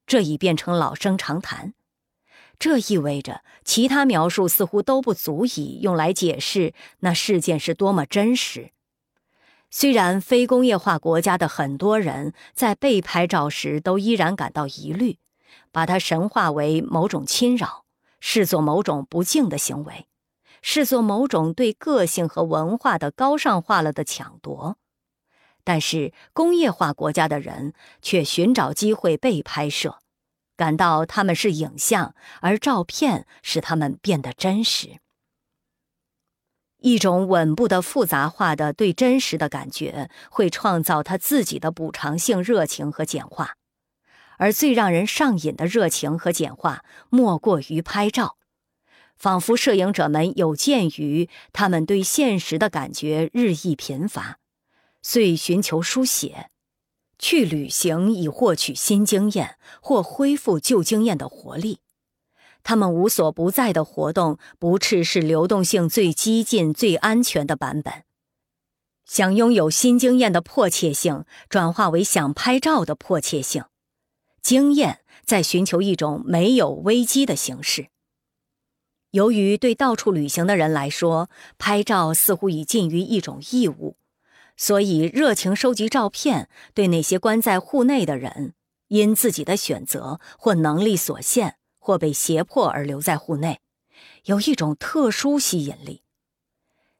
[0.07, 1.73] 这已变成老生常谈。
[2.61, 8.69] 这意味着，其他描述似乎都不足以用来解释那事件是多么真实。
[9.71, 15.17] 虽然非工业化国家的很多人在被拍照时都依然感到疑虑，
[15.71, 17.85] 把它神化为某种侵扰，
[18.19, 20.05] 视作某种不敬的行为，
[20.61, 24.77] 视作某种对个性和文化的高尚化了的抢夺，
[25.63, 27.73] 但是工业化国家的人
[28.03, 29.97] 却寻找机会被拍摄。
[30.55, 34.99] 感到他们是影像，而照片使他们变得真实。
[36.77, 43.55] 一种稳步的复杂化的对真实的感觉，会创造他自己的补偿性热情和简化，
[44.37, 48.37] 而最让人上瘾的热情和简化，莫过于拍照，
[49.15, 54.39] 仿佛摄影者们有鉴于他们对现实的感觉日益贫乏，
[55.03, 56.50] 遂寻求书写。
[57.21, 61.79] 去旅行以获取新经验或恢复旧经验的活力，
[62.63, 68.03] 他们无所不在的活动，不啻是流动性最激进、最安全的版本。
[69.05, 73.65] 想拥有新经验的迫切性转化为想拍照的迫切性，
[74.41, 77.87] 经验在寻求一种没有危机的形式。
[79.11, 81.29] 由于对到处旅行的人来说，
[81.59, 83.97] 拍照似乎已近于一种义务。
[84.63, 88.53] 所以，热情收集照片对那些关在户内的人，
[88.89, 93.59] 因自己的选择或能力所限，或被胁迫而留在户内，
[94.25, 96.03] 有一种特殊吸引力。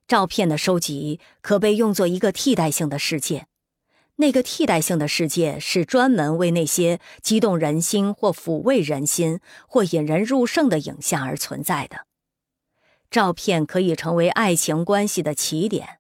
[0.07, 3.45] 照片的收集可被用作一个替代性的世界，
[4.15, 12.07] 那个替代性的世界是专门为那些激动人心或抚慰人心或引人入胜的影像而存在的。
[13.11, 15.99] 照片可以成为爱情关系的起点。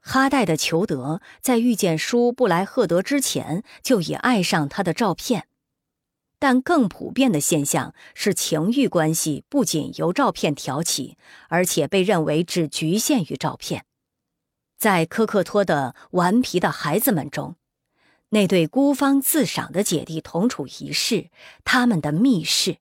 [0.00, 5.46] 哈代的裘德在遇见舒布莱赫德之前就已爱上他的照片，
[6.38, 11.18] 但更普遍的现象是，情欲关系不仅由照片挑起，
[11.48, 13.84] 而且被认为只局限于照片。
[14.78, 17.56] 在科克托的《顽皮的孩子们》中，
[18.30, 21.30] 那对孤芳自赏的姐弟同处一室，
[21.64, 22.76] 他们的密室，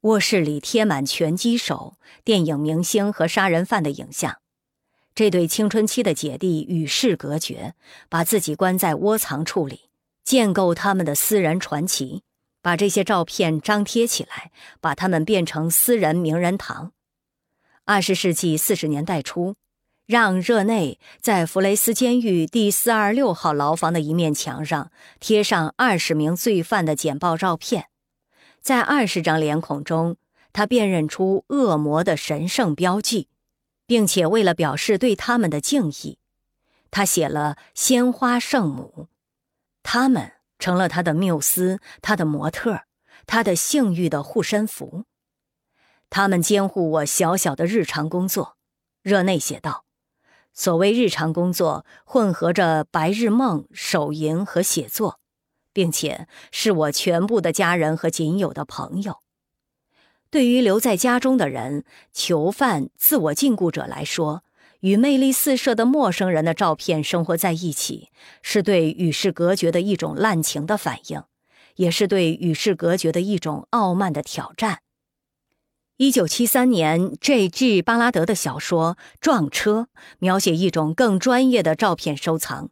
[0.00, 4.38] 卧室里贴满拳击手、电影明星和杀人犯的影像。
[5.14, 7.74] 这对青春期的姐弟与世隔绝，
[8.08, 9.82] 把自己关在窝藏处里，
[10.24, 12.22] 建构他们的私人传奇，
[12.60, 14.50] 把这些照片张贴起来，
[14.80, 16.90] 把它们变成私人名人堂。
[17.84, 19.54] 二十世纪四十年代初，
[20.04, 27.86] 让·热内在弗雷斯监狱第四二六号牢房的一面墙上贴上二十名罪犯的简报照片，
[28.60, 30.16] 在二十张脸孔中，
[30.52, 33.28] 他辨认出恶魔的神圣标记。
[33.86, 36.18] 并且为了表示对他们的敬意，
[36.90, 39.08] 他写了“鲜花圣母”，
[39.82, 42.82] 他们成了他的缪斯、他的模特、
[43.26, 45.04] 他的性欲的护身符。
[46.08, 48.56] 他们监护我小小的日常工作，
[49.02, 49.84] 热内写道。
[50.52, 55.18] 所谓日常工作，混合着白日梦、手淫和写作，
[55.72, 59.23] 并且是我全部的家人和仅有的朋友。
[60.34, 64.42] 对于留在家中的人、囚犯、自我禁锢者来说，
[64.80, 68.08] 与魅力四射的陌生人的照片生活在一起，
[68.42, 71.22] 是对与世隔绝的一种滥情的反应，
[71.76, 74.80] 也是对与世隔绝的一种傲慢的挑战。
[75.98, 77.80] 一九七三年，J.G.
[77.80, 79.82] 巴拉德的小说《撞车》
[80.18, 82.70] 描写一种更专业的照片收藏，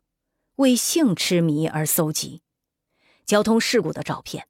[0.56, 2.42] 为性痴迷而搜集
[3.24, 4.48] 交通事故的照片。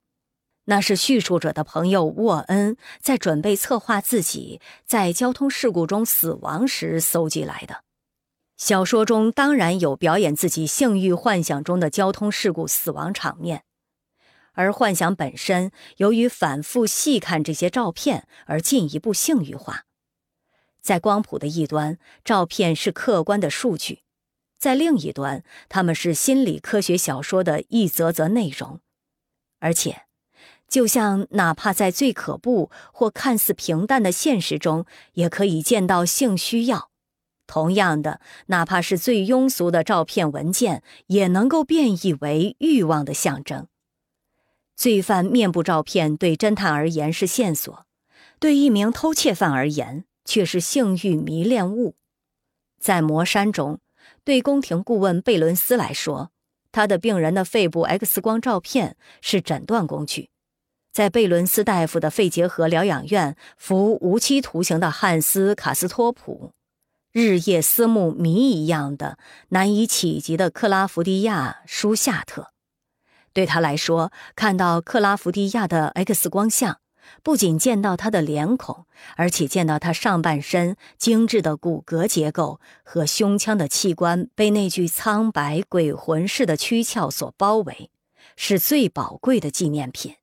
[0.66, 7.82] 那是叙述者的朋友沃恩在准备策划自己在交通事故中死亡时搜集来的。
[8.56, 13.64] 小说中当然有表演自己性欲幻想中的交通事故死亡场面，
[14.52, 19.86] 而幻想本身由于反复细看这些照片而进一步性欲化。
[20.80, 24.02] 在光谱的一端，照片是客观的数据；
[24.60, 28.78] 在另一端，他们是心理科学小说的一则则内容，
[29.58, 30.02] 而且。
[30.72, 36.88] 就像哪怕在最可怖或看似平淡的现实中，也可以见到性需要。
[37.46, 43.66] 同样的，哪怕是最庸俗的照片文件，也能够变异为欲望的象征。
[44.74, 47.84] 罪犯面部照片对侦探而言是线索，
[48.40, 51.96] 对一名偷窃犯而言却是性欲迷恋物。
[52.80, 53.80] 在魔山中，
[54.24, 56.30] 对宫廷顾问贝伦斯来说，
[56.72, 60.30] 他的病人的肺部 X 光照片是诊断工具。
[60.92, 66.52] 在贝伦斯大夫的肺结核疗养院服无期徒刑的汉斯·卡斯托普，
[67.12, 69.16] 日夜思慕谜一样的
[69.48, 72.48] 难以企及的克拉福迪亚·舒夏特，
[73.32, 76.80] 对他来说，看到克拉福迪亚的 X 光像，
[77.22, 78.84] 不仅见到他的脸孔，
[79.16, 87.90] 而且见到他上半身精致的骨骼结构和胸腔的器官被那具苍白鬼魂似的躯壳所包围，
[88.36, 90.16] 是最宝贵的纪念品。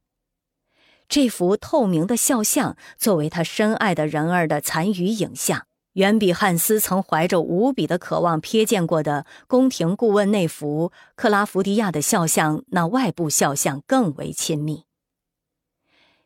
[1.10, 5.66] 这幅透明的肖像，作为他深爱的人儿的残余影像。
[5.94, 14.86] 远比汉斯曾怀着无比的渴望瞥见过的宫廷顾问那幅克拉福迪亚的肖像那外部肖像更为亲密。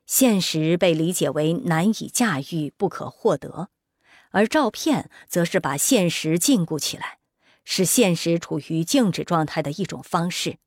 [0.06, 3.70] 现实被理解为难以驾驭、不可获得，
[4.32, 7.20] 而照片则是把现实禁锢起来，
[7.64, 10.58] 使现实处于静止状态的一种方式。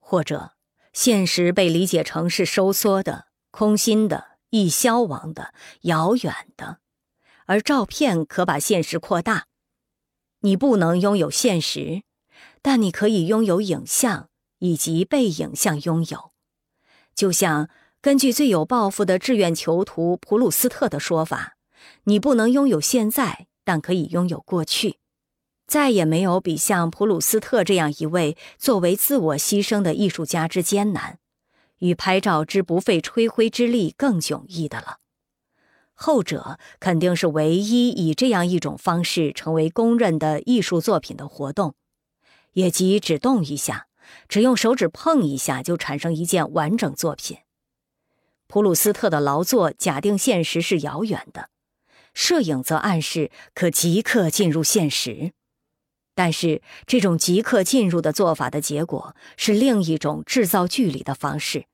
[0.00, 0.54] 或者，
[0.92, 5.52] 现实被理解成是收缩的、空心的、易消亡的、
[5.82, 6.78] 遥远的。
[7.46, 9.46] 而照片可把现实扩大，
[10.40, 12.02] 你不能拥有现实，
[12.62, 16.30] 但你可以拥有影像以及被影像拥有。
[17.14, 17.68] 就像
[18.00, 21.56] 根据最有抱负的志愿囚徒普鲁斯特的说法，
[22.04, 24.99] 你不能拥有现在，但可以拥有过去。
[25.70, 31.20] 再也没有比像普鲁斯特这样一位作为自我牺牲的艺术家之艰难，
[31.78, 34.96] 与拍照之不费吹灰之力更迥异的了。
[35.94, 41.76] 后者肯定是唯一以这样一种方式成为公认的艺术作品的活动，
[42.54, 43.86] 也即只动一下，
[44.28, 47.36] 只用手指碰一下就产生一件完整作品。
[48.48, 51.50] 普鲁斯特的劳作假定现实是遥远的，
[52.12, 55.30] 摄影则暗示可即刻进入现实，
[56.14, 61.64] 但是这种即刻进入的做法的结果是另一种制造距离的方式。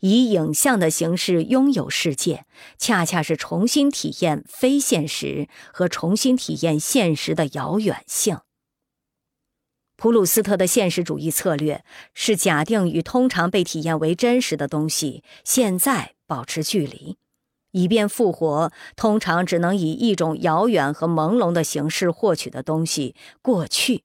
[0.00, 2.44] 以影像的形式拥有世界，
[2.76, 8.40] 恰恰是重新体验非现实和重新体验现实的遥远性。
[9.96, 17.16] 普鲁斯特的现实主义策略是假定与通常被体验为真实的东西现在保持距离，
[17.74, 24.04] 以便复活通常只能以一种遥远和朦胧的形式获取的东西——过去。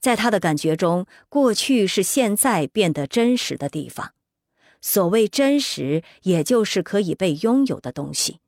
[0.00, 4.14] 在他的感觉中，过去是现在变得真实的地方。
[4.80, 8.40] 所谓真实，也就是可以被拥有的东西。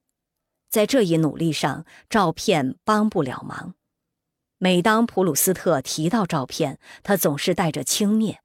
[0.69, 3.75] 在这一努力上，照片帮不了忙。
[4.59, 8.39] 每当普鲁斯特提到照片，他总是带着轻蔑，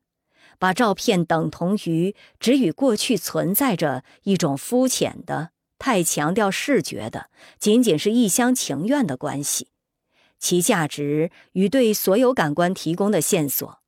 [0.59, 5.49] 把照片等同于只与过去存在着一种肤浅的、
[5.79, 9.69] 太强调视觉的、仅仅是一厢情愿的关系，
[10.37, 13.79] 其价值与对所有感官提供的线索。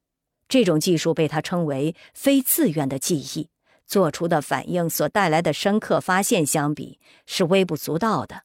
[0.47, 3.49] 这种技术被他称为非自愿的记忆。
[3.85, 8.43] 做出的反应所带来的深刻发现相比是微不足道的。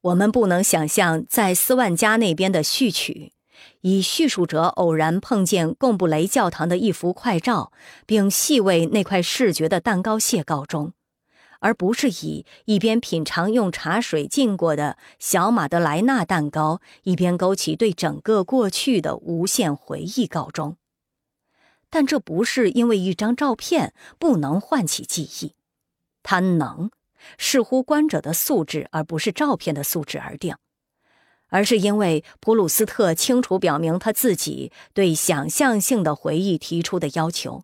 [0.00, 3.34] 我们不能想象在斯万家那边的序曲，
[3.82, 7.70] 以叙述者偶然碰见贡布雷教堂的一幅快照，
[8.06, 10.94] 并细味那块视觉的蛋糕屑告终，
[11.62, 20.76] 而不是以一边品尝用茶水浸过的小马德莱纳蛋糕，一边勾起对整个过去的无限回忆告终。
[21.88, 25.54] 但这不是因为一张照片不能唤起记忆，
[26.24, 26.90] 它能，
[27.38, 30.56] 视乎观者的素质而不是照片的素质而定，
[31.48, 37.62] 而是因为普鲁斯特清楚表明他自己对想象性的回忆提出的要求，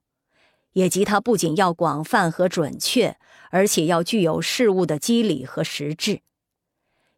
[0.74, 3.16] 也即他不仅要广泛和准确，
[3.50, 6.20] 而且要具有事物的机理和实质。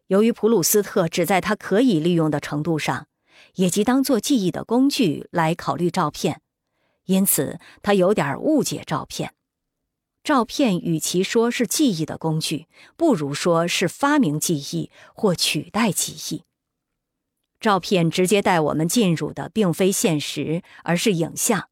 [0.07, 3.07] 由于普鲁斯特只在他可以利用的程度上，
[3.55, 6.41] 也即当做记忆的工具来考虑照片。
[7.05, 9.33] 因此，他有点误解照片。
[10.23, 16.43] 照片与其说是记忆的工具，不如说是发明记忆或取代记忆。
[17.59, 21.70] 照片直接带我们进入的并非现实，而是影像。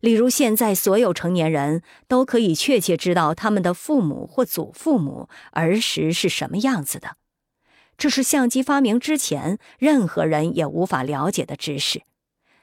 [0.00, 7.16] 例如，现在所有成年人都可以确切知道他们的父母或祖父母儿时是什么样子的，
[7.96, 12.02] 这是相机发明之前任何人也无法了解的知识。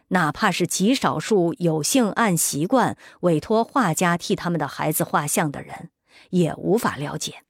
[0.10, 5.90] 哪怕是极少数有幸按习惯委托画家替他们的孩子画像的人，
[6.30, 7.42] 也无法了解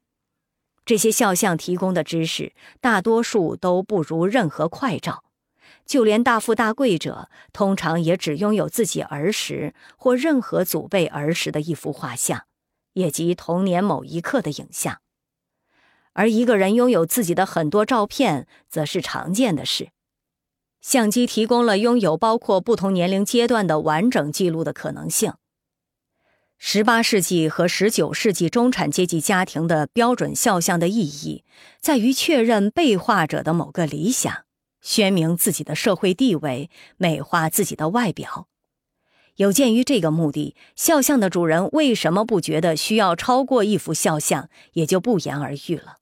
[0.86, 2.53] 这些肖像提供的知识。
[2.80, 5.24] 大多数都不如任何快照，
[5.86, 12.45] 就连大富大贵者，通常也只拥有自己儿时或任何祖辈儿时的一幅画像，
[12.94, 14.99] 也即童年某一刻的影像。
[16.14, 19.90] 而一个人拥有自己的很多照片，则是常见的事。
[20.82, 25.34] 相机提供了拥有包括不同年龄阶段的完整记录的可能性。
[26.57, 31.44] 十八世纪和十九世纪中产阶级家庭的标准肖像的意义，
[31.82, 34.44] 在于确认被画者的某个理想，
[34.86, 38.48] 宣明自己的社会地位，美化自己的外表。
[39.38, 45.98] 有鉴于这个目的，肖像的主人为什么不觉得需要超过一幅肖像，也就不言而喻了。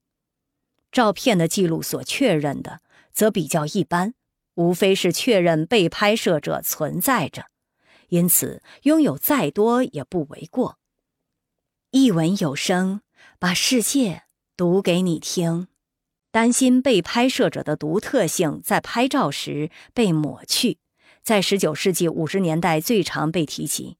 [0.91, 2.81] 照片的记录所确认的，
[3.13, 4.15] 则比较一般，
[4.55, 7.45] 无非是确认被拍摄者存在着，
[8.09, 10.77] 因此拥有再多也不为过。
[11.91, 12.99] 一文有声，
[13.39, 14.23] 把世界
[14.57, 15.69] 读给你听。
[16.33, 20.79] 担心被拍摄者的独特性在拍照时被抹去。
[21.21, 23.97] 在十九世纪五十年代最常被提及，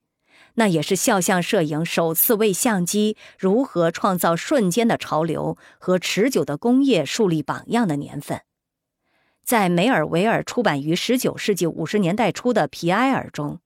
[0.56, 8.42] 那也是肖像摄影首次为相机如何创造瞬间的潮流和持久的工业树立榜样的年份。
[9.44, 13.60] 在梅尔维尔出版于十九世纪五十年代初的《皮埃尔》中，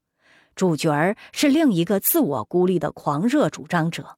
[0.57, 4.17] 主角是另一个自我孤立的狂热主张者。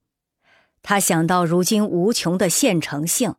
[0.81, 3.35] 他想到如今无穷的现成性。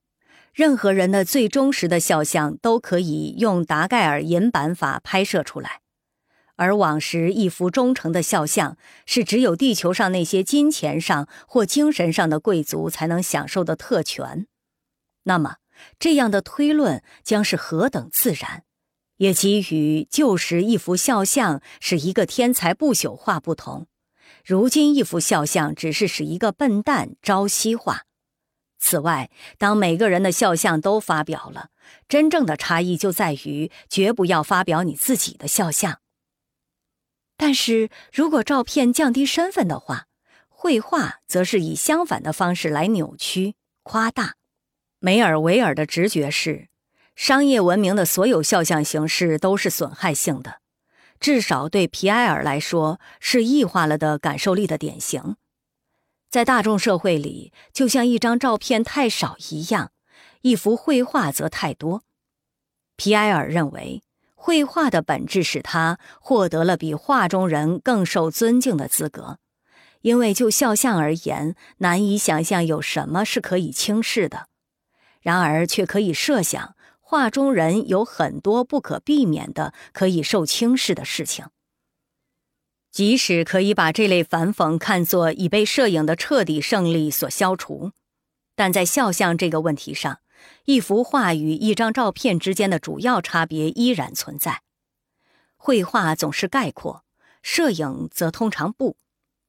[0.53, 5.81] 任何人的最忠实的肖像都可以用达盖尔银版法拍摄出来。
[6.57, 14.47] 而往时一幅忠诚的肖像是只有地球上那些金钱上或精神上的贵族才能享受的特权，
[15.23, 15.57] 那么
[15.99, 18.65] 这样的推论将是何等自然，
[19.17, 23.87] 也给予旧时一幅肖像是一个天才不朽化不同，
[24.45, 28.03] 如今一幅肖像只是使一个笨蛋朝夕化。
[28.81, 31.69] 此外，当每个人的肖像都发表了，
[32.09, 36.01] 真正的差异就在于绝不要发表你自己的肖像。
[37.37, 40.07] 但是如果照片降低身份的话，
[40.49, 44.35] 绘画则是以相反的方式来扭曲、夸大。
[44.99, 46.69] 梅尔维尔的直觉是，
[47.15, 50.61] 商业文明的所有肖像形式都是损害性的，
[51.19, 55.37] 至少对皮埃尔来说是异化了的感受力的典型。
[56.31, 59.91] 在大众社会里，就像一张照片太少一样，
[60.43, 62.05] 一幅绘画则太多。
[62.97, 64.03] 皮埃尔认为。
[64.43, 69.39] 绘画的本质使他获得了比画中人更受尊敬的资格，
[70.01, 74.47] 因为就肖像而言，难以想象有什么是可以轻视的；
[75.21, 81.45] 然而，却可以设想画中人有很多不可避免的可以受轻视的事情。
[82.91, 87.93] 即使可以把这类反讽看作已被摄影的彻底胜利所消除，
[88.55, 90.21] 但在肖像这个问题上。
[90.65, 94.63] 一幅画与一张照片之间的主要差别依然存在。
[95.57, 97.05] 绘画总是概括，
[97.43, 98.97] 摄影则通常不。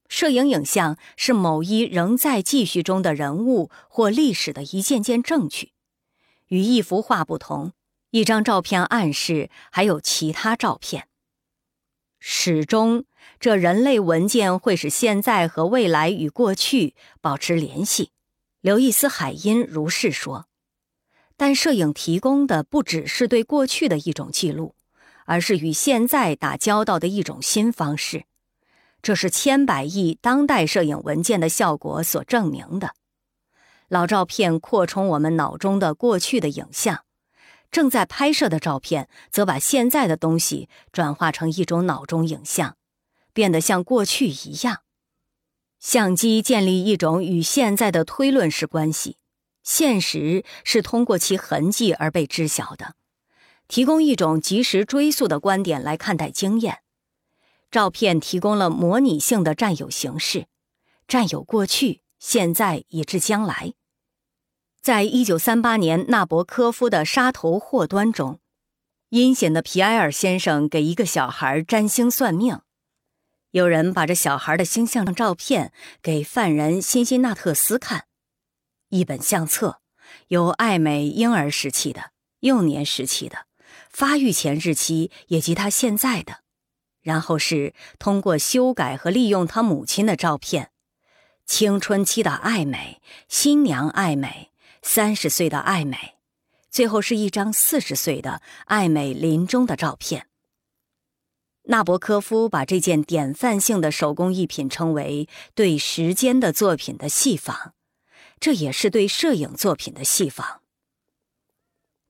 [0.09, 5.71] 摄影影像是某一仍在继续中的人物或历史的一件件证据。
[6.47, 7.71] 与一幅画不同，
[8.09, 11.07] 一张照片暗示还有其他照片。
[12.19, 13.05] 始终，
[13.41, 18.11] 这人类文件会使现在和未来与过去保持联系。
[18.61, 20.45] 刘易斯·海因如是说。
[21.35, 24.75] 但摄影提供的不只是对过去的一种记录，
[25.25, 28.25] 而是与现在打交道的一种新方式。
[29.01, 32.93] 这是千百亿当代摄影文件的效果所证明的。
[33.87, 37.05] 老照片扩充我们脑中的过去的影像，
[37.71, 42.77] 正在拍摄的照片则把现在的东西转化成一种脑中影像，
[43.33, 44.81] 变得像过去一样。
[45.79, 49.17] 相机建立一种与现在的推论式关系。
[49.63, 52.95] 现实是通过其痕迹而被知晓的，
[53.67, 56.79] 提供一种及时追溯的观点来看待经验。
[57.69, 60.47] 照片提供了模拟性的占有形式，
[61.07, 63.73] 占有过去、现在以至将来。
[64.81, 68.39] 在一九三八年纳博科夫的《杀头祸端》中，
[69.09, 72.59] 阴险的皮埃尔先生给一个小孩占星算命，
[73.51, 78.05] 有人把这小孩的星象照片给犯人辛辛纳特斯看。
[78.89, 79.81] 一本相册，
[80.27, 83.45] 有爱美婴儿时期的、幼年时期的、
[83.89, 86.39] 发育前日期以及他现在的，
[87.01, 90.71] 然后是通过修改和利用他母亲的照片，
[91.45, 94.51] 青春期的爱美、新娘爱美、
[94.81, 96.15] 三十岁的爱美，
[96.69, 100.27] 最后是一张四十岁的爱美临终的照片。
[101.71, 107.73] 纳博科夫把这件典范性的手工艺品称为对时间的作品的细仿。
[108.41, 110.59] 这也是对摄影作品的细仿。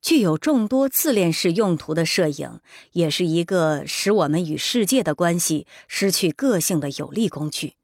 [0.02, 2.60] 具有众多自恋式用途的摄影，
[2.94, 7.76] 也是一个使我们与世界的关系失去个性的有力工具，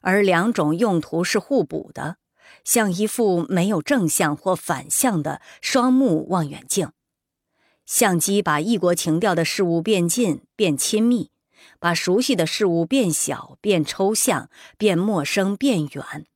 [0.00, 2.16] 而两种用途是互补的，
[2.64, 6.90] 像一副没有正向或反向的双目望远镜。
[7.88, 11.30] 相机把异国情调的事物变近、变亲密，
[11.78, 16.26] 把熟悉的事物变小、变抽象、变陌生、变远。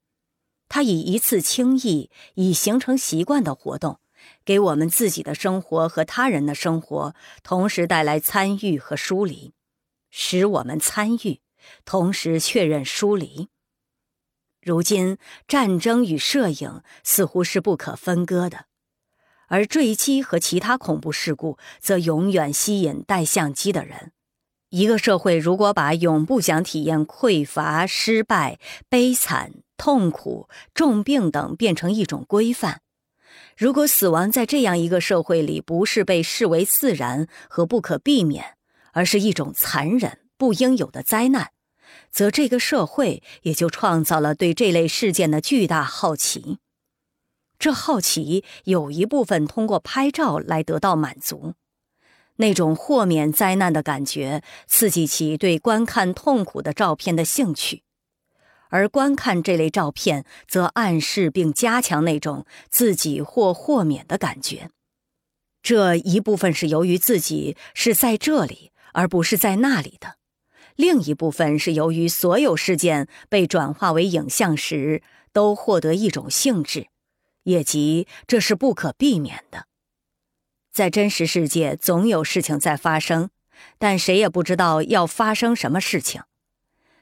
[0.70, 4.00] 它以一次轻易、已形成习惯的活动，
[4.46, 9.52] 给我们自己的生活和他人的生活同时带来参与和疏离，
[10.10, 11.42] 使我们参与，
[11.84, 13.50] 同时确认疏离。
[14.62, 18.64] 如今，战争与摄影似乎是不可分割的，
[19.52, 24.12] 而坠机和其他恐怖事故则永远吸引带相机的人。
[24.70, 28.58] 一个社会如果把永不想体验匮乏、失败、
[28.88, 32.80] 悲惨、痛苦、重病等变成一种规范，
[33.54, 38.56] 如果死亡在这样一个社会里不是被视为自然和不可避免，
[38.92, 41.50] 而是一种残忍、不应有的灾难，
[42.10, 46.56] 则这个社会也就创造了对这类事件的巨大好奇。
[47.62, 51.54] 这好奇有一部分通过拍照来得到满足。
[52.38, 57.84] 那种豁免灾难的感觉，刺激起对观看痛苦的照片的兴趣，
[58.70, 64.70] 而观看这类照片，则暗示并加强那种自己或豁免的感觉。
[65.62, 70.16] 这一部分是由于自己是在这里而不是在那里的，
[70.74, 76.88] 另一部分是由于所有事件被转化为影像时，都获得一种性质，
[77.44, 79.66] 也即这是不可避免的。
[80.72, 83.30] 在真实世界，总有事情在发生，
[83.78, 86.22] 但谁也不知道要发生什么事情。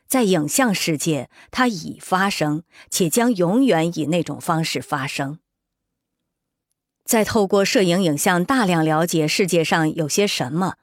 [0.08, 5.38] 在影像世界，它已发生，且将永远以那种方式发生。
[7.04, 10.74] 在透过摄影影像大量了解世界上有些什么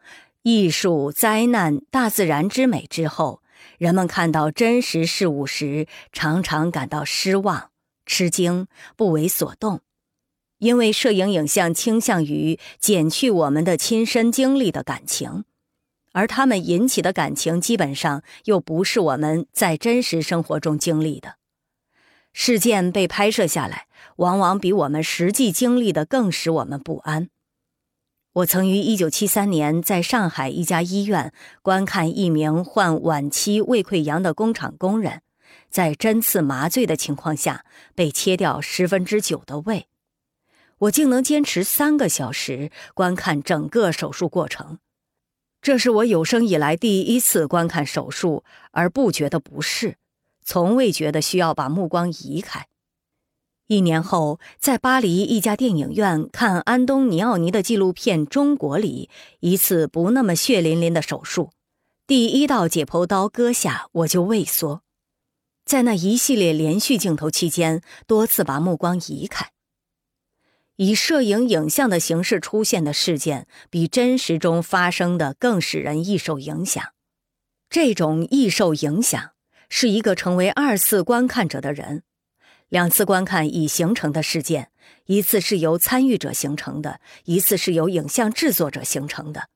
[0.44, 3.42] 艺术、灾难、大自然之美之后，
[3.78, 7.72] 人们看到真实事物时，常常感到失望、
[8.08, 8.66] 吃惊、
[8.96, 9.82] 不为所动。
[10.58, 15.44] 因为摄影影像倾向于减去我们的亲身经历的感情，
[16.14, 21.36] 而他们引起的感情基本上又不是我们在真实生活中经历的。
[22.34, 23.86] 事件被拍摄下来，
[24.16, 27.30] 往往比我们实际经历的更使我们不安。
[28.34, 35.22] 我曾于1973年在上海一家医院观看一名患晚期胃溃疡的工厂工人，
[35.70, 37.66] 在针刺麻醉的情况下
[37.96, 39.88] 被切掉十分之九的胃。
[40.80, 44.78] 我竟能坚持三个小时观看整个手术过程，
[45.62, 49.98] 这是我有生以来第一次观看手术而不觉得不适，
[50.44, 52.68] 从未觉得需要把目光移开。
[53.66, 61.50] 一年后，在巴黎一家电影院看安东尼奥尼的纪录片《中国》里一次不那么血淋淋的手术，
[62.06, 64.84] 第一道解剖刀割下我就畏缩，
[65.68, 69.52] 在那一系列连续镜头期间，多次把目光移开。
[70.78, 76.82] 以摄影影像的形式出现的事件，比真实中发生的更使人易受影响。
[77.70, 79.32] 这种易受影响，
[79.68, 82.04] 是一个成为二次观看者的人。
[82.70, 84.72] 两次观看已形成的事件，
[85.08, 89.50] 一次是由参与者形成的，一次是由影像制作者形成的，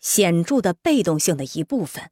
[0.00, 2.10] 显著的被动性的一部分。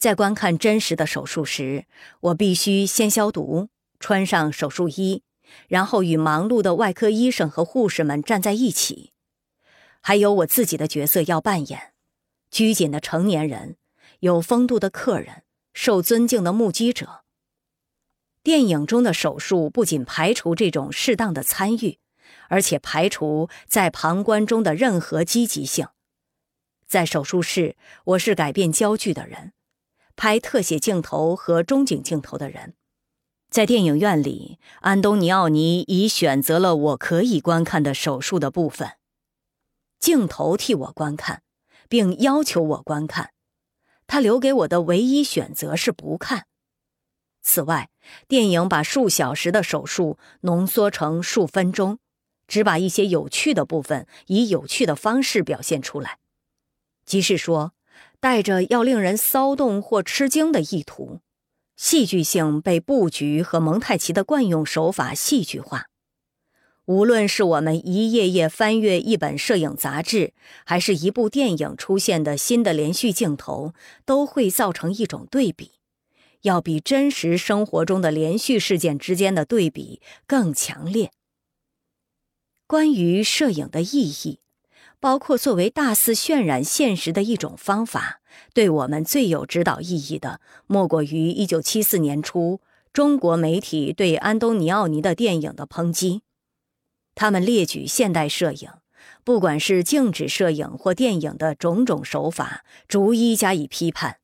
[0.00, 1.84] 在观看真实的手术时，
[2.20, 3.68] 我必须先消毒，
[4.00, 5.22] 穿上手术衣。
[5.68, 9.12] 然后与忙碌的外科医生和护士们站在一起，
[10.00, 11.92] 还有我自己的角色要扮演：
[12.50, 13.76] 拘谨的成年人，
[14.20, 15.42] 有风度的客人，
[15.74, 17.24] 受尊敬的目击者。
[18.42, 21.98] 电影中的手术不仅排除这种适当的参与，
[22.48, 25.88] 而且排除在旁观中的任何积极性。
[26.86, 29.52] 在手术室，我是改变焦距的人，
[30.22, 32.74] 拍特写镜头和中景镜头的人。
[33.48, 38.98] 在电影院里，安东尼奥尼已选择了我可以观看的手术的部分，
[39.98, 41.42] 镜头替我观看，
[41.88, 43.30] 并要求我观看。
[44.06, 46.44] 他留给我的唯一选择是不看。
[47.40, 47.88] 此外，
[48.28, 51.98] 电影把数小时的手术浓缩成数分钟，
[52.46, 56.18] 只把一些有趣的部分以有趣的方式表现出来，
[57.06, 57.72] 即是说，
[58.20, 61.20] 带着要令人骚动或吃惊的意图。
[61.76, 65.86] 戏剧性被布局和蒙太奇的惯用手法戏剧化。
[66.84, 70.34] 无论是我们一页页翻阅一本摄影杂志，
[70.64, 73.72] 还是一部电影出现的新的连续镜头，
[74.04, 75.72] 都会造成一种对比，
[76.42, 81.12] 要比真实生活中的连续事件之间的对比更强烈。
[82.66, 84.40] 关于摄影的意义。
[85.00, 88.20] 包括作为大肆渲染现实的一种方法，
[88.52, 92.60] 对我们最有指导意义的，莫过于1974年初
[92.92, 96.20] 中国媒体对安东尼奥尼的电影的抨击。
[97.14, 98.70] 他们列举现代摄影，
[99.24, 104.18] 不管是静止摄影或电影的种种手法，逐一加以批判。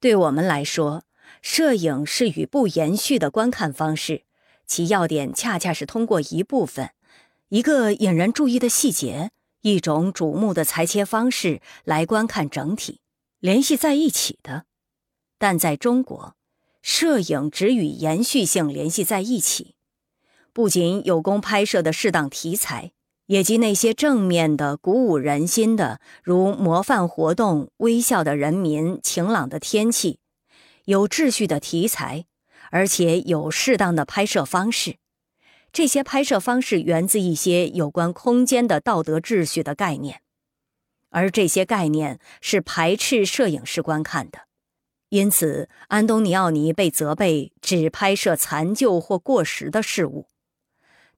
[0.00, 1.04] 对我们来说，
[1.42, 4.22] 摄影是与不延续的观看方式，
[4.66, 6.90] 其要点恰恰是通过一部分，
[7.50, 9.32] 一个引人注意的细节。
[9.62, 13.00] 一种瞩目的裁切方式来观看整体，
[13.40, 14.66] 联系在一起的。
[15.38, 16.34] 但在中国，
[16.82, 19.74] 摄影只与延续性联系在一起，
[20.52, 22.92] 不仅有功拍摄的适当题材，
[23.26, 30.20] 也及那些正面的、鼓舞人心的，如模范活动、微笑的人民、晴朗的天气，
[30.84, 32.26] 有秩序的题材，
[32.70, 34.96] 而且有适当的拍摄方式。
[35.78, 40.22] 这些拍摄方式源自一些有关空间的道德秩序的概念，
[41.10, 44.40] 而这些概念是排斥摄影师观看的。
[45.10, 50.26] 因此，安东尼奥尼被责备只拍摄残旧或过时的事物。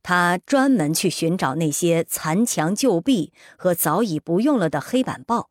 [0.03, 5.49] 他专门去寻找那些残墙旧壁和早已不用了的黑板报。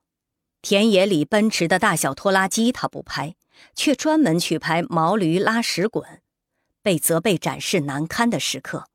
[0.61, 3.35] 田野里奔驰的大小拖拉机他不拍，
[3.73, 6.21] 却专门去拍毛驴拉屎滚。
[6.83, 8.88] 被责备展示难堪的时刻，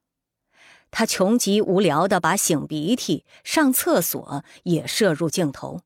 [0.96, 5.80] 他穷极无聊的把擤鼻涕、上厕所也摄入镜头，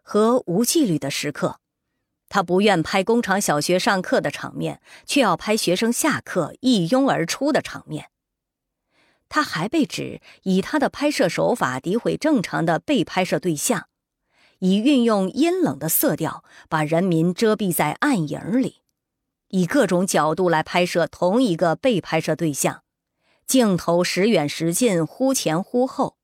[0.00, 1.58] 和无纪律的时刻。
[2.28, 8.10] 他不愿拍工厂小学上课的场面，却要拍学生下课一拥而出的场面。
[9.28, 13.88] 他还被指以他的拍摄手法诋毁正常的被拍摄对象，
[14.60, 18.82] 以运用阴冷的色调把人民遮蔽在暗影里，
[19.48, 22.84] 以各种角度来拍摄同一个被拍摄对象，
[23.48, 26.18] 镜头时远时近，忽前忽后。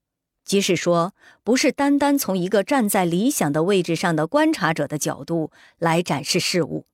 [0.44, 6.84] 即是说，不是单单从一个站在理想的位置上的观察者的角度来展示事物，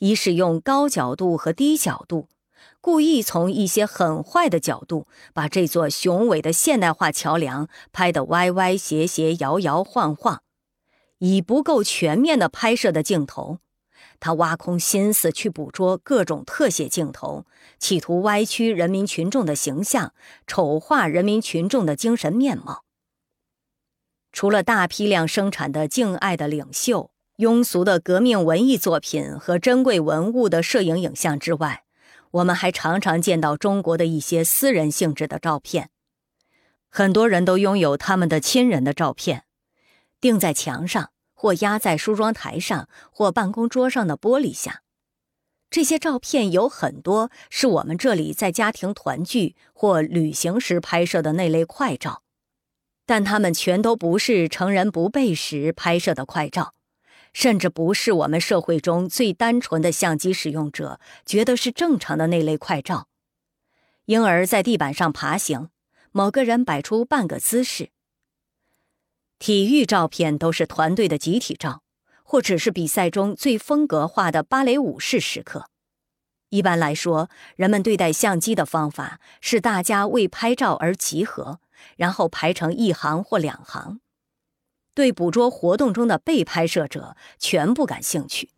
[0.00, 2.28] 以使用高角度和低角度，
[2.82, 10.42] 故意从一些很坏的角度把这座雄伟的现代化桥梁拍得歪歪斜斜、摇摇晃晃，
[11.20, 13.60] 以不够全面的拍摄的镜头，
[14.20, 17.46] 他挖空心思去捕捉各种特写镜头，
[17.78, 20.12] 企图歪曲人民群众的形象，
[20.46, 22.84] 丑化人民群众的精神面貌。
[24.30, 31.82] 除了大批量生产的敬爱的领袖、庸俗的革命文艺作品和珍贵文物的摄影影像之外，
[32.32, 35.90] 我们还常常见到中国的一些私人性质的照片。
[36.88, 39.44] 很多人都拥有他们的亲人的照片，
[40.20, 41.10] 钉在墙上，
[41.40, 44.82] 或压在梳妆台上，或办公桌上的玻璃下。
[45.70, 52.24] 这些照片有很多是我们这里在家庭团聚或旅行时拍摄的那类快照。
[53.06, 56.74] 但他们全都不是成人不备时拍摄的快照，
[57.32, 63.08] 甚至不是我们社会中最单纯的相机使用者觉得是正常的那类快照。
[64.04, 65.70] 婴儿在地板上爬行，
[66.12, 67.88] 某个人摆出半个姿势。
[69.40, 71.82] 体育照片都是团队的集体照，
[72.22, 75.66] 或者是比赛中最风格化的芭蕾舞式时刻。
[76.50, 81.58] 一般来说，人们对待相机的方法是大家为拍照而集合。
[81.96, 84.00] 然后排成一行或两行，
[84.92, 88.50] 对捕捉活动中的被拍摄者全不感兴趣。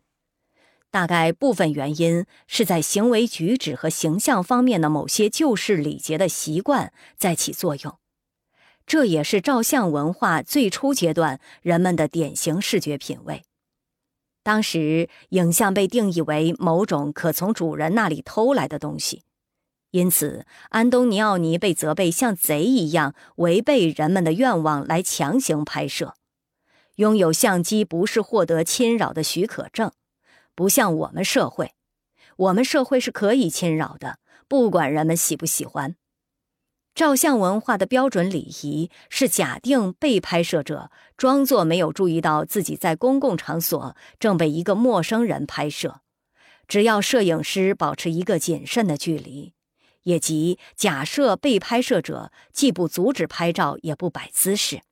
[0.90, 8.01] 大概部分原因是在行为举止和形象方面的某些旧式礼节的习惯在起作用。
[8.86, 13.42] 这也是照相文化最初阶段人们的典型视觉品味。
[14.42, 19.22] 当时，影像被定义为某种可从主人那里偷来的东西。
[19.92, 26.14] 因此，安东尼奥尼被责备像贼一样违背人们的愿望来强行拍摄。
[26.96, 29.92] 拥有相机不是获得侵扰的许可证，
[30.54, 31.74] 不像我们社会，
[32.36, 34.18] 我们社会是可以侵扰的，
[34.48, 35.96] 不管人们喜不喜欢。
[36.94, 46.00] 照相文化的标准礼仪是假定被拍摄者装作没有注意到自己在公共场所正被一个陌生人拍摄，
[46.68, 49.54] 只要摄影师保持一个谨慎的距离。
[50.02, 54.82] 也即假设被拍摄者既不阻止拍照，也不摆姿势。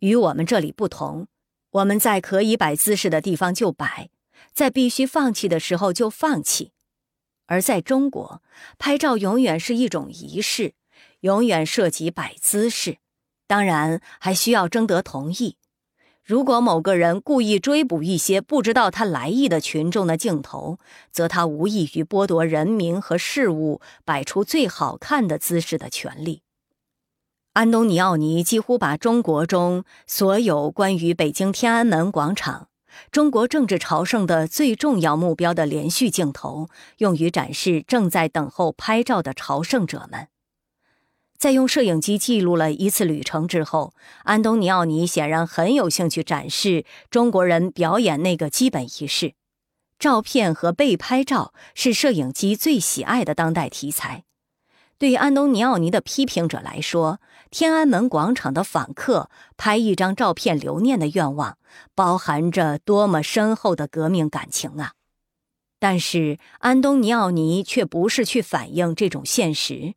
[0.00, 1.26] 与我们这里不同，
[1.70, 4.10] 我们在可以摆姿势的地方就摆，
[4.52, 6.72] 在必须放弃的时候就放弃。
[7.46, 8.42] 而在中国，
[8.78, 10.74] 拍照永远是一种仪式，
[11.20, 12.98] 永远涉及摆姿势，
[13.46, 15.56] 当然还需要征得同意。
[16.24, 20.80] 如果某个人故意追捕一些不知道他来意的群众的镜头，
[21.12, 26.42] 则他无异于剥夺人民和事物摆出最好看的姿势的权利。
[27.52, 32.68] 安东尼奥尼几乎把中国中所有关于北京天安门广场、
[33.10, 36.68] 中国政治朝圣的最重要目标的连续镜头，
[36.98, 40.28] 用于展示正在等候拍照的朝圣者们。
[41.38, 43.92] 在用摄影机记录了一次旅程之后，
[44.24, 49.34] 安东尼奥尼显然很有兴趣展示中国人表演那个基本仪式。
[49.98, 54.24] 照片和被拍照是摄影机最喜爱的当代题材。
[54.98, 57.20] 对于安东尼奥尼的批评者来说，
[57.50, 61.58] 天安门广场的访客拍一张照片留念的愿望，
[61.94, 64.92] 包含着多么深厚的革命感情啊！
[65.78, 69.94] 但是安东尼奥尼却不是去反映这种现实，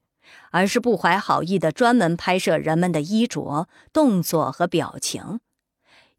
[0.52, 5.40] 而是不怀好意的专门拍摄人们的衣着、动作和表情，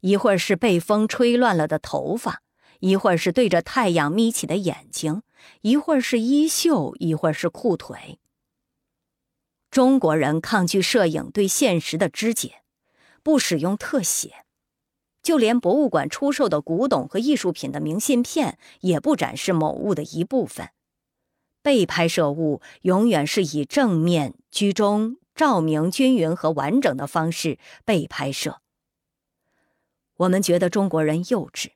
[0.01, 2.41] 一会儿是被风吹乱了的头发，
[2.79, 5.21] 一会儿是对着太阳眯起的眼睛，
[5.61, 8.19] 一会儿是衣袖，一会儿是裤腿。
[9.71, 12.55] 中国人抗拒摄影对现实的肢解，
[13.23, 14.43] 不使用特写，
[15.23, 20.71] 就连博物馆出售的古董和艺术品的明信片也不展示某物的一部分。
[21.61, 28.59] 被拍摄物永远是以正面、居中、照明均匀和完整的方式被拍摄。
[30.17, 31.69] 我们觉得中国人幼稚，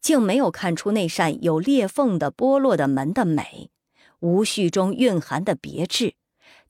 [0.00, 3.70] 竟没有看出那扇有裂缝的剥落的门的美，
[4.20, 6.14] 无序中蕴含的别致。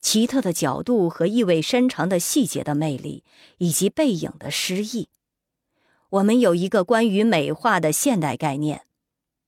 [0.03, 3.23] 奇特的角度和意味深长的细节的魅力，
[3.57, 5.07] 以及背影的诗意。
[6.09, 8.85] 我们有一个关于美化的现代概念：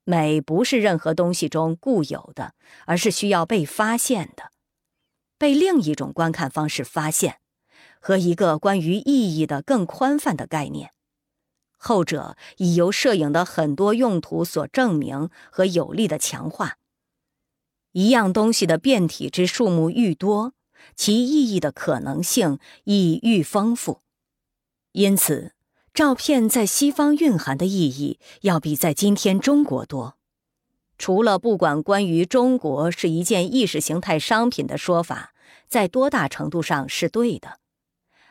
[0.06, 2.56] 美不是任何东西中固有的，
[2.86, 4.52] 而是需要被发现的，
[5.38, 7.40] 被另一种观看方式发现，
[8.00, 10.92] 和一个关于意义的更宽泛的概念。
[11.78, 16.78] 后者已由摄影的很多用途所证明和有力的强化。
[17.96, 20.52] 一样东西的变体之数目愈多，
[20.98, 24.02] 其意义的可能性亦愈丰富。
[24.92, 25.54] 因此，
[25.94, 30.18] 照片在西方蕴含的意义要比在今天中国多。
[30.98, 35.34] 除了不管关于中国是一件意识形态商品的说法
[35.70, 37.60] 在多大程度上是对的，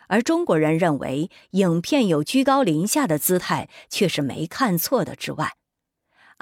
[0.09, 5.53] 而中国人认为影片有居高临下的姿态却是没看错的之外。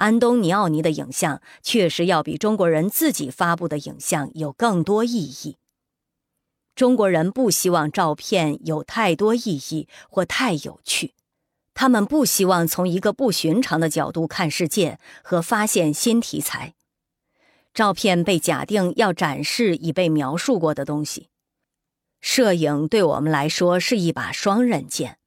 [0.03, 5.55] 安东尼奥尼的影像确实要比中国人自己发布的影像有更多意义。
[6.75, 11.13] 中国人不希望照片有太多意义或太有趣，
[11.73, 16.73] 他们不希望从一个不寻常的角度看世界和发现新题材。
[17.73, 21.29] 照片被假定要展示已被描述过的东西。
[22.19, 25.17] 摄影对我们来说是一把双刃剑，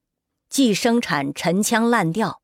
[0.50, 2.42] 既生产陈腔滥调。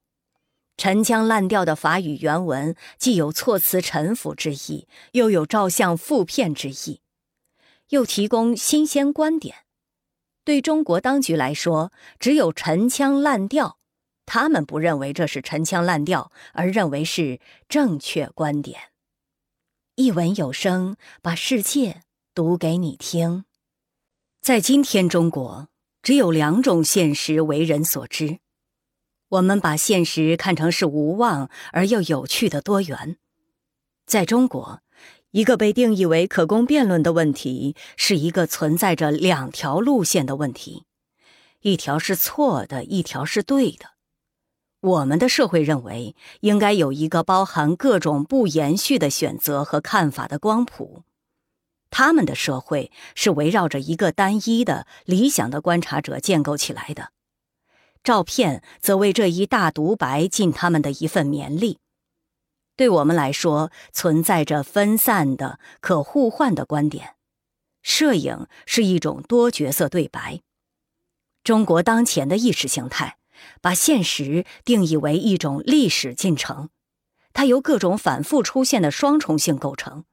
[0.77, 7.01] 陈腔滥调的法语原文既有措辞陈腐之意，又有照相复片之意，
[7.90, 9.57] 又提供新鲜观点。
[10.44, 13.78] 对中国当局来说，只有陈腔滥调，
[14.27, 17.39] 他们不认为这是陈腔滥调，而认为是
[17.69, 18.81] 正确观点。
[19.94, 22.03] 一文有声，把世界
[22.35, 23.44] 读给你听。
[24.40, 25.69] 在今天中国，
[26.03, 28.40] 只有两种现实为人所知。
[29.33, 33.17] 我们把现实看成是无望而又有趣的多元。
[34.05, 34.83] 在中国，
[35.31, 40.85] 一个被定义为可供辩论的问题，是一个存在着两条路线的问题，
[41.63, 43.93] 一条是错的，一条是对的。
[44.81, 51.05] 我们的社会认为应该有一个包含各种不延续的选择和看法的光谱，
[51.89, 57.13] 他们的社会是围绕着一个单一的理想的观察者建构起来的。
[58.03, 61.79] 照片则为这一大独白尽他们的一份绵力。
[62.74, 67.16] 对我们来说，存在着分散的、可互换的观点。
[67.83, 70.41] 摄影是一种多角色对白。
[71.45, 73.19] 中国当前的意识形态
[73.61, 76.70] 把现实定义为一种历史进程，
[77.33, 80.05] 它由各种反复出现的双重性构成，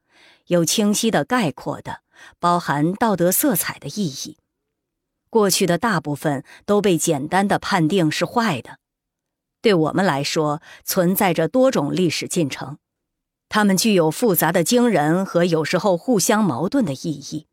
[0.47, 2.01] 有清晰的、概括的、
[2.39, 4.37] 包含道德色彩的意义。
[5.29, 8.79] 过去的大部分都被简单的判定是坏的。
[9.61, 12.77] 对我们来说，存在着多种历史进程，
[13.49, 17.47] 它们具有复杂的惊人和有时候互相矛盾的意义。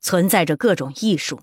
[0.00, 1.40] 存在着各种艺术，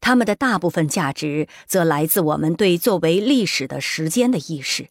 [0.00, 4.88] 它们的大部分价值则来自我们对作为历史的时间的意识。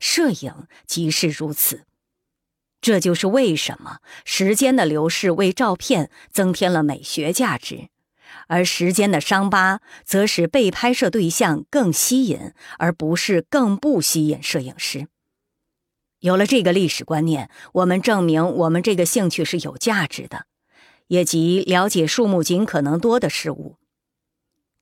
[0.00, 1.84] 摄影即是如此。
[2.80, 7.90] 这就是为什么时间的流逝为照片增添了美学价值。
[8.50, 15.06] 而时间的伤疤则使被拍摄对象更吸引，而不是更不吸引摄影师。
[16.18, 20.46] 有了这个历史观念，我们证明我们这个兴趣是有价值的，
[21.06, 23.76] 也即了解数目尽可能多的事物。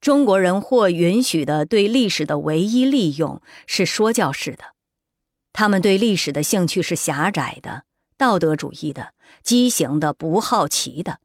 [0.01, 4.73] 中国人或允许的对历史的唯一利用是说教式的，
[5.53, 7.83] 他们对历史的兴趣是狭窄的、
[8.17, 9.13] 道德主义的、
[9.43, 11.19] 畸形的、不好奇的。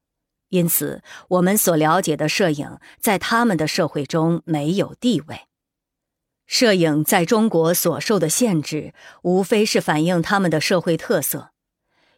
[0.55, 5.41] 因此，我们所了解的摄影在他们的社会中没有地位。
[6.47, 11.51] 摄影在中国所受的限制，无非是反映他们的社会特色，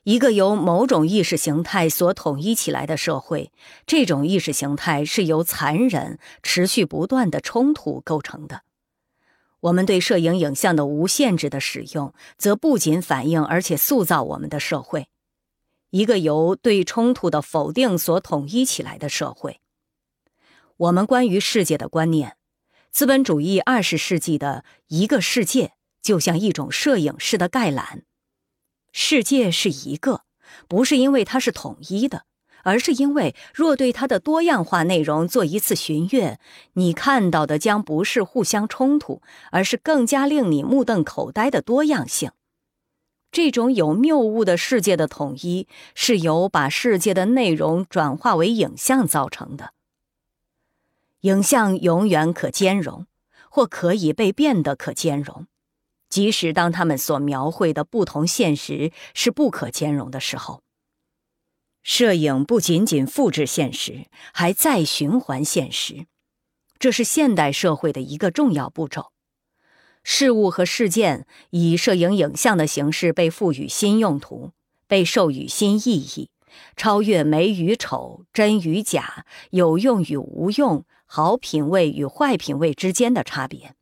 [0.02, 3.50] 一个由某种意识形态所统一起来的社会，
[3.86, 8.64] 这种意识形态是由残忍、持续不断的冲突构成的。
[9.60, 15.08] 我们对摄影影像的无限制的使用，则不仅反映而且塑造我们的社会，
[15.90, 19.60] 一个由对冲突的否定所统一起来的社会。
[20.76, 22.36] 我们关于世界的观念，
[22.90, 25.72] 资本主义二十世纪的一个世界，
[26.02, 28.04] 就像一种摄影式的概览。
[28.92, 30.22] 世界是一个，
[30.68, 32.24] 不是因为它是统一的，
[32.62, 36.38] 而是因为若对它的多样化内容做一次寻阅，
[36.74, 42.32] 你看到的将不是互相冲突，而是更加令你目瞪口呆的多样性。
[43.36, 49.74] 这种有谬误的世界的统一，是由把世界的内容转化为影像造成的。
[51.20, 53.06] 影像永远可兼容，
[53.50, 55.46] 或可以被变得可兼容。
[56.08, 60.62] 即使当他们所描绘的不同现实是不可兼容的时候，
[61.82, 66.06] 摄影不仅仅复制现实，还再循环现实，
[66.78, 69.12] 这是现代社会的一个重要步骤。
[70.08, 74.52] 事物和事件以摄影影像的形式被赋予新用途，
[74.86, 76.30] 被授予新意义，
[76.76, 83.74] 超越美与丑、真与假、有用与无用、好品味与坏品味之间的差别。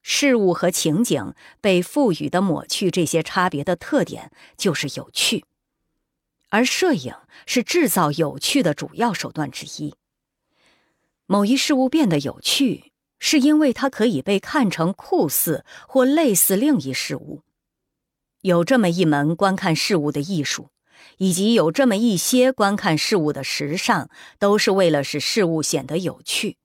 [0.00, 5.44] 事物和情景被赋予的抹去这些差别的特点，就是有趣，
[6.48, 7.14] 而摄影
[7.44, 9.94] 是制造有趣的主要手段之一。
[11.26, 12.92] 某一事物变得有趣，
[13.26, 17.40] 是因为它可以被看成酷似或类似另一事物。
[18.42, 20.68] 有这么一门观看事物的艺术，
[21.16, 26.58] 以及有这么一些观看事物的时尚，都是为了使事物显得有趣。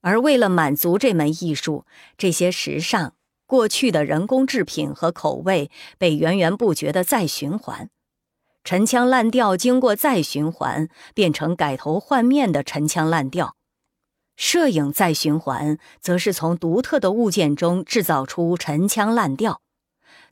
[0.00, 1.84] 而为了满足这门艺术，
[2.16, 3.12] 这些时尚、
[3.44, 7.90] 过去的人工制品和口味被源源不绝的再循环，
[8.64, 13.54] 陈腔滥调经过再循环变成改头换面的陈腔滥调。
[14.36, 19.60] 摄影再循环，则是从独特的物件中制造出陈腔滥调，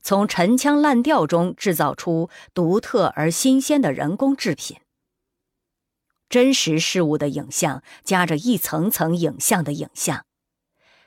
[0.02, 4.78] 从陈腔滥调中制造出独特而新鲜的人工制品。
[6.28, 10.24] 真实事物的影像夹着一层层影像的影像，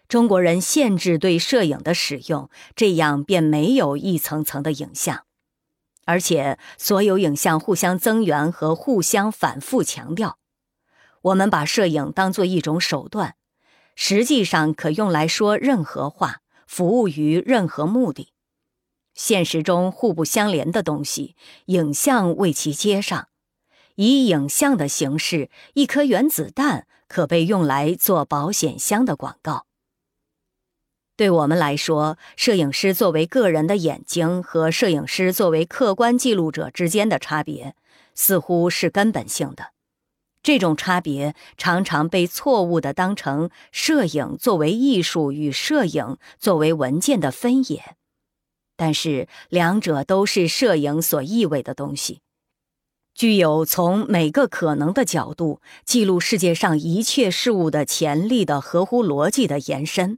[0.08, 5.24] 中国人限制对摄影的使用，这样便没有一层层的影像，
[6.06, 10.38] 而且所有影像互相增援和互相反复强调。
[11.24, 13.36] 我们把摄影当作一种手段，
[13.96, 18.34] 实际上可用来说任何话，服务于任何目的。
[19.14, 21.36] 现实中互不相连的东西，
[21.68, 23.30] 影像为其接上。
[23.96, 29.68] 以影像的形式，一颗原子弹可被用来做保险箱的广告。
[31.16, 37.76] 对我们来说，摄影师作为个人的眼睛和摄影师作为客观记录者之间的差别，
[38.16, 39.73] 似乎是根本性的。
[40.44, 47.96] 这种差别常常被错误地当成摄影作为艺术与摄影作为文件的分野，
[48.76, 52.20] 但是两者都是摄影所意味的东西。
[53.16, 60.18] 具有从每个可能的角度记录世界上一切事物的潜力的合乎逻辑的延伸。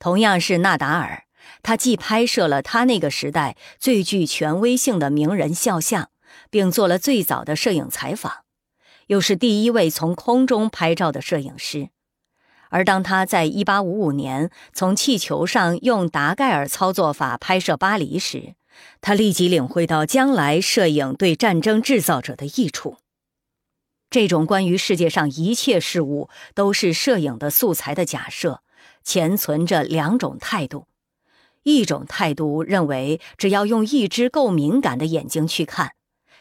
[0.00, 1.24] 同样是纳达尔，
[1.62, 6.10] 他既拍摄了他那个时代最具权威性的名人肖像，
[6.50, 8.44] 并做了最早的摄影采访，
[9.06, 11.90] 又是第一位从空中拍照的摄影师。
[12.70, 18.54] 而当他在1855年从气球上用达盖尔操作法拍摄巴黎时，
[19.02, 22.96] 他立即领会到将来摄影对战争制造者的益处。
[24.08, 28.62] 这种关于世界上一切事物都是摄影的素材的假设，
[29.04, 30.86] 潜存着两种态度：
[31.62, 35.92] 一种态度认为，只要用一只够敏感的眼睛去看，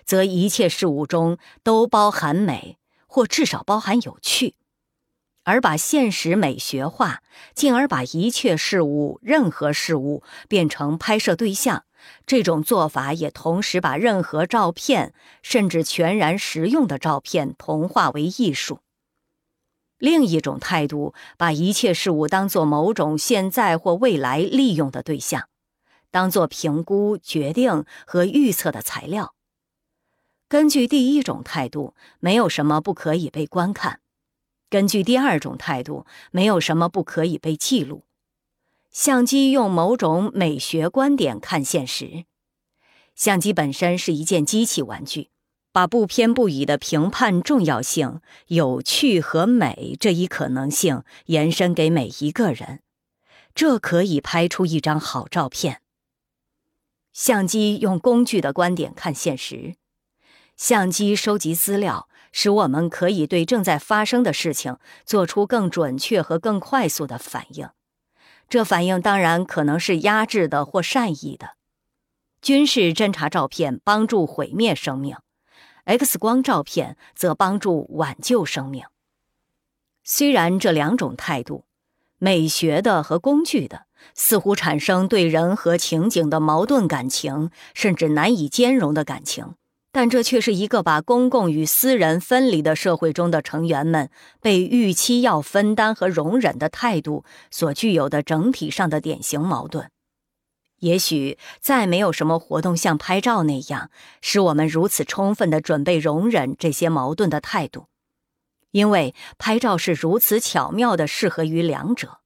[0.05, 4.55] 则一切事物中都包含美，或至少包含有趣。
[5.43, 7.23] 而把现实美学化，
[7.55, 11.83] 进而把一切事物、任何事物变成拍摄对象，
[12.27, 18.81] 这种做法也同时把任何照片，甚至全然实用的照片，同化为艺术。
[19.97, 25.47] 另一种态度，把一切事物当作某种现在或未来利用的对象，
[26.11, 29.33] 当作评估、决定和预测的材料。
[30.51, 34.01] 根据第一种态度，没有什么不可以被观看。
[34.69, 38.03] 根据第二种态度，没有什么不可以被记录。
[38.89, 42.25] 相机用某种美学观点看现实。
[43.15, 45.29] 相机本身是一件机器玩具，
[45.71, 52.81] 把不偏不倚的评判重要性、有趣和美这一可能性延伸给每一个人，
[53.55, 55.81] 这可以拍出一张好照片。
[57.13, 59.75] 相机用工具的观点看现实。
[60.61, 64.77] 相机收集资料，使我们可以对正在发生的事情
[65.07, 67.67] 做出更准确和更快速的反应。
[68.47, 71.55] 这反应当然可能是压制的或善意的。
[72.43, 75.17] 军事侦察照片帮助毁灭生命
[75.85, 78.83] ，X 光照片则帮助挽救生命。
[80.03, 81.65] 虽然这两种态度，
[82.19, 89.55] 美学的和工具的，似乎产生对人和情景的矛盾感情，甚至难以兼容的感情，
[89.91, 94.09] 但这却是一个把公共与私人分离的社会中的成员们
[94.39, 99.91] 被预期要分担和容忍的态度所具有的整体上的典型矛盾。
[100.79, 103.91] 也许再没有什么活动像拍照那样，
[104.21, 107.87] 使我们如此充分的准备容忍这些矛盾的态度。
[108.71, 112.21] 因为拍照是如此巧妙的适合于两者：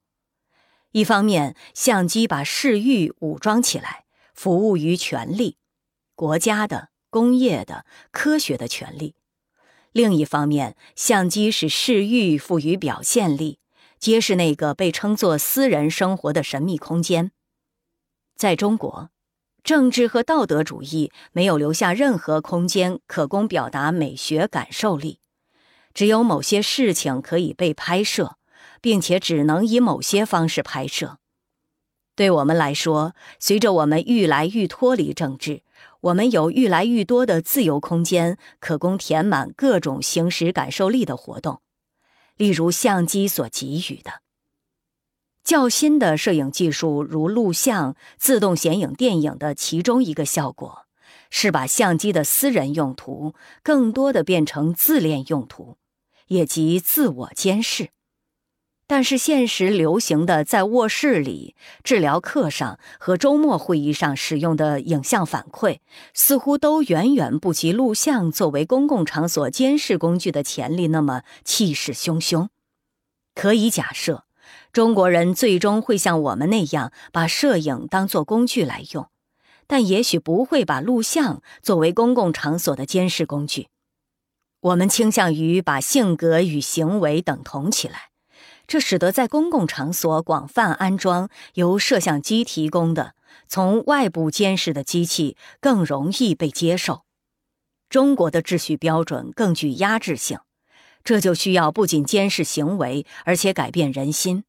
[0.91, 5.57] 一方面，相机把视域武装起来，服务于权力，
[6.13, 9.13] 国家的、工业的、科学的权利；
[9.93, 13.59] 另一方面，相机使视域赋予表现力，
[13.97, 17.31] 揭示那个被称作私人生活的神秘空间。
[18.35, 19.11] 在中国，
[19.63, 25.19] 政治和道德主义没有留下任何空间可供表达美学感受力。
[25.93, 28.35] 只有某些事情可以被拍摄，
[28.81, 31.19] 并且只能以某些方式拍摄。
[32.13, 35.61] 对我们来说，随着我们愈来愈脱离政治，
[36.05, 41.61] 我们有愈来愈多的自由空间可供填满各种行使感受力的活动，
[42.37, 44.21] 例如相机所给予的
[45.43, 50.85] 较新的摄影技术，如录像、自动显影电影的其中一个效果，
[51.31, 53.33] 是把相机的私人用途
[53.63, 55.77] 更多的变成自恋用途。
[56.27, 57.89] 也即自我监视，
[58.87, 65.79] 但是现实流行的在卧室里、治疗课上和周末会议上使用的影像反馈，
[66.13, 72.49] 似乎都远远不及录像作为公共场所监视工具的潜力那么气势汹汹。
[73.33, 74.25] 可以假设，
[74.71, 79.09] 中国人最终会像我们那样把摄影当作工具来用，
[79.65, 83.67] 但也许不会把录像作为公共场所的监视工具。
[84.61, 88.09] 我们倾向于把性格与行为等同起来，
[88.67, 93.13] 这使得在公共场所广泛安装由摄像机提供的
[93.47, 97.03] 从外部监视的机器更容易被接受。
[97.89, 100.39] 中国的秩序标准更具压制性，
[101.03, 104.43] 这就需要不仅监视行为，而且改变人心。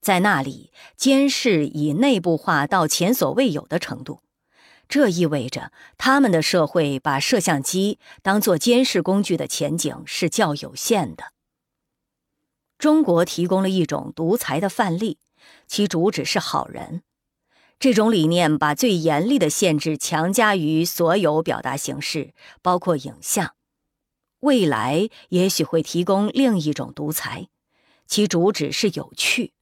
[0.00, 4.20] 在那里，监视已内部化到前所未有的程度。
[4.88, 11.32] 这意味着他们的社会把摄像机当作监视工具的前景是较有限的。
[12.78, 15.18] 中国提供了一种独裁的范例，
[15.66, 17.02] 其主旨是好人。
[17.80, 22.32] 这种理念把最严厉的限制强加于所有表达形式，
[22.62, 23.54] 包括影像。
[24.40, 27.48] 未来也许会提供另一种独裁，
[28.06, 29.52] 其主旨是有趣。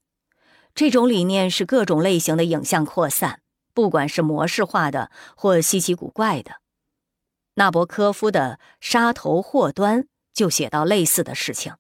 [0.75, 3.41] 这种理念是各种类型的影像扩散。
[3.73, 6.63] 不管是模式化的或稀奇古怪的，
[7.57, 11.75] 纳博科夫的《杀头祸端》就写到类似的事情。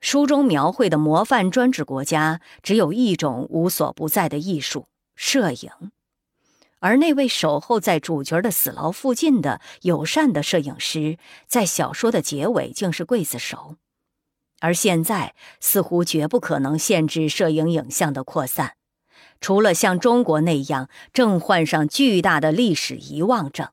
[0.00, 4.86] 书中描绘的模范专制国家只有一种无所不在的艺术——
[5.16, 5.70] 摄影，
[6.78, 13.76] 而那位守候在主角的死牢附近的友善的摄影师，在小说的结尾竟是刽子手。
[14.60, 18.74] 而现在似乎绝不可能限制摄影影像的扩散。
[19.40, 23.68] 除了像中国那样正患上巨大的历史遗忘症，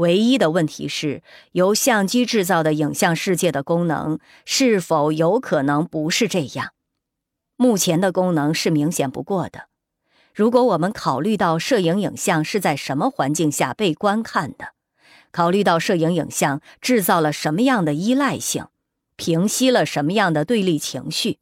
[0.00, 1.22] 唯一的问题是
[1.52, 6.72] 由相机制造的影像世界的功能是否有可能不是这样？
[7.56, 9.68] 目前的功能是明显不过的。
[10.34, 14.72] 如果我们考虑到摄影影像是在什么环境下被观看的，
[15.32, 18.68] 考虑到摄影影像制造了什么样的依赖性，
[19.16, 21.38] 平息了什么样的对立情绪。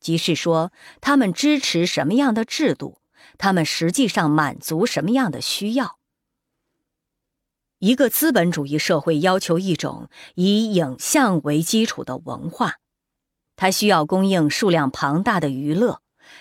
[0.00, 0.72] 即是说，
[1.02, 2.98] 他们支持什么样的制度？
[3.36, 5.98] 他们实际上满足什么样的需要？
[7.82, 12.76] 一个资本主义社会要求一种以影像为基础的文化，
[13.56, 16.00] 它需要供应数量庞大的娱乐，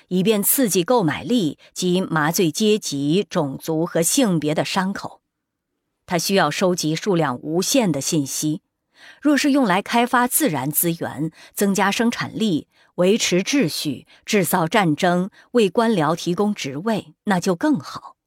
[0.09, 5.21] 以便刺激购买力及麻醉阶级、种族和性别的伤口。
[6.05, 8.61] 它需要收集数量无限的信息。
[9.19, 12.67] 若是用来开发自然资源、增加生产力。
[12.95, 18.17] 维持秩序、制造战争、为官僚提供职位，那就更好。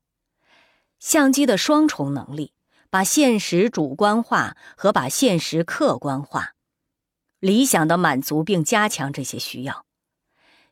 [0.98, 2.53] 相机的双重能力，
[2.94, 6.54] 把现实主观化和把现实客观化，
[7.40, 9.84] 理想的满足并加强这些需要。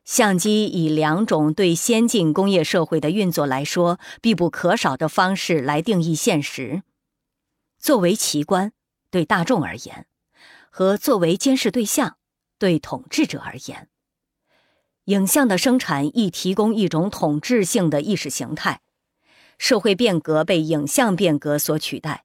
[0.05, 6.85] 相机以两种对先进工业社会的运作来说必不可少的方式来定义现实：
[7.81, 8.71] 作为奇观，
[9.11, 10.05] 对大众而言；
[10.71, 12.19] 和作为监视对象，
[12.57, 13.89] 对统治者而言。
[15.07, 18.81] 影像的生产亦提供一种统治性的意识形态。
[19.63, 22.25] 社会变革被影像变革所取代，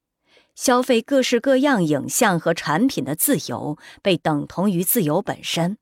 [0.55, 5.77] 消费各式各样影像和产品的自由被等同于自由本身。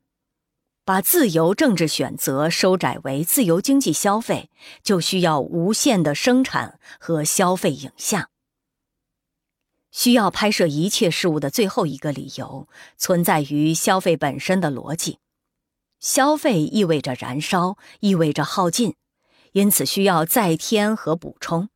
[0.83, 4.49] 把自由政治选择收窄为自由经济消费，
[4.83, 8.29] 就需要无限的生产和消费影像。
[9.91, 12.67] 需要拍摄一切事物的最后一个理由，
[12.97, 15.19] 存在于消费本身的逻辑。
[16.01, 18.95] 消费意味着燃烧，意味着耗尽，
[19.55, 21.69] 因此需要再添和补充。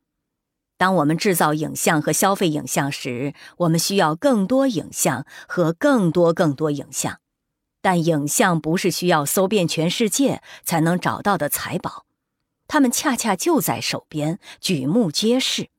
[0.76, 7.20] 当我们制造影像和消费影像时，我们需要更多影像和更多更多影像。
[7.80, 12.04] 但影像不是需要搜遍全世界才能找到的财宝，
[12.68, 15.70] 它们恰恰就在手边，举目皆是。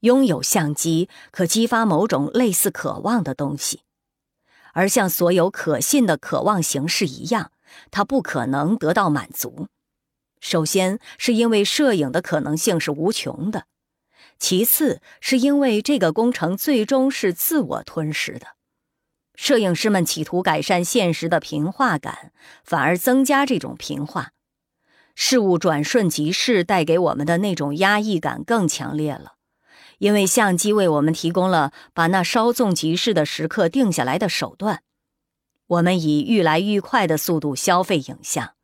[0.00, 3.82] 拥有相机可激发某种类似渴望的东西，
[4.72, 7.52] 而像所有可信的渴望形式一样，
[7.92, 9.68] 它不可能得到满足。
[10.42, 13.60] 首先，是因为摄影的可能性是无穷的；
[14.40, 18.48] 其次，是因为这个工程最终是自我吞噬的。
[19.36, 22.32] 摄影师们企图改善现实的平化感，
[22.64, 24.32] 反而增加这种平化。
[25.14, 29.34] 事物转瞬即逝带给我们的那种压抑感更强烈了，
[29.98, 34.82] 因为相机为我们提供了把那稍纵即逝的时刻定下来的手段。
[35.68, 38.54] 我们以愈来愈快的速度消费影像，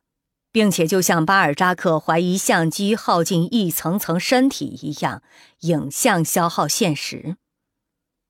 [0.51, 5.21] 并且就像巴尔扎克怀疑相机耗尽一层层身体一样，
[5.61, 7.37] 影像消耗现实。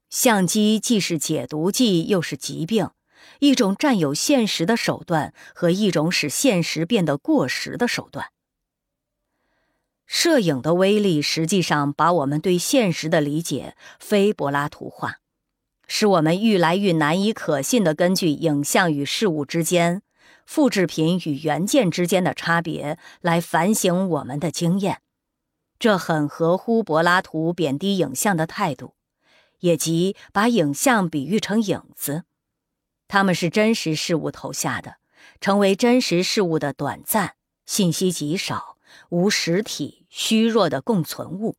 [0.09, 2.89] 相机既是解毒剂，又是疾病，
[3.39, 8.31] 一种占有现实的手段和一种使现实变得过时的手段。
[10.07, 15.19] 摄影的威力实际上把我们对现实的理解非柏拉图化，
[15.87, 20.01] 使我们愈来愈难以可信地根据影像与事物之间、
[20.49, 25.03] 复制品与原件之间的差别来反省我们的经验。
[25.77, 28.95] 这很合乎柏拉图贬低影像的态度。
[29.59, 32.23] 也即把影像比喻成影子，
[33.07, 34.95] 它们是真实事物投下的，
[35.39, 37.35] 成为真实事物的短暂、
[37.67, 38.77] 信息极少、
[39.09, 41.57] 无实体、虚弱的共存物。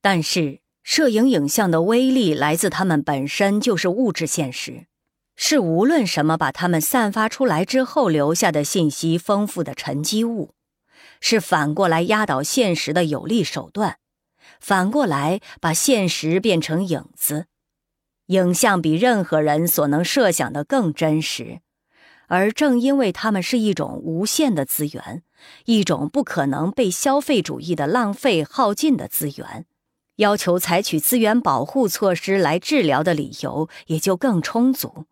[0.00, 4.86] 但是，摄影影像的威力来自它们本身就是物质现实，
[5.44, 10.54] 是无论什么把它们散发出来之后留下的信息丰富的沉积物，
[11.20, 13.96] 是反过来压倒现实的有力手段。
[14.60, 17.46] 反过来，把现实变成影子，
[18.26, 21.58] 影像比任何人所能设想的更真实，
[22.28, 25.24] 而正因为它们是一种无限的资源，
[25.64, 29.66] 一种不可能被消费主义的浪费耗尽的资源，
[30.16, 35.06] 要求采取资源保护措施来治疗的理由也就更充足。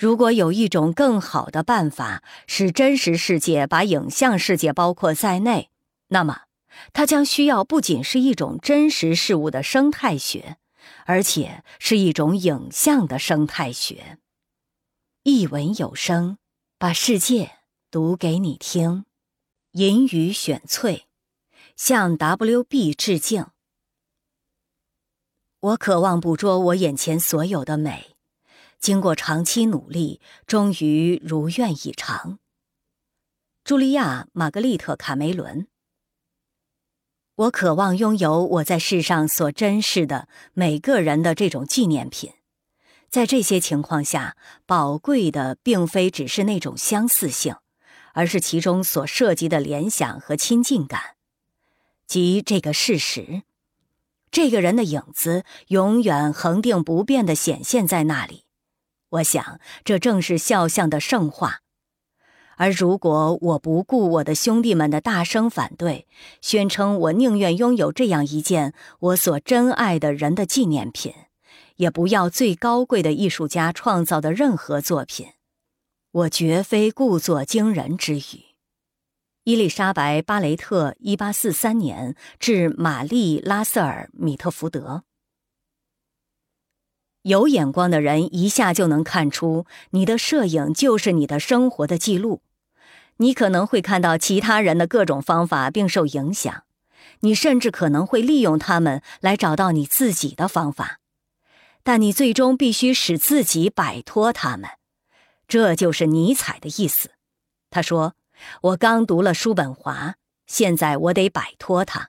[0.00, 5.68] 如果有一种更好的办法，使真实世界把影像世界包括在内，
[6.08, 6.44] 那么。
[6.94, 10.56] 它将需要不仅是一种真实事物的生态学，
[11.04, 14.16] 而且是一种影像的生态学。
[15.24, 16.38] 一文有声，
[16.78, 17.58] 把世界
[17.90, 19.04] 读给你听。
[19.72, 21.02] 银语选萃，
[21.76, 23.48] 向 W.B 致敬。
[25.60, 28.16] 我渴望捕捉我眼前所有的美，
[28.80, 32.38] 经过长期努力，终于如愿以偿。
[33.62, 35.68] 茱莉亚·玛格丽特·卡梅伦。
[37.36, 42.32] 我渴望拥有我在世上所珍视的每个人的这种纪念品，
[43.10, 47.56] 在这些情况下，宝贵的并非只是那种相似性，
[48.14, 51.16] 而是其中所涉及的联想和亲近感，
[52.06, 53.42] 即这个事实：
[54.30, 58.44] 这个人的影子永远恒定不变地显现在那里。
[59.10, 61.60] 我想，这正是肖像的圣化。
[62.56, 66.06] 而如果我不顾我的兄弟们的大声反对，
[66.42, 71.14] 宣称我宁愿拥有这样一件我所珍爱的人的纪念品，
[71.76, 75.28] 也不要最高贵的艺术家创造的任何作品，
[76.12, 78.50] 我绝非故作惊人之语。
[79.44, 85.04] 伊丽莎白·巴雷特，一八四三年致玛丽·拉瑟尔·米特福德。
[87.22, 92.42] 有眼光的人一下就能看出，你的摄影就是你的生活的记录。
[93.16, 96.64] 你可能会看到其他人的各种方法并受影响，
[97.20, 101.00] 你甚至可能会利用他们来找到你自己的方法，
[101.82, 104.70] 但你最终必须使自己摆脱他们。
[105.46, 107.10] 这就是尼采的意思。
[107.68, 108.14] 他说
[108.62, 110.14] ：“我刚读了叔本华，
[110.46, 112.08] 现在我得摆脱他。”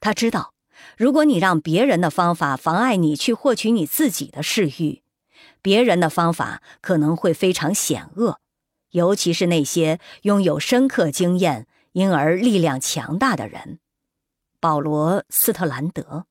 [0.00, 0.54] 他知道，
[1.00, 5.02] 如果你让别人的方法妨碍你去获取你自己的视域，
[5.62, 8.38] 别人的方法可能会非常险恶，
[8.90, 13.78] 尤其是那些拥有深刻经验因而力量强大的人。
[14.60, 16.26] 保罗·斯特兰德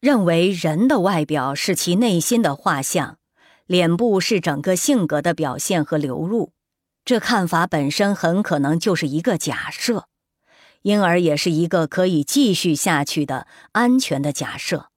[0.00, 3.18] 认为，人的外表是其内心的画像。
[3.66, 6.52] 脸部是整个性格的表现和流露，
[7.04, 10.08] 这看法本身很可能就是一个假设，
[10.84, 14.90] 因而也是一个可以继续下去的安全的假设。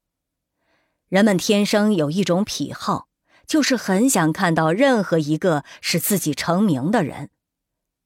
[1.07, 3.07] 人们天生有一种癖好，
[3.47, 7.29] 就是很想看到任何一个使自己成名的人。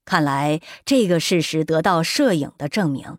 [0.05, 3.17] 看来这个事实得到摄影的证明，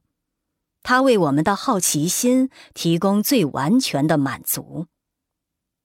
[0.82, 4.86] 它为我们的好奇心提供最完全的满足。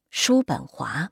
[0.10, 1.10] 叔本华。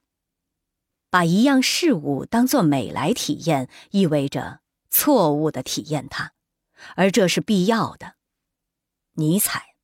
[1.09, 6.33] 把一样事物当作美来体验，意味着错误的体验它，
[6.95, 8.13] 而这是必要的。
[9.13, 9.75] 尼采。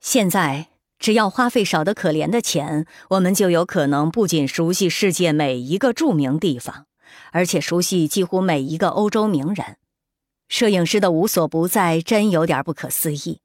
[0.00, 6.86] 现在只要花费少得可怜的钱，我们就有可能不仅熟悉世界每一个著名地方，
[7.32, 9.76] 而且熟悉几乎每一个欧洲名人。
[10.48, 13.40] 摄影师的无所不在真有点不可思议。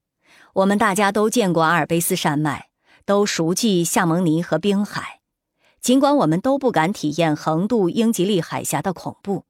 [0.53, 2.69] 我们大家都见过阿尔卑斯山脉，
[3.06, 5.19] 都熟记夏蒙尼和滨海。
[5.82, 9.43] 尽管我们都不敢体验横渡英吉利海峡的恐怖，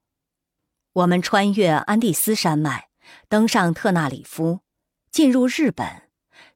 [0.95, 2.87] 我们穿越安第斯山脉，
[3.27, 4.61] 登上特纳里夫，
[5.11, 6.03] 进入日本，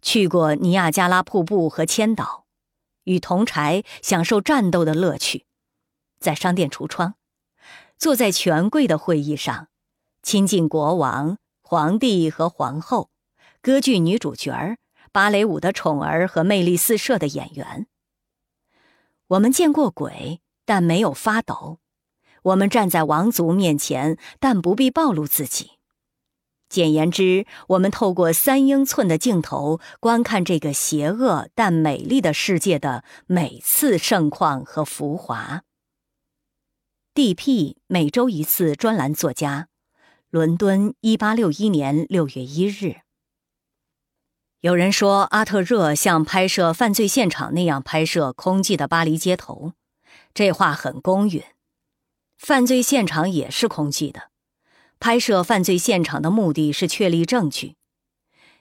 [0.01, 2.45] 去过尼亚加拉瀑布和千岛，
[3.03, 5.45] 与同柴享受战斗的乐趣，
[6.21, 7.15] 在商店橱窗，
[7.97, 9.67] 坐在权贵的会议上，
[10.23, 13.09] 亲近国王、皇帝和皇后，
[13.61, 14.77] 歌剧女主角儿、
[15.11, 17.87] 芭蕾舞的宠儿和魅力四射的演员。
[19.27, 21.79] 我们见过鬼，但没有发抖；
[22.49, 25.71] 我们站在王族面前，但不必暴露自己。
[26.69, 35.63] 简言之，我们透过三英寸的镜头观看这个邪恶但美丽的世界的每次盛况和浮华。
[37.15, 37.77] D.P.
[37.87, 39.67] 每周一次专栏作家，
[40.29, 42.97] 伦敦，一八六一年六月一日。
[44.61, 49.73] 有人说，阿特热像拍摄犯罪现场那样拍摄空寂的巴黎街头，
[50.33, 51.43] 这话很公允。
[52.39, 54.31] 犯罪现场也是空寂的。
[54.97, 57.75] 拍摄犯罪现场的目的是确立证据。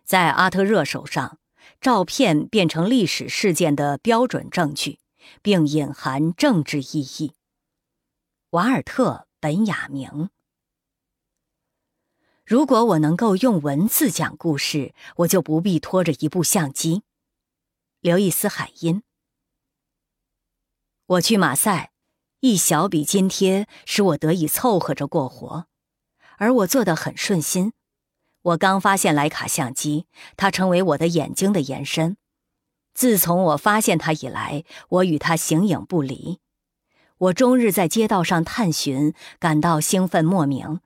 [0.04, 1.38] 在阿特热手上，
[1.80, 4.98] 照片变成历史事件的标准证据，
[5.42, 7.32] 并隐含政治意义。
[8.50, 10.30] 瓦尔特·本雅明。
[12.44, 17.02] 如果我能够用文字讲故事，我就不必拖着一部相机。
[18.00, 19.02] 刘易斯·海因。
[21.06, 21.92] 我去马赛，
[22.40, 25.66] 一小笔津贴使我得以凑合着过活，
[26.36, 27.72] 而我做得很顺心。
[28.42, 32.16] 我刚发现莱卡相机，它成为我的眼睛的延伸。
[32.94, 36.38] 自从我发现它以来，我与它形影不离。
[37.18, 40.80] 我终日在街道上探寻，感到兴奋莫名。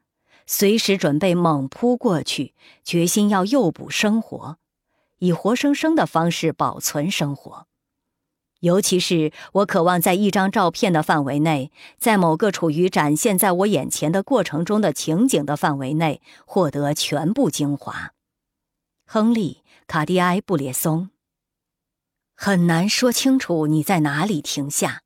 [0.46, 4.56] 随时准备猛扑过去，决心要诱捕生活，
[5.18, 7.66] 以活生生的方式保存生活。
[8.62, 18.12] 尤其是我渴望在一张照片的范围内，在某个处于展现在我眼前的过程中的情景的范围内，获得全部精华。
[19.04, 21.10] 亨利·卡蒂埃·布列松。
[22.36, 25.02] 很难说清楚你在哪里停下，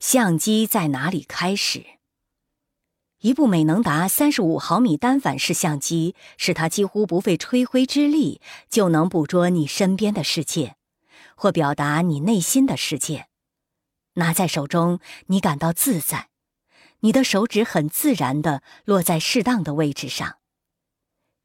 [0.00, 1.84] 相机在哪里开始。
[3.20, 10.76] 一部美能达三十五毫米单反式相机，使它几乎不费吹灰之力就能捕捉你身边的世界，
[11.36, 13.28] 或表达你内心的世界。
[14.14, 16.28] 拿在手中，你感到自在，
[17.00, 20.38] 你的手指很自然地落在适当的位置上，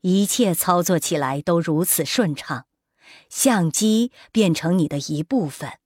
[0.02, 2.66] 一切操作起来都如此顺畅，
[3.30, 5.80] 相机变成你的一部分。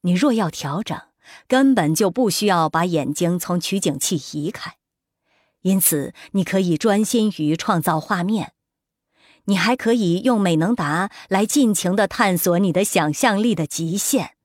[0.00, 1.00] 你若要调整。
[1.46, 4.78] 根本就不需要把眼睛从取景器移开，
[5.60, 8.54] 因此你可以专心于创造画面。
[9.50, 14.36] 你还可以用美能达来尽情地探索你的想象力的极限。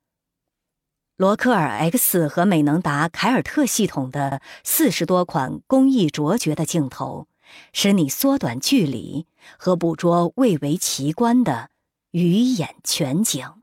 [1.16, 7.28] 罗克尔 X 和美能达凯尔特系统的四十多款工艺卓绝的镜头，
[7.72, 11.70] 使你缩短距离和捕捉蔚为奇观的
[12.10, 13.62] 鱼眼全景。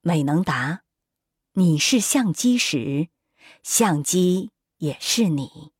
[0.00, 0.80] 美能达。
[1.52, 3.10] 你是相机时，
[3.62, 5.70] 相机也是你。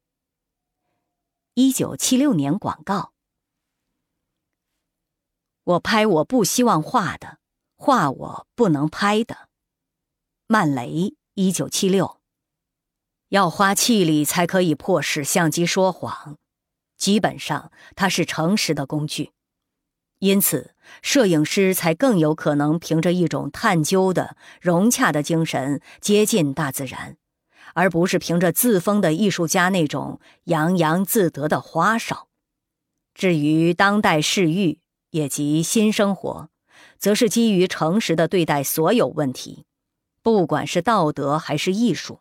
[1.55, 3.14] 一九七六年广告。
[5.65, 7.39] 我拍我不希望画的，
[7.77, 9.49] 画我不能拍的。
[10.47, 12.21] 曼雷一九七六。
[13.31, 16.37] 要花气力才可以迫使相机说谎，
[16.97, 19.33] 基本上它是诚实的工具，
[20.21, 27.17] 因此摄影师才更有可能凭着一种探究的融洽的精神接近大自然，
[27.75, 32.29] 而不是凭着自封的艺术家那种洋洋自得的花哨。
[33.15, 34.79] 至于当代世域，
[35.15, 36.51] 也即新生活，
[36.99, 39.65] 则是基于诚实的对待所有问题，
[40.23, 42.19] 不管是道德还是艺术。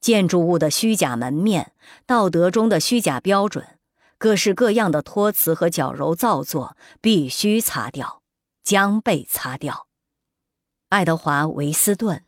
[0.00, 1.72] 建筑物的虚假门面，
[2.04, 3.78] 道德中的虚假标准，
[4.18, 8.20] 各式各样的托词和矫揉造作，必须擦掉，
[8.64, 9.86] 将被擦掉。
[10.88, 12.24] 爱德华·维斯顿。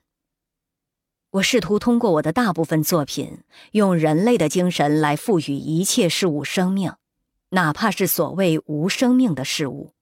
[1.32, 6.94] 我试图通过我的大部分作品，用人类的精神来赋予一切事物生命，
[7.50, 9.94] 哪怕是所谓无生命的事物。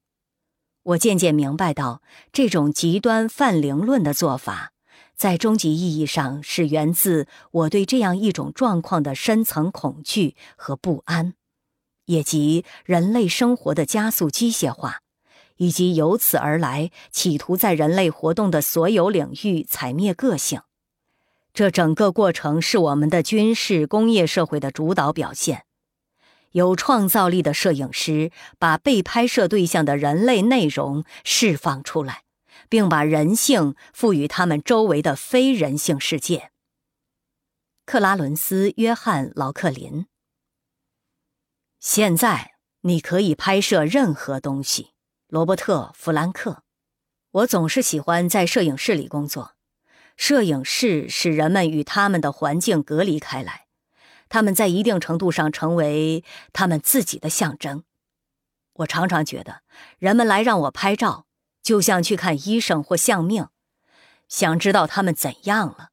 [0.82, 2.02] 我渐渐明白到，
[2.32, 4.72] 这种极端泛灵论的做法。
[5.16, 11.34] 在终极意义上，是源自我对这样一种状况的深层恐惧和不安，
[12.04, 15.00] 也即人类生活的加速机械化，
[15.56, 20.60] 以及由此而来企图在人类活动的所有领域踩灭个性。
[21.54, 25.65] 这整个过程是我们的军事工业社会的主导表现。
[26.52, 32.22] 有创造力的摄影师把被拍摄对象的人类内容释放出来。
[32.68, 36.50] 并把人性赋予他们周围的非人性世界。
[37.84, 40.06] 克拉伦斯·约翰·劳克林。
[41.78, 44.94] 现在你可以拍摄任何东西，
[45.28, 46.64] 罗伯特·弗兰克。
[47.30, 49.52] 我总是喜欢在摄影室里工作。
[50.16, 53.65] 摄影室使人们与他们的环境隔离开来，
[54.36, 57.84] 他们在一定程度上成为他们自己的象征。
[58.74, 59.62] 我常常觉得，
[59.98, 61.24] 人们来让我拍照。
[61.62, 63.48] 就像去看医生或相命，
[64.28, 65.88] 想知道他们怎样了，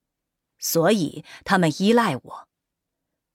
[0.59, 2.47] 所以他们依赖我。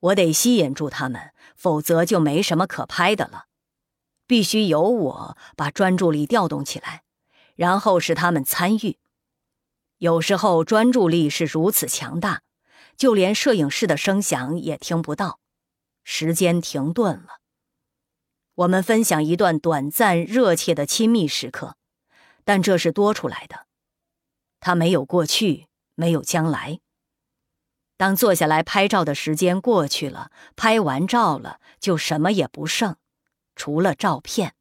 [0.01, 3.47] 我得吸引住他们，否则就没什么可拍的了。
[4.27, 7.05] 必须由我把专注力调动起来，
[7.57, 8.99] 然后使他们参与。
[9.97, 12.43] 有时候专注力是如此强大，
[12.99, 15.41] 就连摄影师的声响也听不到，
[16.05, 17.39] 时间停顿了。
[18.57, 21.77] 我们分享一段短暂、热切的亲密时刻。
[22.45, 23.67] 但这是多出来的，
[24.59, 26.81] 它没有过去，没有将来。
[27.99, 32.97] 当坐下来拍照的时间过去了，拍完照了，就什么也不剩，
[33.55, 34.55] 除了照片，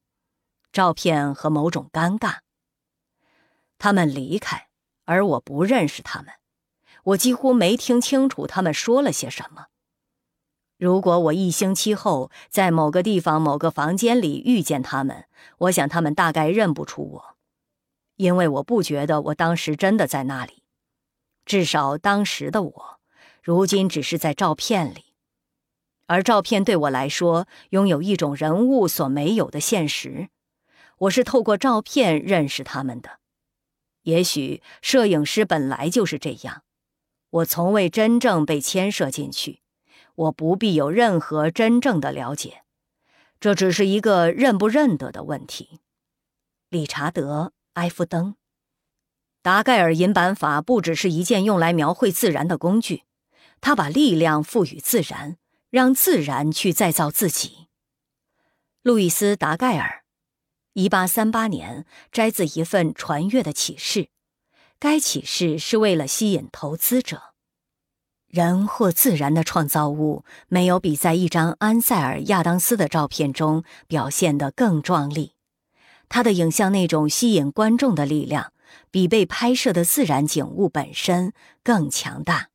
[0.74, 2.40] 照片和某种尴尬。
[3.78, 4.68] 他们离开，
[5.06, 6.34] 而我不认识他们，
[7.08, 9.68] 我几乎没听清楚他们说了些什么。
[10.78, 15.26] 如果我一星期后在某个地方某个房间里遇见他们，
[15.60, 17.36] 我想他们大概认不出我。
[18.18, 20.64] 因为我不觉得我当时真的在那里，
[21.46, 23.00] 至少当时的我，
[23.42, 25.14] 如今只是在照片里，
[26.08, 30.28] 而照片对我来说拥有一种人物所没有的现实。
[30.98, 33.20] 我是透过照片认识他们的。
[34.02, 36.64] 也许摄影师本来就是这样，
[37.30, 39.62] 我从未真正被牵涉进去，
[40.16, 42.64] 我不必有任何真正的了解，
[43.40, 45.80] 这只是一个认不认得的问题。
[46.70, 47.54] 理查德。
[47.78, 48.34] 埃夫登，
[49.44, 53.04] 达盖尔银版法不只是一件用来描绘自然的工具，
[53.62, 55.38] 他把力量赋予自然，
[55.70, 57.68] 让自然去再造自己。
[58.82, 60.04] 路易斯·达盖尔，
[60.74, 64.10] 一八三八年，摘自一份传阅的启示，
[64.80, 67.34] 该启示是为了吸引投资者。
[68.28, 75.34] 人或自然的创造物，没有比在一张安塞尔·亚当斯的照片中表现得更壮丽。
[76.10, 78.52] 他的影像那种吸引观众的力量，
[78.92, 81.34] 比被拍摄的自然景物本身
[81.64, 82.50] 更强大。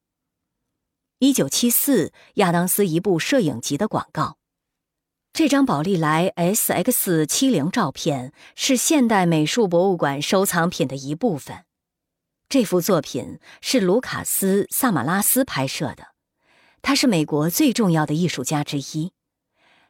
[1.19, 4.37] 一九七四，亚当斯一部摄影集的广告。
[5.33, 11.65] 这张宝丽来 SX 七零照片是现代美术博物馆收藏品的一部分。
[12.53, 16.09] 这幅作品是卢卡斯·萨马拉斯拍摄的，
[16.83, 19.13] 他是美国最重要的艺术家之一。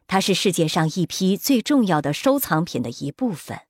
[0.07, 3.63] 他是世界上一批最重要的收藏品的一部分，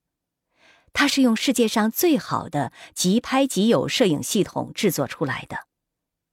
[0.93, 5.61] 它是用世界上最好的即拍即有摄影系统制作出来的，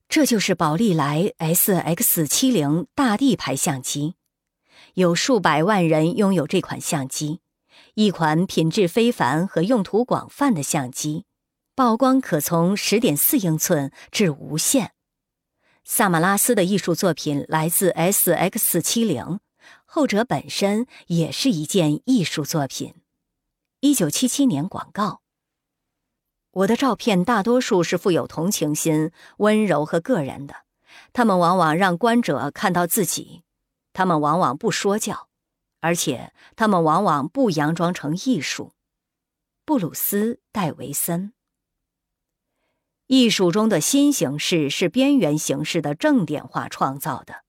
[0.09, 4.15] 这就是宝丽来 SX 七零大地牌相机，
[4.95, 7.39] 有数百万人拥有这款相机，
[7.93, 11.23] 一款品质非凡和用途广泛的相机，
[11.79, 14.91] 曝光可从十点四英寸至无限。
[15.85, 19.39] 萨马拉斯的艺术作品来自 SX 七零。
[19.85, 22.95] 后者本身也是一件艺术作品。
[23.79, 25.21] 一九七七年广告。
[26.51, 30.53] 我的照片大多数是富有同情心、温柔和个人的，
[31.13, 33.43] 他们往往让观者看到自己，
[33.93, 35.29] 他们往往不说教，
[35.79, 38.73] 而且他们往往不佯装成艺术。
[39.63, 41.31] 布鲁斯·戴维森。
[43.09, 47.43] 艺术中的新形式是边缘形式的正点化创造的。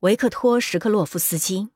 [0.00, 1.68] 维克托·什克洛夫斯基。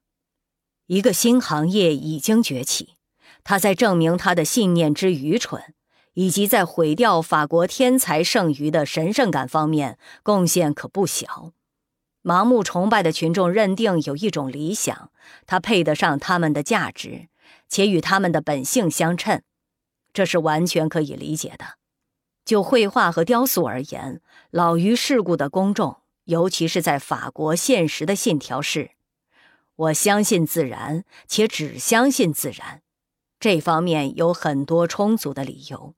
[0.87, 2.97] 一个新行业已经崛起，
[3.45, 5.75] 他在证明他的信念之愚蠢。
[6.15, 11.53] 以及在毁掉法国天才剩余的神圣感方面贡献可不小。
[12.23, 15.11] 盲目崇拜的群众认定有一种理想，
[15.45, 17.29] 它配得上他们的价值，
[17.69, 19.43] 且与他们的本性相称，
[20.15, 21.77] 这是完全可以理解的。
[22.47, 28.93] 就绘画和雕塑而言，老于世故的公众，尤其是在法国现实的信条是：
[29.75, 32.83] 我相信自然，且只相信自然。
[33.41, 35.95] 这方面有很多充足的理由。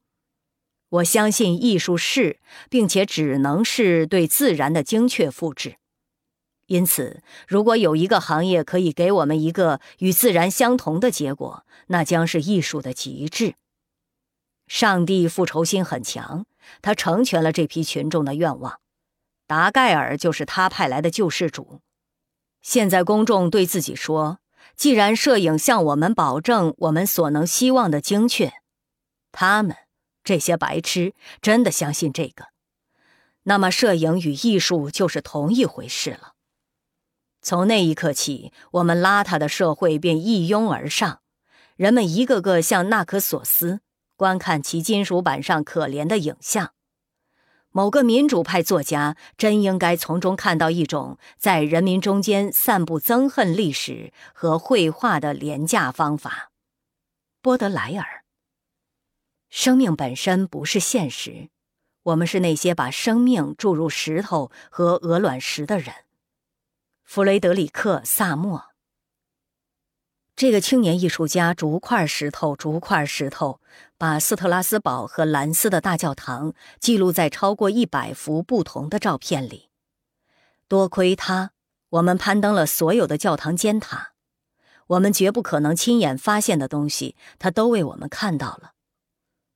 [0.89, 5.77] 我相信艺术是，并且只能是对自然的精确复制。
[6.67, 13.55] 因此，如果有一个行业可以给我们一个与自然相同的结果，那将是艺术的极致。
[14.69, 16.47] 上帝复仇心很强，
[16.83, 18.79] 他成全了这批群众的愿望。
[19.47, 21.81] 达盖尔就是他派来的救世主。
[22.63, 24.39] 现在公众对自己说
[24.77, 28.53] ：“既然摄影向我们保证我们所能希望的精确，
[29.33, 29.75] 他们。”
[30.25, 32.49] 这些白痴真的相信这个，
[33.45, 36.35] 那么摄影与艺术就是同一回事了。
[37.41, 41.23] 从那一刻起，我们邋遢的社会便一拥而上，
[41.77, 43.81] 人们一个个像纳克索斯，
[44.19, 46.73] 观看其金属板上可怜的影像。
[47.71, 56.51] 某个民主派作家真应该从中看到一种在人民中间散布憎恨历史和绘画的廉价方法。
[57.41, 58.25] 波德莱尔。
[59.49, 61.51] 生命本身不是现实，
[62.03, 65.95] 我们是那些把生命注入石头和鹅卵石的人。
[67.05, 68.67] 弗雷德里克·萨默，
[70.37, 73.61] 这个青年艺术家逐块石头逐块石头，
[73.99, 79.71] 把斯特拉斯堡和兰斯的大教堂记录在超过一百幅不同的照片里。
[80.69, 81.51] 多亏他，
[81.91, 84.13] 我们攀登了所有的教堂尖塔。
[84.87, 88.75] 我们绝不可能亲眼发现的东西，他都为我们看到了。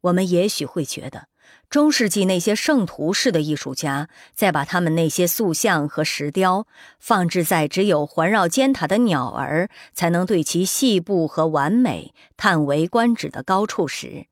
[0.03, 1.29] 我们也许会觉得，
[1.71, 6.67] 中世纪那些圣徒式的艺术家，在把他们那些塑像和石雕
[6.99, 14.27] 放置在只有环绕尖塔的鸟儿才能对其细部和完美叹为观止的高处时，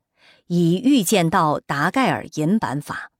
[0.50, 3.12] 已预见到达盖尔银版法，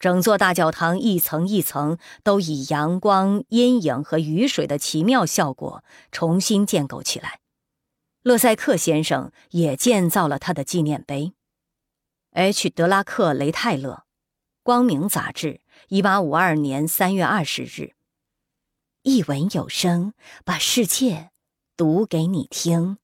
[0.00, 7.38] 整座大教堂一层一层都以阳光、阴影和雨水的奇妙效果重新建构起来。
[8.22, 11.32] 勒塞克先生也建造了他的纪念碑。
[12.32, 12.68] H.
[12.70, 13.92] 德拉克雷泰勒，
[14.64, 17.92] 《光明》杂志，一八五二年三月二十日。
[19.02, 20.12] 一文有声，
[20.44, 21.30] 把世界
[21.76, 22.98] 读给你听。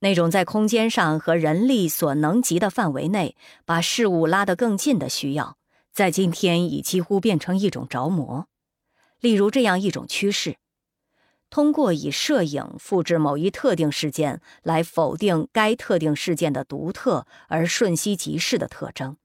[0.00, 5.56] 那种在空间上和人力所能及的范围内，把事物拉得更近的需要，
[5.92, 8.46] 在今天已几乎变成一种着魔。
[9.20, 10.56] 例如，这样一种趋势。
[11.50, 19.16] 通过以摄影复制某一特定事件来否定该特定事件的独特而瞬息即逝的特征，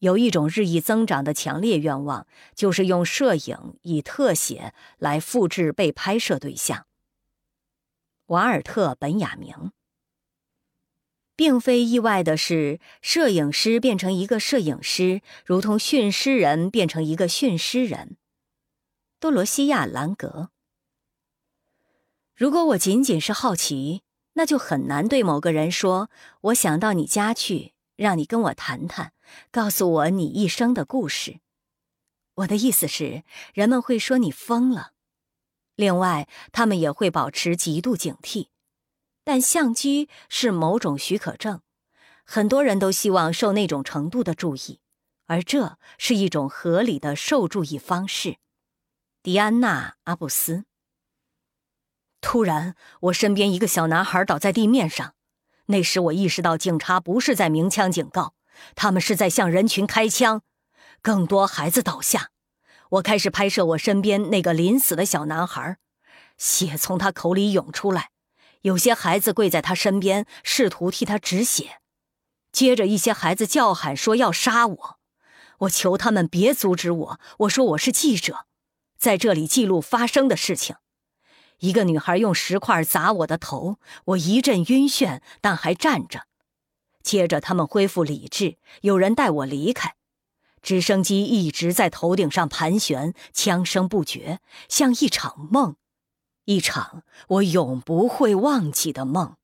[0.00, 2.26] 有一种日益增长的强烈愿望，
[2.56, 6.87] 就是用摄影以特写来复制被拍摄对象。
[8.28, 9.72] 瓦尔特·本雅明，
[11.34, 18.18] 并非意外的是，摄影师变成一个摄影师，如同驯狮人变成一个驯狮人。
[19.18, 20.50] 多罗西亚·兰格。
[22.34, 24.02] 如果我仅仅是好奇，
[24.34, 26.10] 那就很难对某个人说
[26.52, 29.14] ：“我想到你家去，让你跟我谈谈，
[29.50, 31.40] 告诉我你一生的故事。”
[32.36, 33.24] 我的意思是，
[33.54, 34.92] 人们会说你疯了。
[35.78, 38.48] 另外，他们也会保持极度警惕。
[39.22, 41.60] 但相机是某种许可证，
[42.24, 44.80] 很多人都希望受那种程度的注意，
[45.26, 48.38] 而这是一种合理的受注意方式。
[49.22, 50.64] 迪安娜·阿布斯。
[52.20, 55.14] 突然，我身边一个小男孩倒在地面上。
[55.66, 58.34] 那时，我意识到警察不是在鸣枪警告，
[58.74, 60.42] 他们是在向人群开枪。
[61.00, 62.30] 更多孩子倒下。
[62.90, 65.76] 我开始拍摄我身边那个临死的小男孩，
[66.36, 68.10] 血从他口里涌出来。
[68.62, 71.80] 有些孩子跪在他身边，试图替他止血。
[72.50, 74.98] 接着，一些孩子叫喊说要杀我。
[75.58, 77.20] 我求他们别阻止我。
[77.40, 78.46] 我说我是记者，
[78.96, 80.76] 在这里记录发生的事情。
[81.58, 86.22] 一个女孩用石块砸我的头，我一阵晕眩，但还站着。
[87.02, 89.97] 接着他们恢复理智，有人带我离开。
[90.68, 94.38] 直升机一直在头顶上盘旋，枪声不绝，
[94.68, 95.76] 像一场梦，
[96.44, 99.36] 一场我永不会忘记的梦。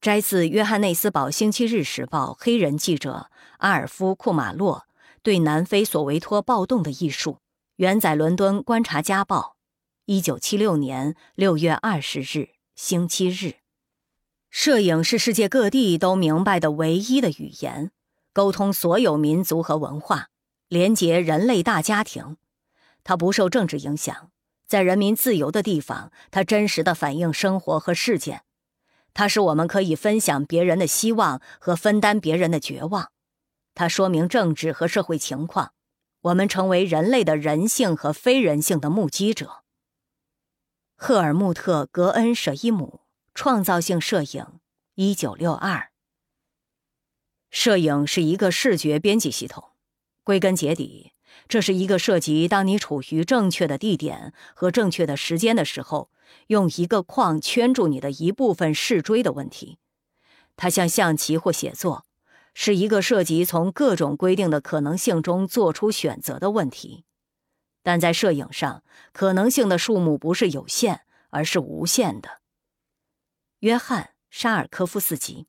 [0.00, 4.86] 摘自《约翰内斯堡星期日时报》黑人记者阿尔夫·库马洛
[5.24, 7.38] 对南非索维托暴动的艺术，
[7.74, 9.56] 原载伦敦《观察家报》，
[10.04, 13.54] 一九七六年六月二十日，星期日。
[14.50, 17.90] 摄影是世界各地都明白的唯一的语言。
[18.38, 20.28] 沟通所有民族和文化，
[20.68, 22.36] 连结人类大家庭。
[23.02, 24.30] 它不受政治影响，
[24.64, 28.44] 在人民自由的地方，它真实的反映生活和事件。
[29.12, 33.10] 它使我们可以分享别人的希望和分担别人的绝望。
[33.74, 35.72] 它说明政治和社会情况。
[36.20, 39.64] 我们成为人类的人性和非人性的目击者。
[40.94, 43.00] 赫尔穆特·格恩舍伊姆，
[43.34, 44.46] 创造性摄影，
[44.94, 45.90] 一九六二。
[47.50, 49.64] 摄影是一个视觉编辑系统，
[50.22, 51.12] 归根结底，
[51.48, 56.10] 这是一个涉及当你处于正确的地点和正确的时间的时候，
[56.48, 59.78] 用一个框圈住你的一部分视锥的问题。
[60.56, 62.04] 它像象棋或写作，
[62.52, 67.04] 是一个涉及从各种规定的可能性中做出选择的问题。
[67.82, 72.40] 但在摄影上，可能性的数目不是有限，而是无限的。
[73.60, 75.46] 约翰·沙尔科夫斯基。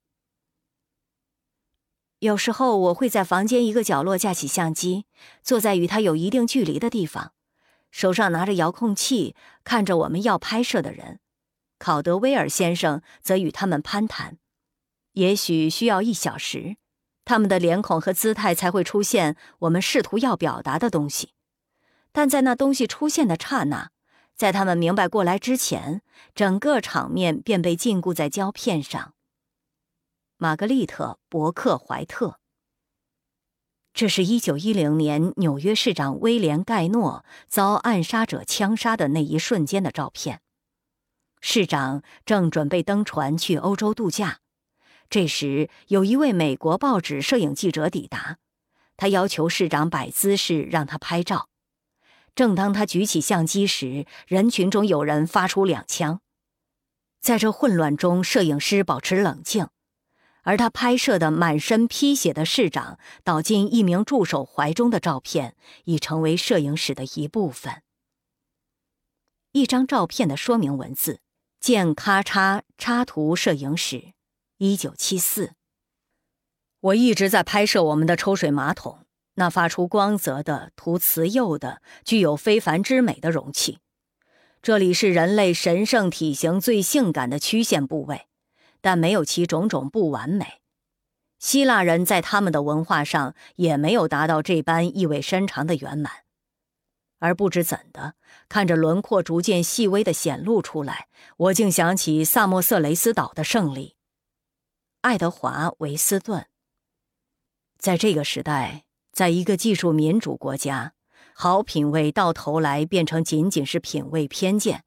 [2.20, 5.06] 有时候我会在房间一个角落架起相机，
[5.42, 7.32] 坐在与他有一定距离的地方，
[7.92, 11.20] 手上拿着遥控器，看着我们要拍摄的人。
[11.78, 14.38] 考德威尔先生则与他们攀谈，
[15.14, 16.76] 也许需要一小时，
[17.24, 21.34] 他们的脸孔和姿态才会出现我们试图要表达的东西。
[22.12, 23.92] 但在那东西出现的刹那，
[24.36, 26.02] 在他们明白过来之前，
[26.36, 29.14] 整个场面便被禁锢在胶片上。
[30.42, 32.40] 玛格丽特·伯克怀特。
[33.94, 40.40] 这是一九一零年纽约市长威廉·盖诺遭暗杀者枪杀的那一瞬间的照片。
[41.42, 44.40] 市长正准备登船去欧洲度假，
[45.10, 48.38] 这时有一位美国报纸摄影记者抵达，
[48.96, 51.50] 他要求市长摆姿势让他拍照。
[52.34, 56.22] 正当他举起相机时，人群中有人发出两枪。
[57.20, 59.68] 在这混乱中，摄影师保持冷静。
[60.50, 67.84] 而他拍摄的满身披血的市长倒进一名助手怀中的照片，已成为摄影史的一部分。
[69.52, 71.20] 一张照片的说明文字：
[71.60, 74.14] 见咔嚓插图摄影史，
[74.58, 75.52] 一九七四。
[76.80, 79.06] 我一直在拍摄我们的抽水马桶，
[79.36, 83.78] 那发出光泽的、涂瓷釉的、具有非凡之美的容器。
[84.64, 88.29] 这里是人类神圣体型最性感的曲线部位。
[88.82, 90.62] 但没有其种种不完美，
[91.38, 96.12] 希腊人在他们的文化上也没有达到这般意味深长的圆满。
[97.20, 98.16] 而不知怎的，
[98.48, 103.96] 看着轮廓逐渐细微的显露出来，我竟想起萨默瑟雷斯岛的胜利。
[105.02, 106.46] 爱德华·维斯顿。
[107.78, 110.94] 在这个时代，在一个技术民主国家，
[111.34, 114.86] 好品味到头来变成仅仅是品味偏见。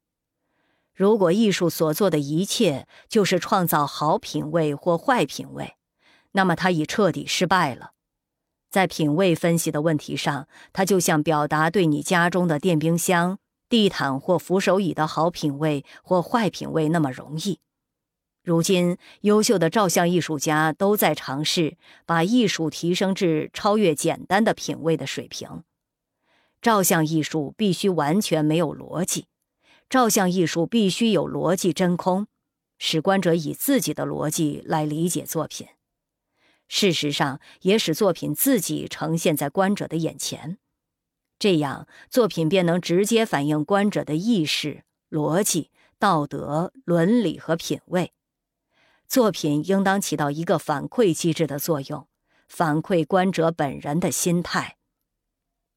[0.95, 5.75] 如果艺术所做的一切就是创造好品味或坏品味，
[6.33, 7.93] 那么它已彻底失败了。
[8.71, 13.39] 在品味分析的问题上，它就像表达对你家中的电冰箱、
[13.69, 17.59] 地毯或扶手椅的好品味或坏品味那么容易。
[18.43, 25.63] 如今，优秀的照相艺术家都在尝试把艺术提升至超越简单的品味的水平。
[26.61, 29.27] 照相艺术必须完全没有逻辑。
[29.93, 32.27] 照相艺术必须有逻辑真空，
[32.79, 35.69] 使观者以自己的逻辑来理解作品。
[36.67, 40.57] 事实上，也使作品自己呈现在观者的眼前，
[41.39, 48.15] 这样作品便能直接反映观者的意识、逻辑、道德、伦理和品味。
[49.07, 52.09] 作品应当起到一个反馈机制的作用，
[52.49, 54.79] 反馈观者本人的心态。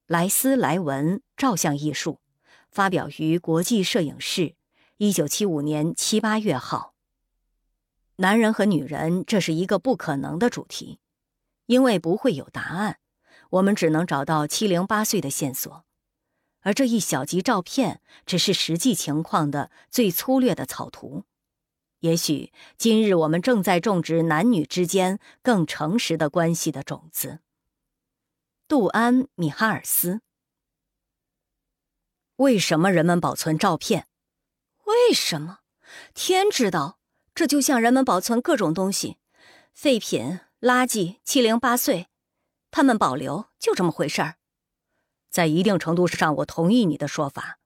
[0.08, 2.22] 莱斯莱文照相艺术。
[2.76, 4.42] 发表于《国际摄影室》，
[4.98, 6.94] 一九七五年七八月号。
[8.18, 11.00] 男人和女人，这是一个不可能的主题，
[11.68, 13.00] 因为不会有答案。
[13.52, 15.86] 我们只能找到七零八碎的线索，
[16.64, 21.24] 而这一小集照片只是实际情况的最粗略的草图。
[22.02, 27.40] 也许今日我们正在种植男女之间更诚实的关系的种子。
[28.68, 30.20] 杜安·米哈尔斯。
[32.38, 34.08] 为什么人们保存照片？
[34.84, 35.60] 为什么？
[36.14, 37.00] 天知道。
[37.34, 39.18] 这就像人们保存各种东西，
[39.74, 42.08] 废品、垃圾、七零八碎，
[42.72, 44.36] 他们保留，就这么回事儿。
[45.30, 47.60] 在一定程度上，我同意你的说法。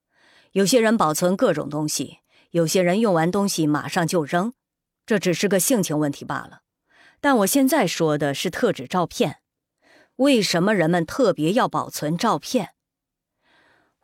[0.50, 2.18] 有些人保存各种东西，
[2.50, 4.54] 有些人用完东西马上就扔，
[5.06, 6.62] 这只是个性情问题罢了。
[7.20, 9.40] 但我现在说的是特指照片。
[10.16, 12.74] 为什么人们特别要保存照片？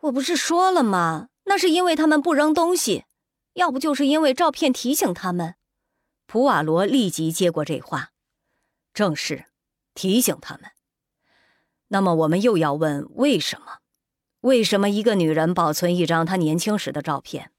[0.06, 1.28] 我不是说了吗？
[1.44, 3.04] 那是因为他们不扔东西，
[3.54, 5.54] 要不就是因为照片提醒他们。
[6.26, 8.10] 普瓦罗立即接过这话。
[8.92, 9.46] 正是，
[9.94, 10.70] 提醒他们。
[11.88, 13.78] 那么我们又要问为什么？
[14.40, 17.52] 为什么一个女人保存一张她年轻时的照片？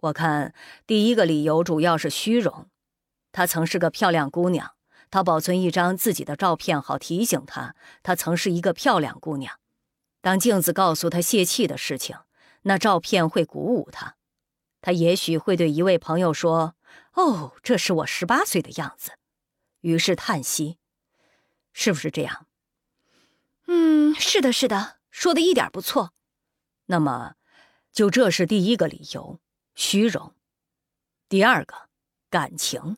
[0.00, 0.54] 我看
[0.86, 2.68] 第一个理由主要是虚荣。
[3.32, 4.72] 她曾是个漂亮姑娘，
[5.10, 9.58] 她保存一张自己的照片，好提醒她她曾是一个漂亮姑娘。
[10.26, 12.18] 当镜子告诉他泄气的事情，
[12.62, 14.16] 那照片会鼓舞他。
[14.80, 16.74] 他也许会对一位朋友说
[17.14, 19.12] ：“哦，这是我十八岁的样子。”
[19.82, 20.78] 于是叹息，
[21.72, 22.48] 是不是这样？
[23.68, 26.12] 嗯，是的，是的，说的一点不错。
[26.86, 27.36] 那么，
[27.92, 29.38] 就这是第一个理由，
[29.76, 30.34] 虚荣。
[31.28, 31.88] 第二个，
[32.28, 32.96] 感情，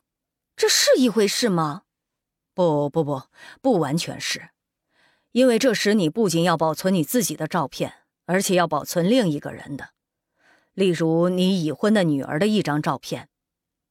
[0.57, 1.83] 这是一回事吗？
[2.55, 3.25] 不不不，
[3.61, 4.49] 不完全是，
[5.33, 7.95] 因为这时你不仅要保存你自己的照片，
[8.27, 9.91] 而且要保存另一个人的，
[10.75, 13.29] 例如你已婚的女儿的一张照片。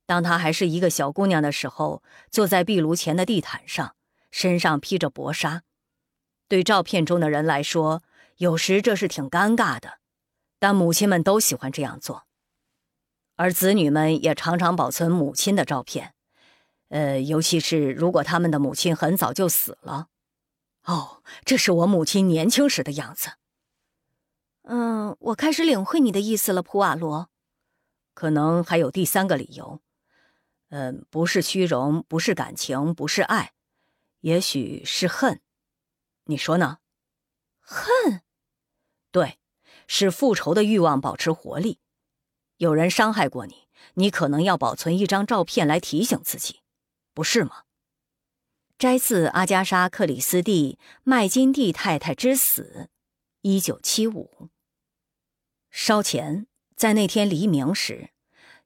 [0.06, 2.02] 当她还是一个小姑娘的时候，
[2.32, 3.96] 坐在壁炉前的地毯上，
[4.32, 5.64] 身上披着薄纱。
[6.48, 8.02] 对照片中的人来说，
[8.38, 10.00] 有时这是挺尴尬的，
[10.60, 12.24] 但母亲们都喜欢这样做。
[13.36, 16.14] 而子女们也常常保存母亲的照片，
[16.90, 20.08] 呃，尤其是如果他们的母亲很早就死了。
[20.88, 23.34] 哦，这是我母亲年轻时的样子。
[24.64, 27.30] 嗯，我开始领会你的意思了，普瓦罗。
[28.14, 29.82] 可能还有第三个理由。
[30.70, 33.54] 嗯，不是虚荣，不是感情，不是爱，
[34.22, 35.42] 也许是恨。
[36.24, 36.80] 你说呢？
[37.60, 38.22] 恨，
[39.12, 39.40] 对，
[39.88, 41.80] 使复仇的欲望保持活力。
[42.56, 46.62] 有人伤害过你，你可能要保存一张照片来提醒自己，
[47.14, 47.64] 不是吗？
[48.78, 52.84] 摘自阿加莎·克里斯蒂《麦金蒂太太之死》，
[53.42, 54.50] 一九七五。
[55.72, 58.12] 烧钱，在那天黎明时。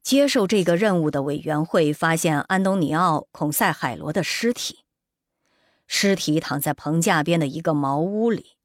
[0.03, 4.79] 接受这个任务的委员会发现安东尼奥·孔塞海罗的尸体，
[5.87, 8.57] 尸体躺在棚架边的一个茅屋里，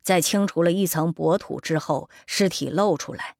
[0.00, 3.34] 在清除了一层薄土之后，尸体露出来，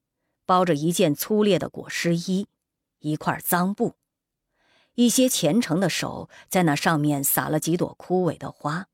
[0.44, 2.48] 包着一件粗劣的裹尸衣，
[2.98, 3.94] 一块脏布，
[4.94, 8.88] 一些虔诚的手在那上面撒了几朵枯萎的花。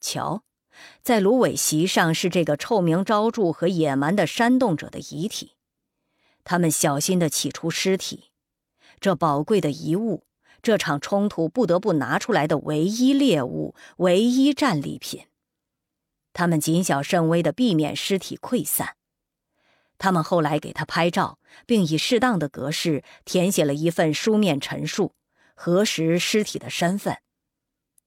[0.00, 0.42] 瞧，
[1.02, 5.52] 在芦苇席上是这个臭名昭著和野蛮的煽动者的遗体。
[6.44, 8.30] 他们小心地起出尸体，
[8.98, 10.24] 这宝贵的遗物，
[10.60, 15.26] 这场冲突不得不拿出来的唯一猎物，唯一战利品。
[16.32, 18.96] 他们谨小慎微地避免尸体溃散。
[19.98, 25.14] 他们后来给他拍照，并以适当的格式填写了一份书面陈述，
[25.54, 27.18] 核实尸体的身份，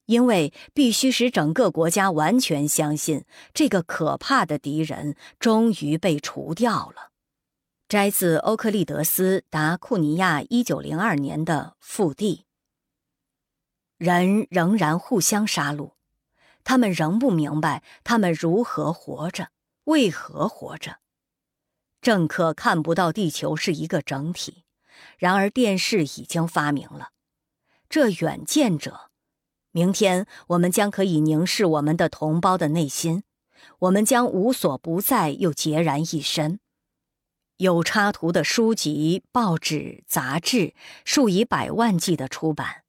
[0.06, 7.11] 因为必须使整个国家完全相信这个可怕的敌人终于被除掉了。
[7.88, 12.45] 摘自欧克利德斯·达库尼亚一九零二年的腹地。
[13.98, 15.91] 人仍然互相杀戮，
[16.64, 19.49] 他们仍不明白他们如何活着，
[19.85, 20.98] 为何活着。
[22.06, 24.64] 政客看不到地球是一个整体，
[25.17, 27.09] 然而电视已经发明了。
[27.90, 29.09] 这远见者，
[29.72, 33.24] 明天我们将可以凝视我们的同胞的内心，
[33.80, 36.59] 我们将无所不在又孑然一身。
[37.58, 40.75] 有插图的书籍、报纸、杂志
[41.06, 42.84] 数以百万计的出版，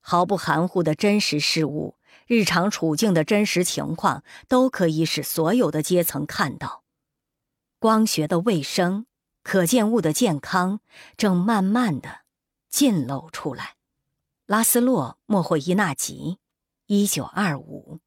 [0.00, 6.79] 毫不含糊的真实事物、日常处境的真实情况，都可以使所有的阶层看到。
[7.80, 9.06] 光学的卫生、
[9.42, 10.80] 可见物的健康，
[11.16, 12.20] 正慢慢的
[12.68, 13.76] 尽露出来。
[14.44, 16.36] 拉斯洛·莫霍伊纳吉，
[16.84, 18.00] 一九二五。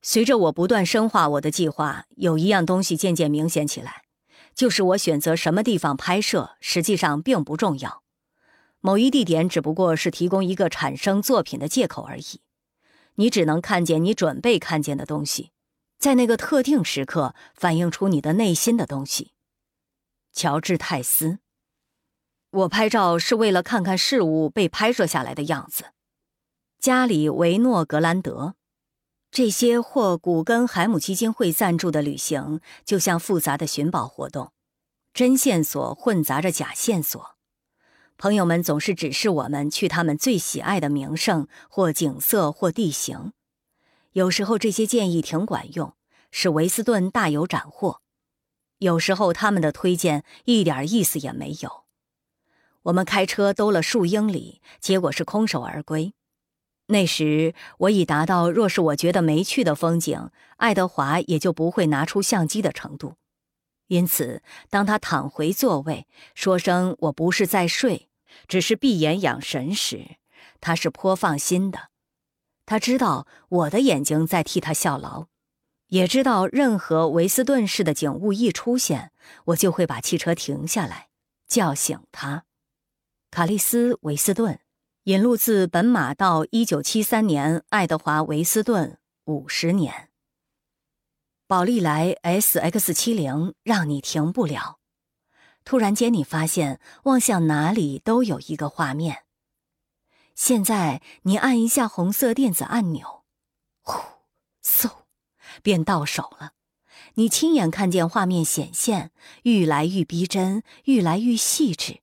[0.00, 4.04] 随着我不断深化我的计划，有一样东西渐渐明显起来。
[4.54, 8.04] 就是我选择什么地方拍摄，实际上并不重要。
[8.78, 12.40] 某一地点只不过是提供一个产生作品的借口而已。
[13.16, 15.50] 你只能看见你准备看见的东西，
[15.98, 19.32] 在那个特定时刻反映出你的内心的东西。
[20.32, 21.38] 乔治·泰斯。
[22.50, 25.86] 我拍照是为了看看事物被拍摄下来的样子。
[26.78, 28.54] 加里·维诺·格兰德。
[29.30, 34.52] 这些或古根海姆基金会赞助的旅行，就像复杂的寻宝活动，
[35.12, 37.34] 真线索混杂着假线索。
[38.16, 43.32] 朋友们总是指示我们去他们最喜爱的名胜或景色或地形。
[44.14, 45.92] 有时候这些建议挺管用，
[46.30, 48.00] 使维斯顿大有斩获；
[48.78, 51.82] 有时候他们的推荐一点意思也没有。
[52.84, 56.14] 我们开车兜了数英里，结果是空手而归。
[56.86, 63.16] 那时我已达到，若是我觉得没趣的风景，爱德华也就不会拿出相机的程度。
[63.88, 68.08] 因此，当他躺回座位，说声“我不是在睡，
[68.46, 70.18] 只是闭眼养神”时，
[70.60, 71.88] 他是颇放心的。
[72.66, 75.26] 他知道我的眼睛在替他效劳，
[75.88, 79.12] 也知道任何维斯顿式的景物一出现，
[79.46, 81.08] 我就会把汽车停下来，
[81.46, 82.44] 叫醒他。
[83.30, 84.60] 卡利斯·维斯顿。
[85.04, 90.08] 引录自本马道，一九七三年，爱德华·维斯顿五十年。
[91.46, 94.78] 宝利来 S X 七零让你停不了。
[95.62, 99.23] 突然间，你发现望向哪里都有一个画面。
[100.34, 103.22] 现在你按一下红色电子按钮，
[103.82, 104.00] 呼，
[104.62, 104.90] 嗖，
[105.62, 106.52] 便到手了。
[107.14, 109.12] 你亲眼看见画面显现，
[109.44, 112.00] 愈来愈逼真，愈来愈细致。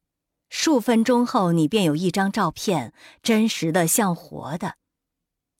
[0.50, 4.76] 数分钟后，你便有一张照片，真实的像活的。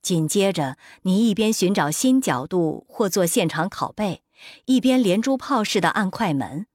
[0.02, 4.24] 紧接着，你一边寻找新角度或做现场拷贝，
[4.66, 6.68] 一边连珠炮似的按快门，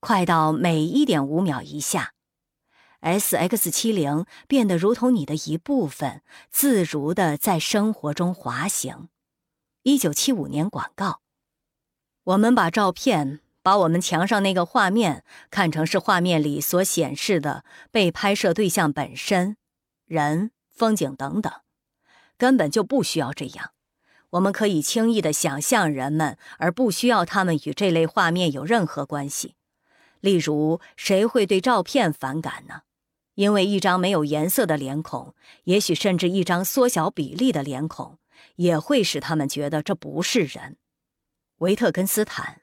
[0.00, 2.14] 快到每一点五秒一下。
[3.06, 9.08] S X 七零变得如同你的一部分，自如的在生活中滑行。
[9.84, 11.20] 一九七五年广告，
[12.24, 13.40] 我们把照片。
[13.62, 19.56] 把我们墙上那个画面看成是画面里所显示的被拍摄对象本身，
[20.04, 21.52] 人、风景等等，
[22.38, 23.72] 根本就不需要这样。
[24.30, 29.56] 我们可以轻易地想象人们，而不需要他们与这类画面有任何关系。
[30.20, 32.82] 例如，谁会对照片反感呢？
[33.36, 35.34] 因为一张没有颜色的脸孔，
[35.64, 38.18] 也许甚至一张缩小比例的脸孔，
[38.56, 40.78] 也会使他们觉得这不是人。
[41.58, 42.62] 维特根斯坦。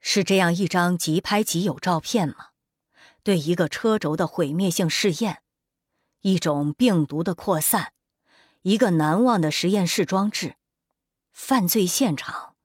[0.00, 2.48] 是这样一张即拍即有照片吗？
[3.22, 5.42] 对一个车轴的毁灭性试验，
[6.20, 7.92] 一种病毒的扩散，
[8.62, 10.56] 一个难忘的实验室装置，
[11.32, 12.56] 犯罪现场，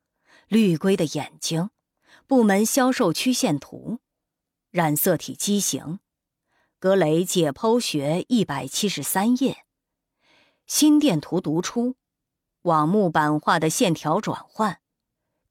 [0.48, 1.70] 绿龟的眼睛，
[2.26, 4.00] 部门销售曲线图，
[4.72, 6.00] 染色体畸形，
[6.80, 9.66] 格雷解剖学一百七十三页，
[10.68, 11.96] 心电图读出，
[12.62, 14.80] 网木版画的线条转换。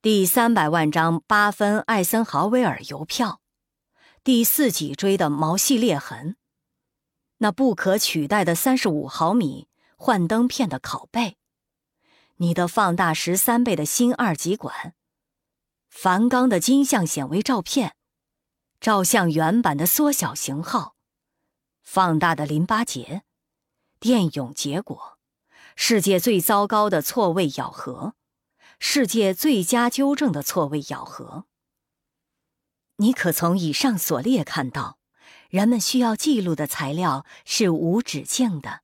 [0.00, 3.40] 第三百万张八分艾森豪威尔邮票，
[4.22, 6.36] 第四脊椎的毛细裂痕，
[7.38, 11.38] 那不可取代的三十五毫米幻灯片的拷贝，
[12.36, 14.94] 你的放大十三倍的新二极管，
[15.88, 17.96] 梵冈的金像显微照片，
[18.80, 20.94] 照相原版的缩小型号，
[21.86, 23.22] 放大的淋巴结，
[24.00, 25.18] 电泳结果，
[25.76, 28.14] 世界最糟糕的错位咬合。
[28.80, 31.46] 世界最佳纠正的错位咬合。
[32.96, 34.98] 你可从以上所列看到，
[35.48, 38.80] 人们需要记录的材料是无止境的。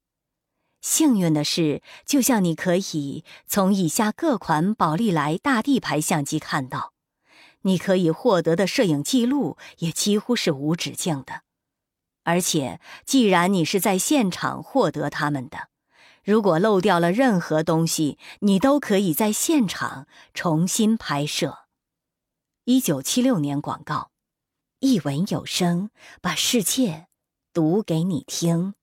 [0.81, 6.93] 幸运的是，就像你可以从以下各款宝丽来大地牌相机看到，
[7.63, 11.43] 你可以获得的摄影记录也几乎是无止境的。
[12.25, 15.69] 而且，既然你是在现场获得它们的。
[16.25, 21.65] 如果漏掉了任何东西，你都可以在现场重新拍摄。
[22.65, 24.13] 一九七六年广告，
[24.79, 27.09] 一文有声，把世界
[27.53, 28.75] 读给你听。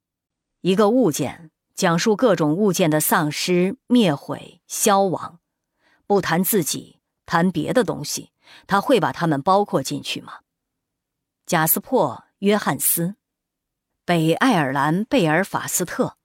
[0.59, 5.39] 一个物件，讲述各种物件的丧失、灭毁、消亡。
[6.05, 8.31] 不谈自己，谈别的东西，
[8.67, 10.39] 他会把它们包括进去吗？
[11.45, 13.15] 贾斯珀·约翰斯，
[14.09, 16.15] 北爱尔兰贝尔法斯特。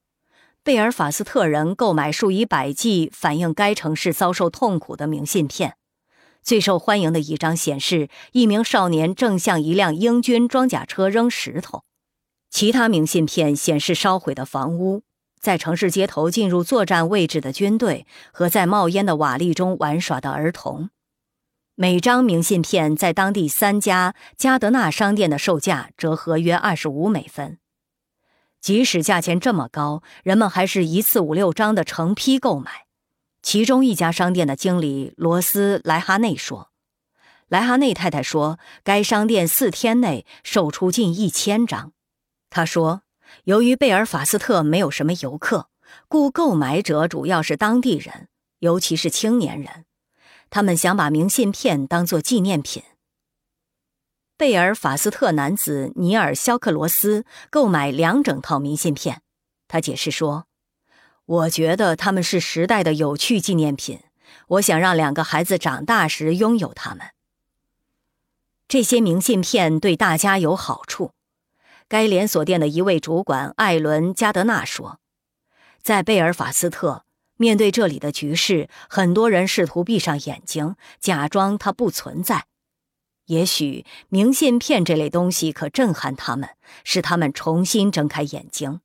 [0.62, 5.76] 贝尔法斯特人购买数以百计反映该城市遭受痛苦的明信片，
[6.42, 11.84] 最受欢迎的一张显示一名少年正向一辆英军装甲车扔石头，
[12.48, 15.02] 其他明信片显示烧毁的房屋，
[15.38, 20.88] 在城市街头进入作战位置的军队和在冒烟的瓦砾中玩耍的儿童。
[21.74, 27.58] 每张明信片在当地三家加德纳商店的售价折合约二十五美分。
[28.64, 32.86] 即使价钱这么高，人们还是一次五六张的成批购买。
[33.42, 36.70] 其中一家商店的经理罗斯莱哈内说
[37.46, 41.92] ：“莱哈内太太说，该商店四天内售出近一千张。
[42.48, 43.02] 他说，
[43.44, 45.68] 由于贝尔法斯特没有什么游客，
[46.08, 48.28] 故购买者主要是当地人，
[48.60, 49.84] 尤其是青年人。
[50.48, 52.82] 他们想把明信片当作纪念品。”
[54.36, 59.22] 贝尔法斯特男子尼尔·肖克罗斯购买两整套明信片。
[59.68, 60.46] 他解释说
[61.24, 64.00] ：“我觉得他们是时代的有趣纪念品，
[64.48, 67.10] 我想让两个孩子长大时拥有它们。
[68.66, 71.12] 这些明信片对大家有好处。”
[71.86, 74.98] 该连锁店的一位主管艾伦·加德纳说
[75.80, 77.04] ：“在贝尔法斯特，
[77.36, 82.46] 面对这里的局势，很多人试图闭上眼睛，假装它不存在。”
[83.26, 86.50] 也许明信片这类东西可震撼他们，
[86.84, 88.80] 使他们重新睁开眼睛。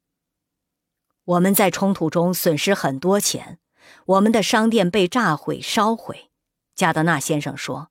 [1.25, 3.59] 我们在冲突中损失很多钱，
[4.05, 6.29] 我们的商店被炸毁、烧毁。
[6.73, 7.89] 加德纳先生说：“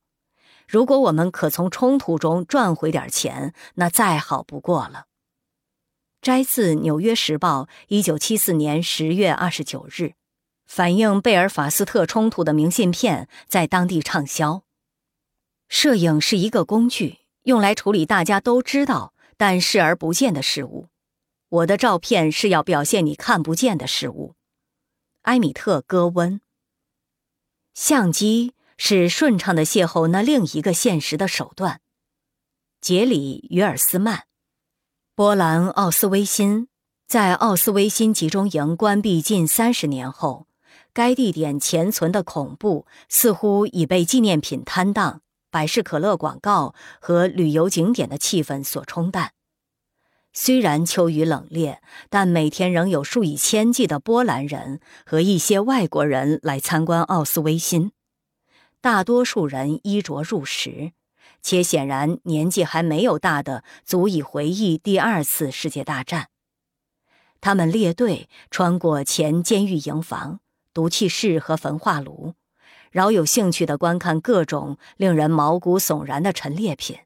[0.67, 5.05] 如果我们可从冲突中赚回点钱，那再好不过了。”
[6.21, 10.15] 摘自《纽约时报》一九七四年十月二十九日，
[10.67, 14.65] 反映贝尔法斯特冲突的明信片在当地畅销。
[15.69, 20.89] 摄影是一个工具，用来处理大家都知道但视而不见的事物。
[21.49, 24.35] 我的照片是要表现你看不见的事物。
[25.23, 26.41] 埃米特·戈温。
[27.75, 31.81] 相机是顺畅的邂逅那另一个现实的手段。
[32.81, 34.25] 杰里·于尔斯曼。
[35.15, 36.69] 波兰奥斯威辛，
[37.07, 40.47] 在奥斯威辛集中营关闭近三十年后，
[40.93, 45.23] 该地点潜存的恐怖似乎已被纪念品摊档。
[45.51, 49.33] 百事可乐广告和旅游景点的气氛所冲淡。
[50.33, 51.79] 虽然秋雨冷冽，
[52.11, 57.93] 但每天仍有数以千计的波兰人和一些外国人来参观奥斯威辛。
[58.81, 60.93] 大多数人衣着入时，
[61.43, 66.29] 且显然年纪还没有大的足以回忆第二次世界大战。
[67.41, 70.41] 他们列队穿过前监狱营房、
[70.73, 72.35] 毒气室和焚化炉。
[72.91, 76.97] 饶有兴趣地观看各种令人毛骨悚然的陈列品，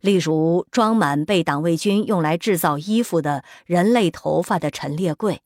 [0.00, 5.40] 例如装满被党卫军用来制造衣服的人类头发的陈列柜。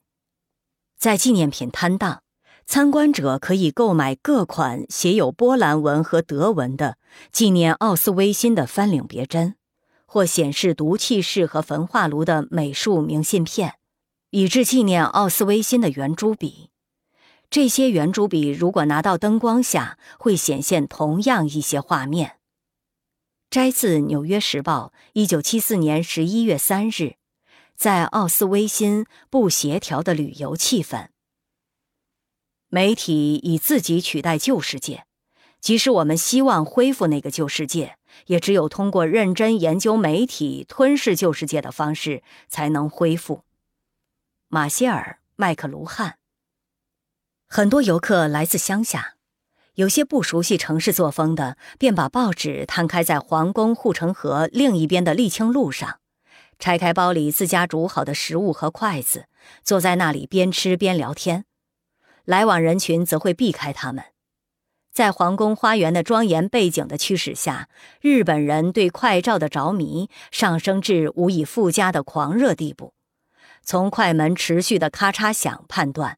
[0.98, 2.22] 在纪念品摊档，
[2.64, 6.96] 参观者可以购买各款写有波兰文和德文的
[7.30, 9.56] 纪念奥斯威辛的翻领别针，
[10.06, 13.74] 或显示毒气室和焚化炉的美术明信片，
[14.30, 16.71] 以至纪念奥斯威辛的圆珠笔。
[17.52, 22.38] 这些圆珠笔如果拿到灯光下，会显现同样一些画面。
[23.50, 27.16] 摘自《纽约时报》一九七四年十一月三日，
[27.76, 31.08] 在奥斯威辛不协调的旅游气氛。
[32.70, 35.04] 媒体以自己取代旧世界，
[35.60, 37.98] 即使我们希望恢复那个旧世界，
[38.28, 43.42] 也只有通过认真研究媒体吞噬旧世界的方式才能恢复。
[44.48, 46.16] 马歇尔·麦克卢汉。
[47.54, 49.16] 很多游客来自乡下，
[49.74, 55.98] 有些不熟悉城市作风的，便把报纸摊开在皇宫护城河另一边的沥青路上，
[56.58, 59.26] 拆开包里自家煮好的食物和筷子，
[59.62, 61.44] 坐在那里边吃边聊天。
[62.24, 64.02] 来往人群则会避开他们。
[64.90, 67.68] 在皇宫花园的庄严背景的驱使下，
[68.00, 72.94] 日本人对快照的着迷上升至无以复加的狂热地步。
[73.62, 76.16] 从快门持续的咔嚓响判断。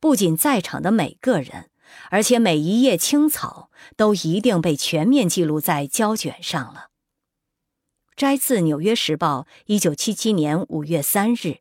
[0.00, 1.70] 不仅在场的每个人，
[2.10, 6.88] 而且每一叶青草都一定被全面记录在胶卷上了。
[8.16, 11.58] 摘自《纽约时报》一九七七年五月三日。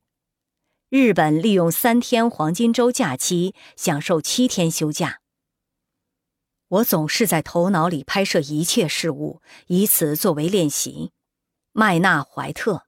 [0.90, 5.19] 日本利用三天黄金周假期享受七天休假。
[6.69, 11.11] 我总是在头脑里拍摄一切事物，以此作为练习。
[11.74, 12.85] 麦纳怀特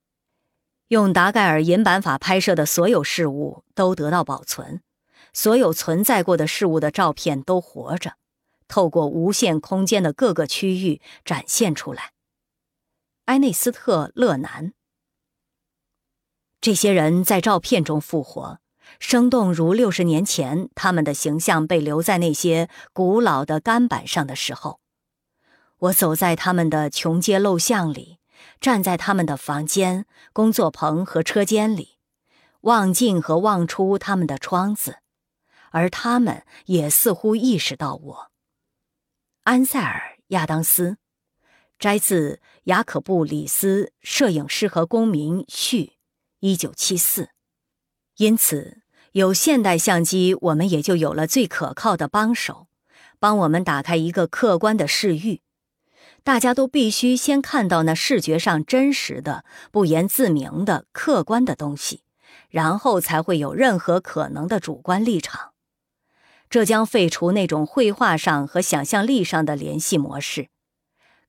[0.87, 4.81] 用达盖尔银版法拍摄的所有事物都得到保存。
[5.33, 8.13] 所有存在过的事物的照片都活着，
[8.67, 12.13] 透过无限空间的各个区域展现出来。
[13.25, 14.73] 埃内斯特·勒南，
[16.59, 18.59] 这些人在照片中复活，
[18.99, 24.79] 生动如六十年前他们的形象被留在那些古老的干板上的时候。
[25.77, 28.17] 我走在他们的穷街陋巷里，
[28.59, 31.99] 站在他们的房间、工作棚和车间里，
[32.61, 34.97] 望进和望出他们的窗子。
[35.71, 38.31] 而他们也似乎意识到我。
[39.43, 40.97] 安塞尔·亚当斯，
[41.79, 45.93] 摘自雅可布·里斯《摄影师和公民》序，
[46.39, 47.29] 一九七四。
[48.17, 48.81] 因此，
[49.13, 52.67] 有现代相机，我们也就有了最可靠的帮手，
[53.17, 55.41] 帮我们打开一个客观的视域。
[56.21, 62.03] 大家都必须先看到那视觉上真实的、不言自明的客观的东西，
[62.49, 65.53] 然后才会有任何可能的主观立场。
[66.49, 70.47] 这将废除那种绘画上和想象力上的联系模式。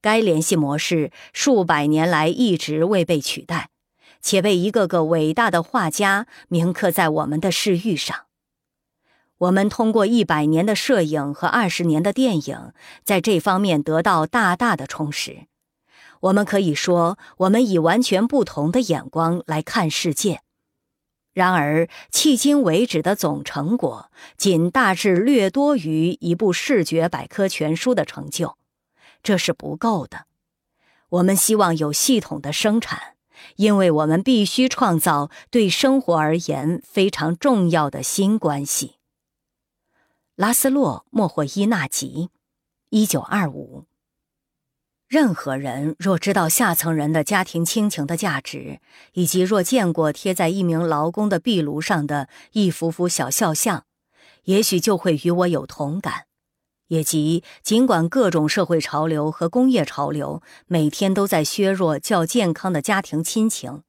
[0.01, 3.69] 该联系模式数百年来一直未被取代，
[4.23, 8.17] 且被一个个伟大的画家铭刻在我们的视域上。
[9.37, 12.73] 我们通过一百年的摄影和二十年的电影，
[13.05, 15.47] 在这方面得到大大的充实。
[16.21, 20.41] 我们可以说，我们以完全不同的眼光来看世界。
[21.33, 28.57] 然而，迄今为止的总成果，仅大致略多于一部视觉百科全书的成就，
[29.23, 30.27] 这是不够的。
[31.11, 33.15] 我们希望有系统的生产，
[33.57, 38.97] 因为我们必须创造对生活而言非常重要的新关系。
[40.35, 42.31] 拉斯洛·莫霍伊纳吉，
[42.89, 43.85] 一九二五。
[45.11, 48.79] 任何人若知道下层人的家庭亲情的价值，
[49.15, 53.87] 以及若见过贴在一名劳工的壁炉上的一幅幅小肖像，
[54.45, 56.27] 也许就会与我有同感。
[56.87, 63.83] 也即，尽管各种社会潮流和工业潮流每天都在削弱较健康的家庭亲情，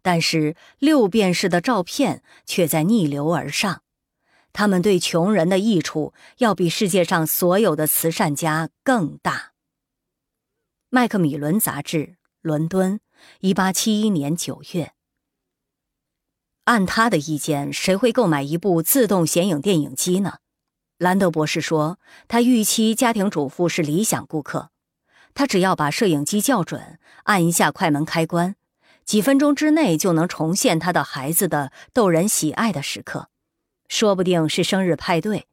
[0.00, 3.82] 但是六便士的照片却在逆流而上。
[4.52, 9.51] 他们对穷人的益处要比世界上所有的慈善家更大。
[10.94, 13.00] 麦克米伦杂志，伦敦，
[13.40, 14.92] 一八七一年九月。
[16.64, 20.40] 按他的意见，谁会购买一部自动显影电影机呢？
[20.98, 21.98] 兰德博士说，
[22.28, 24.68] 他预期家庭主妇是理想顾客。
[25.32, 28.56] 他只要把摄影机校准，按一下快门开关，
[29.06, 33.30] 几分钟之内就能重现他的孩子的逗人喜爱的时刻。
[33.88, 35.46] 说不定是生日派对。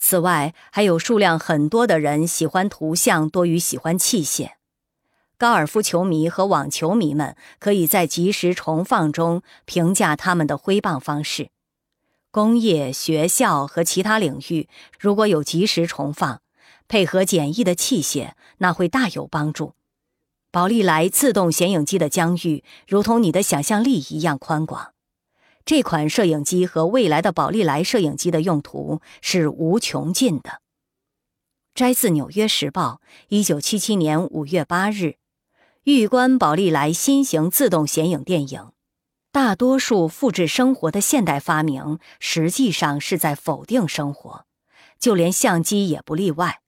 [0.00, 4.52] 此外，还有数量很多的人喜欢图像多于喜欢器械。
[5.38, 11.50] 高尔夫球迷和网球迷们可以在即时重放中评价他们的挥棒方式。
[12.30, 16.40] 工业、学校和其他领域如果有即时重放，
[16.88, 19.74] 配合简易的器械，那会大有帮助。
[20.50, 24.92] 宝丽来自动显影机的疆域如同你的想象力一样宽广。
[25.70, 30.60] 这款摄影机和未来的宝丽来摄影机的用途是无穷尽的。
[31.76, 35.18] 摘自《纽约时报》，一九七七年五月八日。
[35.84, 38.72] 预观宝丽来新型自动显影电影。
[39.30, 44.46] 大多数复制生活的现代发明，实际上是在否定生活，
[44.98, 46.62] 就连相机也不例外。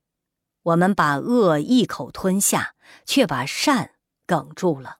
[0.62, 3.94] 我们把恶一口吞下，却把善
[4.28, 4.98] 哽住了。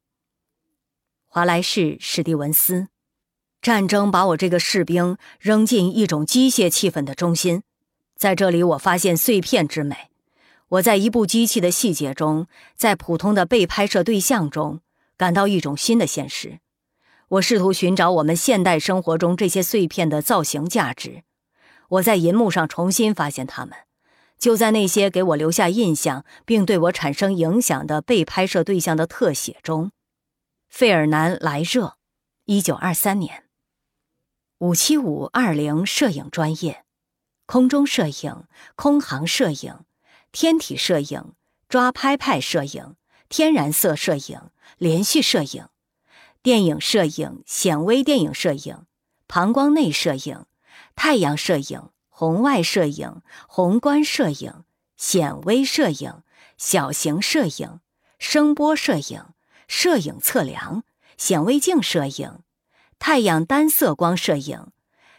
[1.28, 2.89] 华莱士·史蒂文斯。
[3.62, 7.62] 战争把我这个士兵扔进一种机械气氛的中心，
[8.16, 10.10] 在这里我发现碎片之美。
[10.68, 14.81] 我在一部机器的细节中，在普通的被拍摄对象中，
[15.16, 16.58] 感到一种新的现实。
[17.28, 21.23] 我试图寻找我们现代生活中这些碎片的造型价值。
[21.89, 23.74] 我在银幕上重新发现它们，
[24.39, 29.92] 就在那些给我留下印象并对我产生影响的被拍摄对象的特写中。
[30.68, 31.97] 费尔南·莱热，
[32.47, 33.41] 一九二三年。
[34.62, 36.84] 五七五二零摄影专业，
[37.47, 38.44] 空中摄影、
[38.76, 39.81] 空航摄影、
[40.31, 41.32] 天体摄影、
[41.68, 42.94] 抓拍派摄影、
[43.28, 44.41] 天然色摄影、
[44.78, 45.66] 连续摄影、
[46.44, 48.86] 电影摄影、显微电影摄影、
[49.26, 50.47] 膀胱内摄影、
[50.94, 54.62] 太阳摄影、红外摄影、宏观摄影、
[54.97, 56.23] 显微摄影、
[56.57, 57.81] 小型摄影、
[58.20, 59.24] 声波摄影、
[59.66, 60.84] 摄影测量、
[61.16, 62.44] 显微镜摄影。
[63.05, 64.68] 太阳单色光摄影、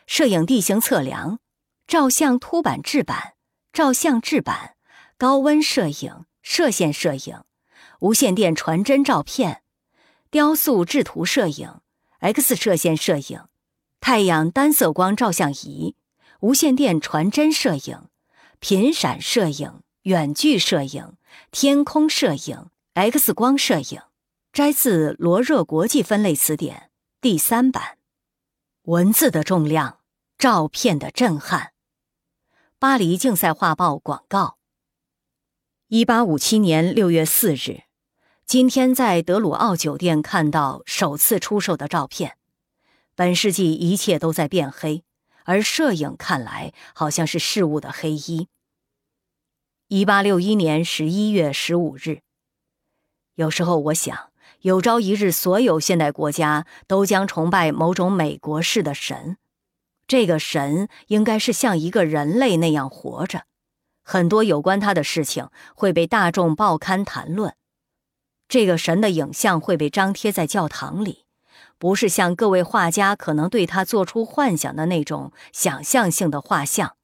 [0.07, 1.39] 摄影地形测量、
[1.85, 3.33] 照相凸版制版、
[3.73, 4.77] 照相制版、
[5.17, 7.43] 高温摄影、射线摄影、
[7.99, 9.63] 无线电传真照片、
[10.31, 11.81] 雕塑制图摄影、
[12.19, 13.43] X 射线摄影、
[13.99, 15.97] 太阳单色光照相仪、
[16.39, 18.07] 无线电传真摄影、
[18.59, 21.17] 频闪摄影、远距摄影、
[21.51, 24.01] 天空摄影、X 光摄影，
[24.53, 26.91] 摘自罗热国际分类词典。
[27.23, 27.97] 第三版，
[28.81, 30.01] 文字的重量，
[30.37, 31.71] 照片的震撼。
[32.77, 34.57] 巴黎竞赛画报广告。
[35.87, 37.83] 一八五七年六月四日，
[38.45, 42.37] 今天在德鲁奥酒店看到首次出售的照片。
[43.15, 45.05] 本世纪一切都在变黑，
[45.45, 48.49] 而摄影看来好像是事物的黑衣。
[49.87, 52.19] 一八六一年十一月十五日，
[53.35, 54.32] 有时候我想。
[54.63, 59.35] 有朝一日，所有现代国家都将崇拜某种美国式的神。
[60.07, 63.43] 这个神应该是像一个人类那样活着。
[64.03, 67.53] 很多有关他的事情会被大众报刊谈论。
[68.47, 71.25] 这个神的影像会被张贴在教堂里，
[71.77, 76.95] 不是像各位画家可能对他做出幻想的那种想象性的画像，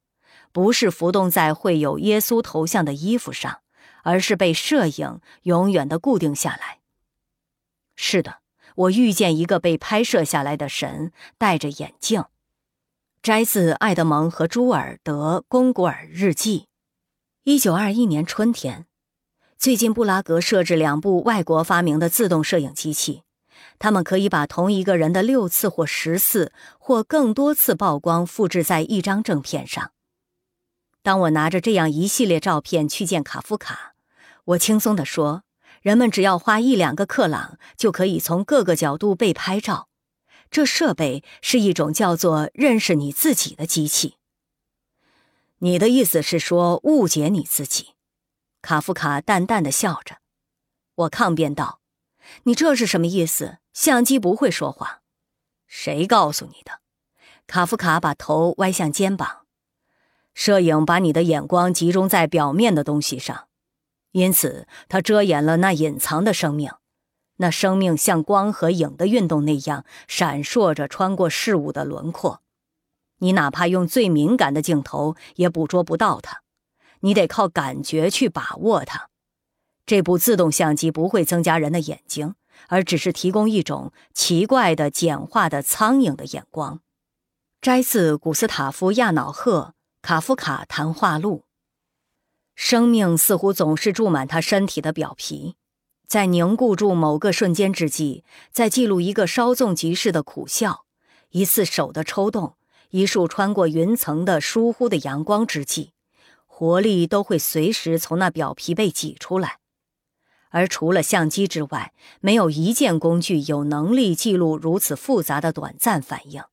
[0.54, 3.60] 不是浮动在会有耶稣头像的衣服上，
[4.04, 6.79] 而是被摄影永远的固定下来。
[8.02, 8.38] 是的，
[8.76, 12.24] 我遇见一个被拍摄下来的神，戴着眼镜。
[13.22, 16.68] 摘自爱德蒙和朱尔德·龚古尔日记。
[17.44, 18.86] 一九二一年春天，
[19.58, 23.24] 最近布拉格设置两部外国发明的自动摄影机器。
[23.78, 29.92] 他们可以把同一个人的六次或十次或更多次曝光复制在一张正片上。
[31.04, 33.96] 当我拿着这样一系列照片去见卡夫卡，
[34.46, 35.44] 我轻松地说
[35.82, 39.88] ：“人们只要花一两个克朗，就可以从各个角度被拍照。
[40.52, 44.16] 这设备是一种叫做‘认识你自己’的机器。”
[45.60, 47.90] 你的意思是说误解你自己？
[48.62, 50.18] 卡夫卡淡淡的笑着。
[50.96, 51.82] 我抗辩道
[52.44, 55.02] ：“你这是什么意思？”相机不会说话，
[55.68, 56.80] 谁告诉你的？
[57.46, 59.46] 卡夫卡把头歪向肩膀。
[60.34, 63.49] 摄影把你的眼光集中在表面的东西上，
[64.12, 66.72] 因此它遮掩了那隐藏的生命。
[67.38, 72.42] 那生命像光和影的运动那样闪烁着，穿过事物的轮廓。
[73.20, 76.42] 你哪怕用最敏感的镜头也捕捉不到它，
[77.02, 79.10] 你得靠感觉去把握它。
[79.86, 82.36] 这部自动相机不会增加人的眼睛。
[82.68, 86.82] 而只是提供一种奇怪的简化的苍蝇的眼光。
[87.62, 91.46] 摘自古斯塔夫·亚瑙赫《卡夫卡谈话录》。
[92.62, 95.56] 生命似乎总是注满他身体的表皮，
[96.06, 100.84] 在凝固住某个瞬间之际，在记录一个稍纵即逝的苦笑，
[101.30, 102.58] 一次手的抽动，
[102.90, 105.94] 一束穿过云层的疏忽的阳光之际，
[106.46, 109.60] 活力都会随时从那表皮被挤出来。
[110.50, 116.44] 而除了相机之外，没有一件工具有能力记录如此复杂的短暂反应，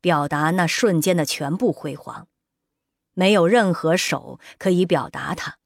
[0.00, 2.28] 表达那瞬间的全部辉煌。
[3.14, 5.56] 没有任何手可以表达它，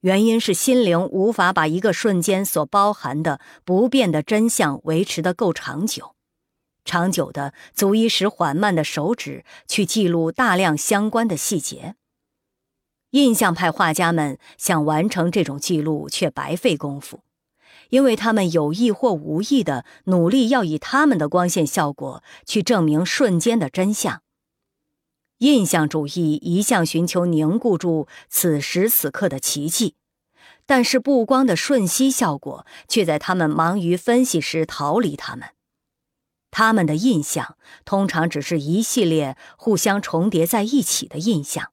[0.00, 6.14] 原因是心灵无法把一个瞬间所包含的不变的真相维持的够长久，
[6.84, 11.96] 长久的足以使缓慢的手指去记录大量相关的细节。
[13.10, 17.24] 印象派画家们想完成这种记录，却白费功夫，
[17.88, 24.22] 因为他们有意或无意的努力要以他们的光线效果去证明瞬间的真相。
[25.40, 29.94] 印象主义一向寻求凝固住此时此刻的奇迹，
[30.66, 35.48] 但是布光的瞬息效果却在他们忙于分析时逃离他们。
[36.50, 41.72] 他们的印象通常只是一系列互相重叠在一起的印象。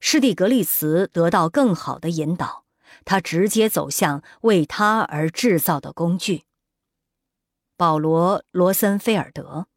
[0.00, 2.64] 施蒂格利茨得到更好的引导，
[3.04, 6.42] 他直接走向为他而制造的工具。
[7.76, 9.68] 保罗·罗森菲尔德，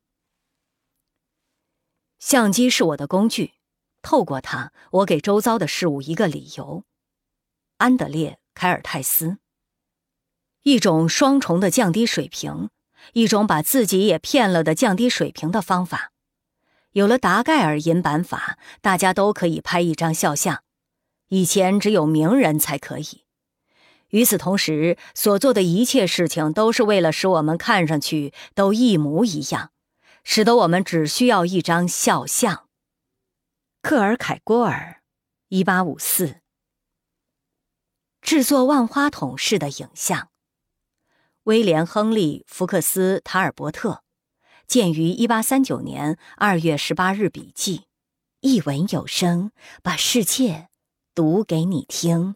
[2.20, 3.54] 相机是我的工具，
[4.02, 6.84] 透过它，我给周遭的事物一个理由。
[7.78, 9.38] 安德烈·凯尔泰斯，
[10.64, 12.70] 一种双重的降低水平，
[13.14, 16.12] 一种把自己也骗了的降低水平的方法。
[16.94, 20.64] 有了达盖尔银版法，大家都可以拍一张肖像。
[21.28, 23.24] 以前只有名人才可以。
[24.10, 29.72] 与此同时，所做的一切事情都是为了使我们看上去都一模一样，
[30.30, 32.68] 使得我们只需要一张肖像。
[33.82, 35.02] 克尔凯郭尔，
[35.48, 36.42] 一八五四。
[38.22, 40.30] 制作万花筒式的影像。
[41.44, 44.04] 威廉·亨利·福克斯·塔尔伯特。
[44.68, 47.86] 建于一八三九年二月十八日笔记，
[48.42, 50.68] 一文有声，把世界
[51.16, 52.36] 读给你听。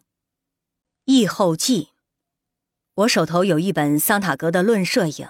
[1.04, 1.90] 译后记：
[2.94, 5.26] 我手头有一本桑塔格的《论摄影》，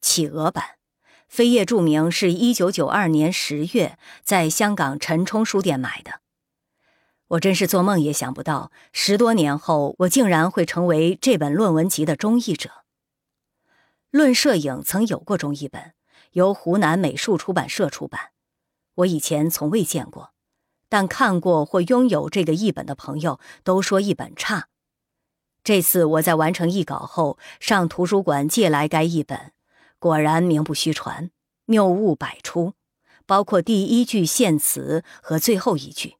[0.00, 0.78] 企鹅版，
[1.34, 6.20] 扉页注明是一九九二年十月在香港陈冲书店买的。
[7.28, 12.68] 我真是做梦也想不到，十多年后我竟然会成为这本论文集的中译者。
[14.10, 15.94] 《论摄影》曾有过中译本。
[16.32, 18.30] 由湖南美术出版社出版，
[18.96, 20.32] 我以前从未见过，
[20.88, 24.68] 但看过或拥有这个译本的朋友都说译本差。
[25.64, 29.52] 这次我在完成译稿后，上图书馆借来该译本，
[30.02, 31.30] 果然名不虚传，
[31.64, 32.72] 谬误百出，
[33.24, 36.16] 包括第一句献词和最后一句。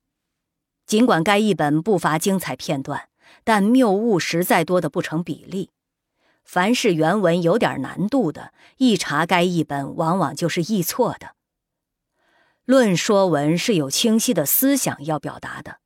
[0.86, 3.08] 尽管该译本不乏精彩片段，
[3.42, 5.70] 但谬误实在多得不成比例。
[6.44, 11.34] 凡是原文有点难度的，一查该译本往往就是译错的。
[12.64, 15.78] 论说文是有清晰的思想要表达的，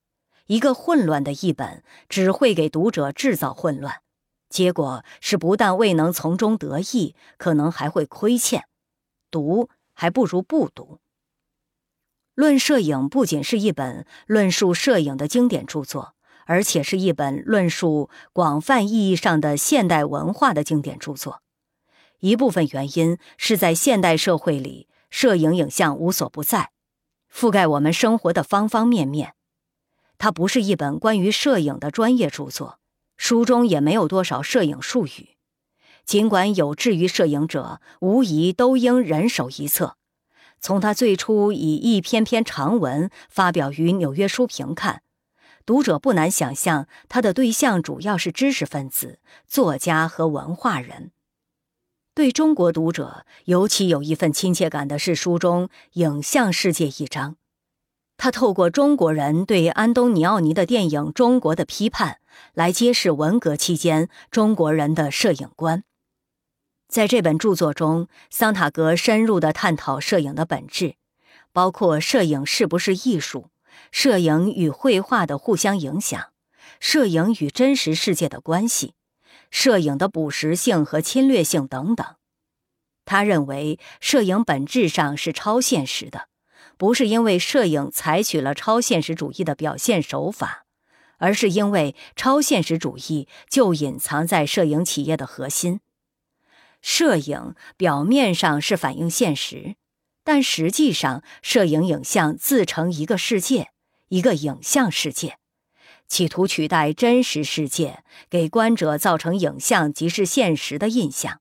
[0.48, 4.02] 一个混乱的译本只会给读者制造混乱，
[4.48, 8.64] 结果是不但未能从中得益，可能还会亏欠。
[9.30, 11.00] 读还不如不读。
[12.34, 21.42] 论摄影不仅是一本论述摄影的经典著作，而且是一本论述广泛意义上的现代文化的经典著作。
[22.20, 26.70] 一部分原因是在现代社会里，摄影影像无所不在，
[27.32, 29.34] 覆盖我们生活的方方面面。
[30.18, 32.78] 它不是一本关于摄影的专业著作，
[33.16, 35.36] 书中也没有多少摄影术语。
[36.04, 39.96] 尽管有志于摄影者，无疑都应人手一册。
[40.60, 45.02] 从他最初以一篇篇长文发表于《纽约书评》看，
[45.64, 51.10] 读者不难想象，他的对象主要是知识分子、作家和文化人。
[52.14, 57.36] 对中国读者尤其有一份亲切感的是书中影像世界一章。
[58.16, 62.18] 他透过中国人对安东尼奥尼的电影《中国》的批判，
[62.54, 65.84] 来揭示文革期间中国人的摄影观。
[66.88, 70.94] 在这本著作中，桑塔格深入地探讨摄影的本质，
[71.52, 73.50] 包括摄影是不是艺术、
[73.90, 76.28] 摄影与绘画的互相影响、
[76.80, 78.94] 摄影与真实世界的关系、
[79.50, 82.06] 摄影的捕食性和侵略性等等。
[83.04, 86.28] 他认为，摄影本质上是超现实的，
[86.76, 90.66] 不是因为摄影采取了超现实主义的表现手法，
[91.18, 95.80] 而是因为超现实主义就隐藏在摄影企业的核心。
[96.82, 99.76] 摄影表面上是反映现实，
[100.22, 103.70] 但实际上，摄影影像自成一个世界，
[104.08, 105.38] 一个影像世界，
[106.06, 111.40] 企图取代真实世界，给观者造成影像即是现实的印象，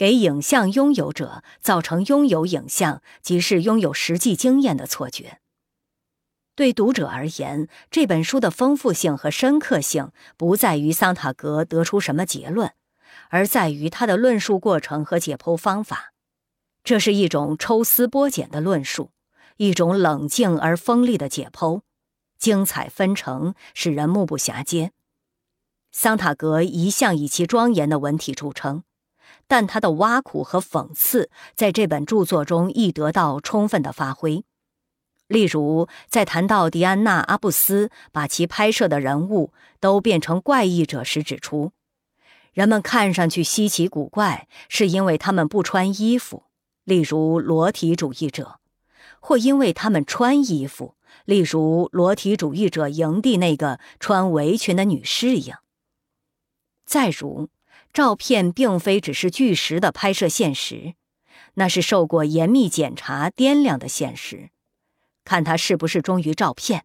[0.00, 5.40] 给影像拥有者造成拥有影像即是拥有实际经验的错觉。
[6.54, 12.72] 对读者而言，这本书的丰富性和深刻性不在于桑塔格得出什么结论。
[13.28, 16.14] 而在于他的论述过程和解剖方法，
[16.82, 19.10] 这是一种抽丝剥茧的论述，
[19.58, 21.82] 一种冷静而锋利的解剖，
[22.38, 24.92] 精彩纷呈，使人目不暇接。
[25.92, 28.82] 桑塔格一向以其庄严的文体著称，
[29.50, 34.44] 但他的挖苦和讽刺在这本著作中亦得到充分的发挥。
[35.26, 41.72] 例如，在谈到迪安娜·阿布斯把其拍摄的人物都变成怪异者时，指出。
[42.52, 46.44] 人们看上去稀奇古怪，是因为他们不穿衣服，
[46.84, 48.58] 例如裸体主义者；
[49.18, 55.58] 或因为他们穿衣服，例如裸体主义者营地那个穿围裙的女士一样。
[56.86, 57.48] 再如，
[57.92, 60.94] 照片并非只是巨石的拍摄现实，
[61.54, 64.50] 那是受过严密检查掂量的现实，
[65.24, 66.84] 看他是不是忠于照片。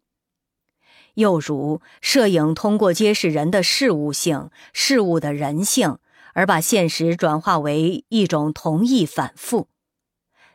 [1.14, 6.00] 又如，摄影通过揭示人的事物性、事物的人性，
[6.34, 9.70] 而把现实转化为一种同义反复。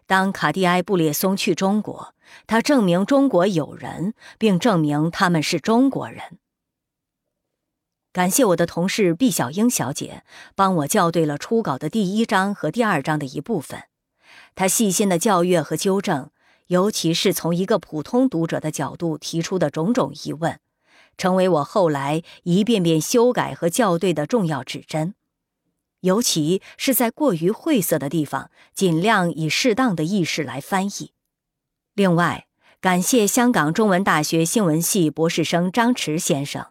[0.06, 2.14] 当卡蒂埃·布列松去中国，
[2.48, 6.39] 他证明中国有人，并证明他们是中国人。
[8.12, 10.24] 感谢我的同事毕小英小姐
[10.56, 13.84] 帮我校对了初稿的第一章和第二章的一部分，
[14.56, 16.30] 她细心的校阅和纠正。
[16.66, 20.60] 尤其是从一个普通读者的角度提出的种种疑问，
[21.18, 25.14] 成为我后来一遍遍修改和校对的重要指针。
[26.02, 31.12] 尤其是在过于晦涩的地方，尽量以适当的意识来翻译。
[31.94, 32.46] 另外，
[32.80, 36.68] 感谢香港中文大学新闻系博士生张驰先生，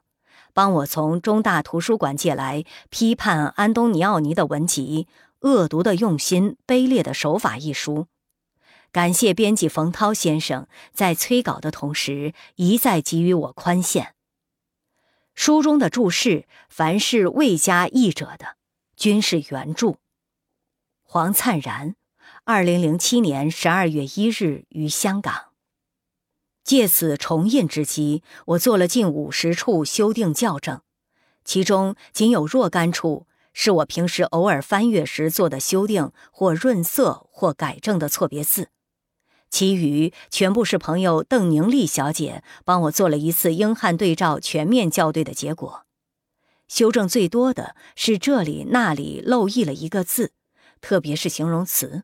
[0.53, 5.07] 帮我从中大图书馆借来《批判安东尼奥尼的文集：
[5.41, 8.07] 恶毒的用心、卑劣的手法》一书。
[8.91, 14.15] 感谢编辑冯涛先生在催稿的同时一再给予我宽限。
[15.35, 18.57] 书中的注释凡是未加译者的，
[18.95, 19.97] 均是原著。
[21.03, 21.95] 黄灿然，
[22.43, 25.48] 二零零七年十二月一日于香港。
[26.63, 30.81] 借此重印之机，我做了近五十处修订校正，
[31.43, 38.69] 其中仅有若干处是我平时偶尔翻阅时做的修订或润色或改正的错别字。
[39.49, 45.85] 其余全部是朋友邓宁丽小姐帮我做了一次英汉对照全面校对的结果。
[46.67, 50.33] 修正最多的是这里那里漏译了一个字，
[50.81, 52.03] 特别是形容词，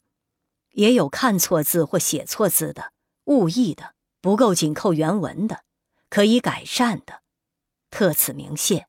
[0.71, 2.91] 也有看错字或写错字的、
[3.25, 3.93] 误译的、
[4.25, 5.65] 不够紧扣原文的、
[6.09, 7.21] 可以改善的，
[7.91, 8.87] 特此鸣谢。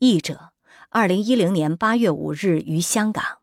[0.00, 0.52] 译者：
[0.90, 3.38] 二零一零年八月五日于香港。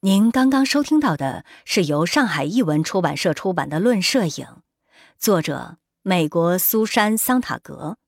[0.00, 4.46] 您刚刚收听到的是由上海译文出版社出版的《论摄影》，
[5.18, 7.98] 作者美国苏珊·桑塔格，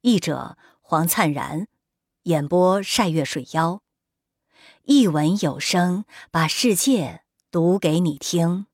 [0.00, 1.68] 译者黄灿然，
[2.22, 3.82] 演播晒月水妖，
[4.84, 8.64] 译文有声，把世界读给你听。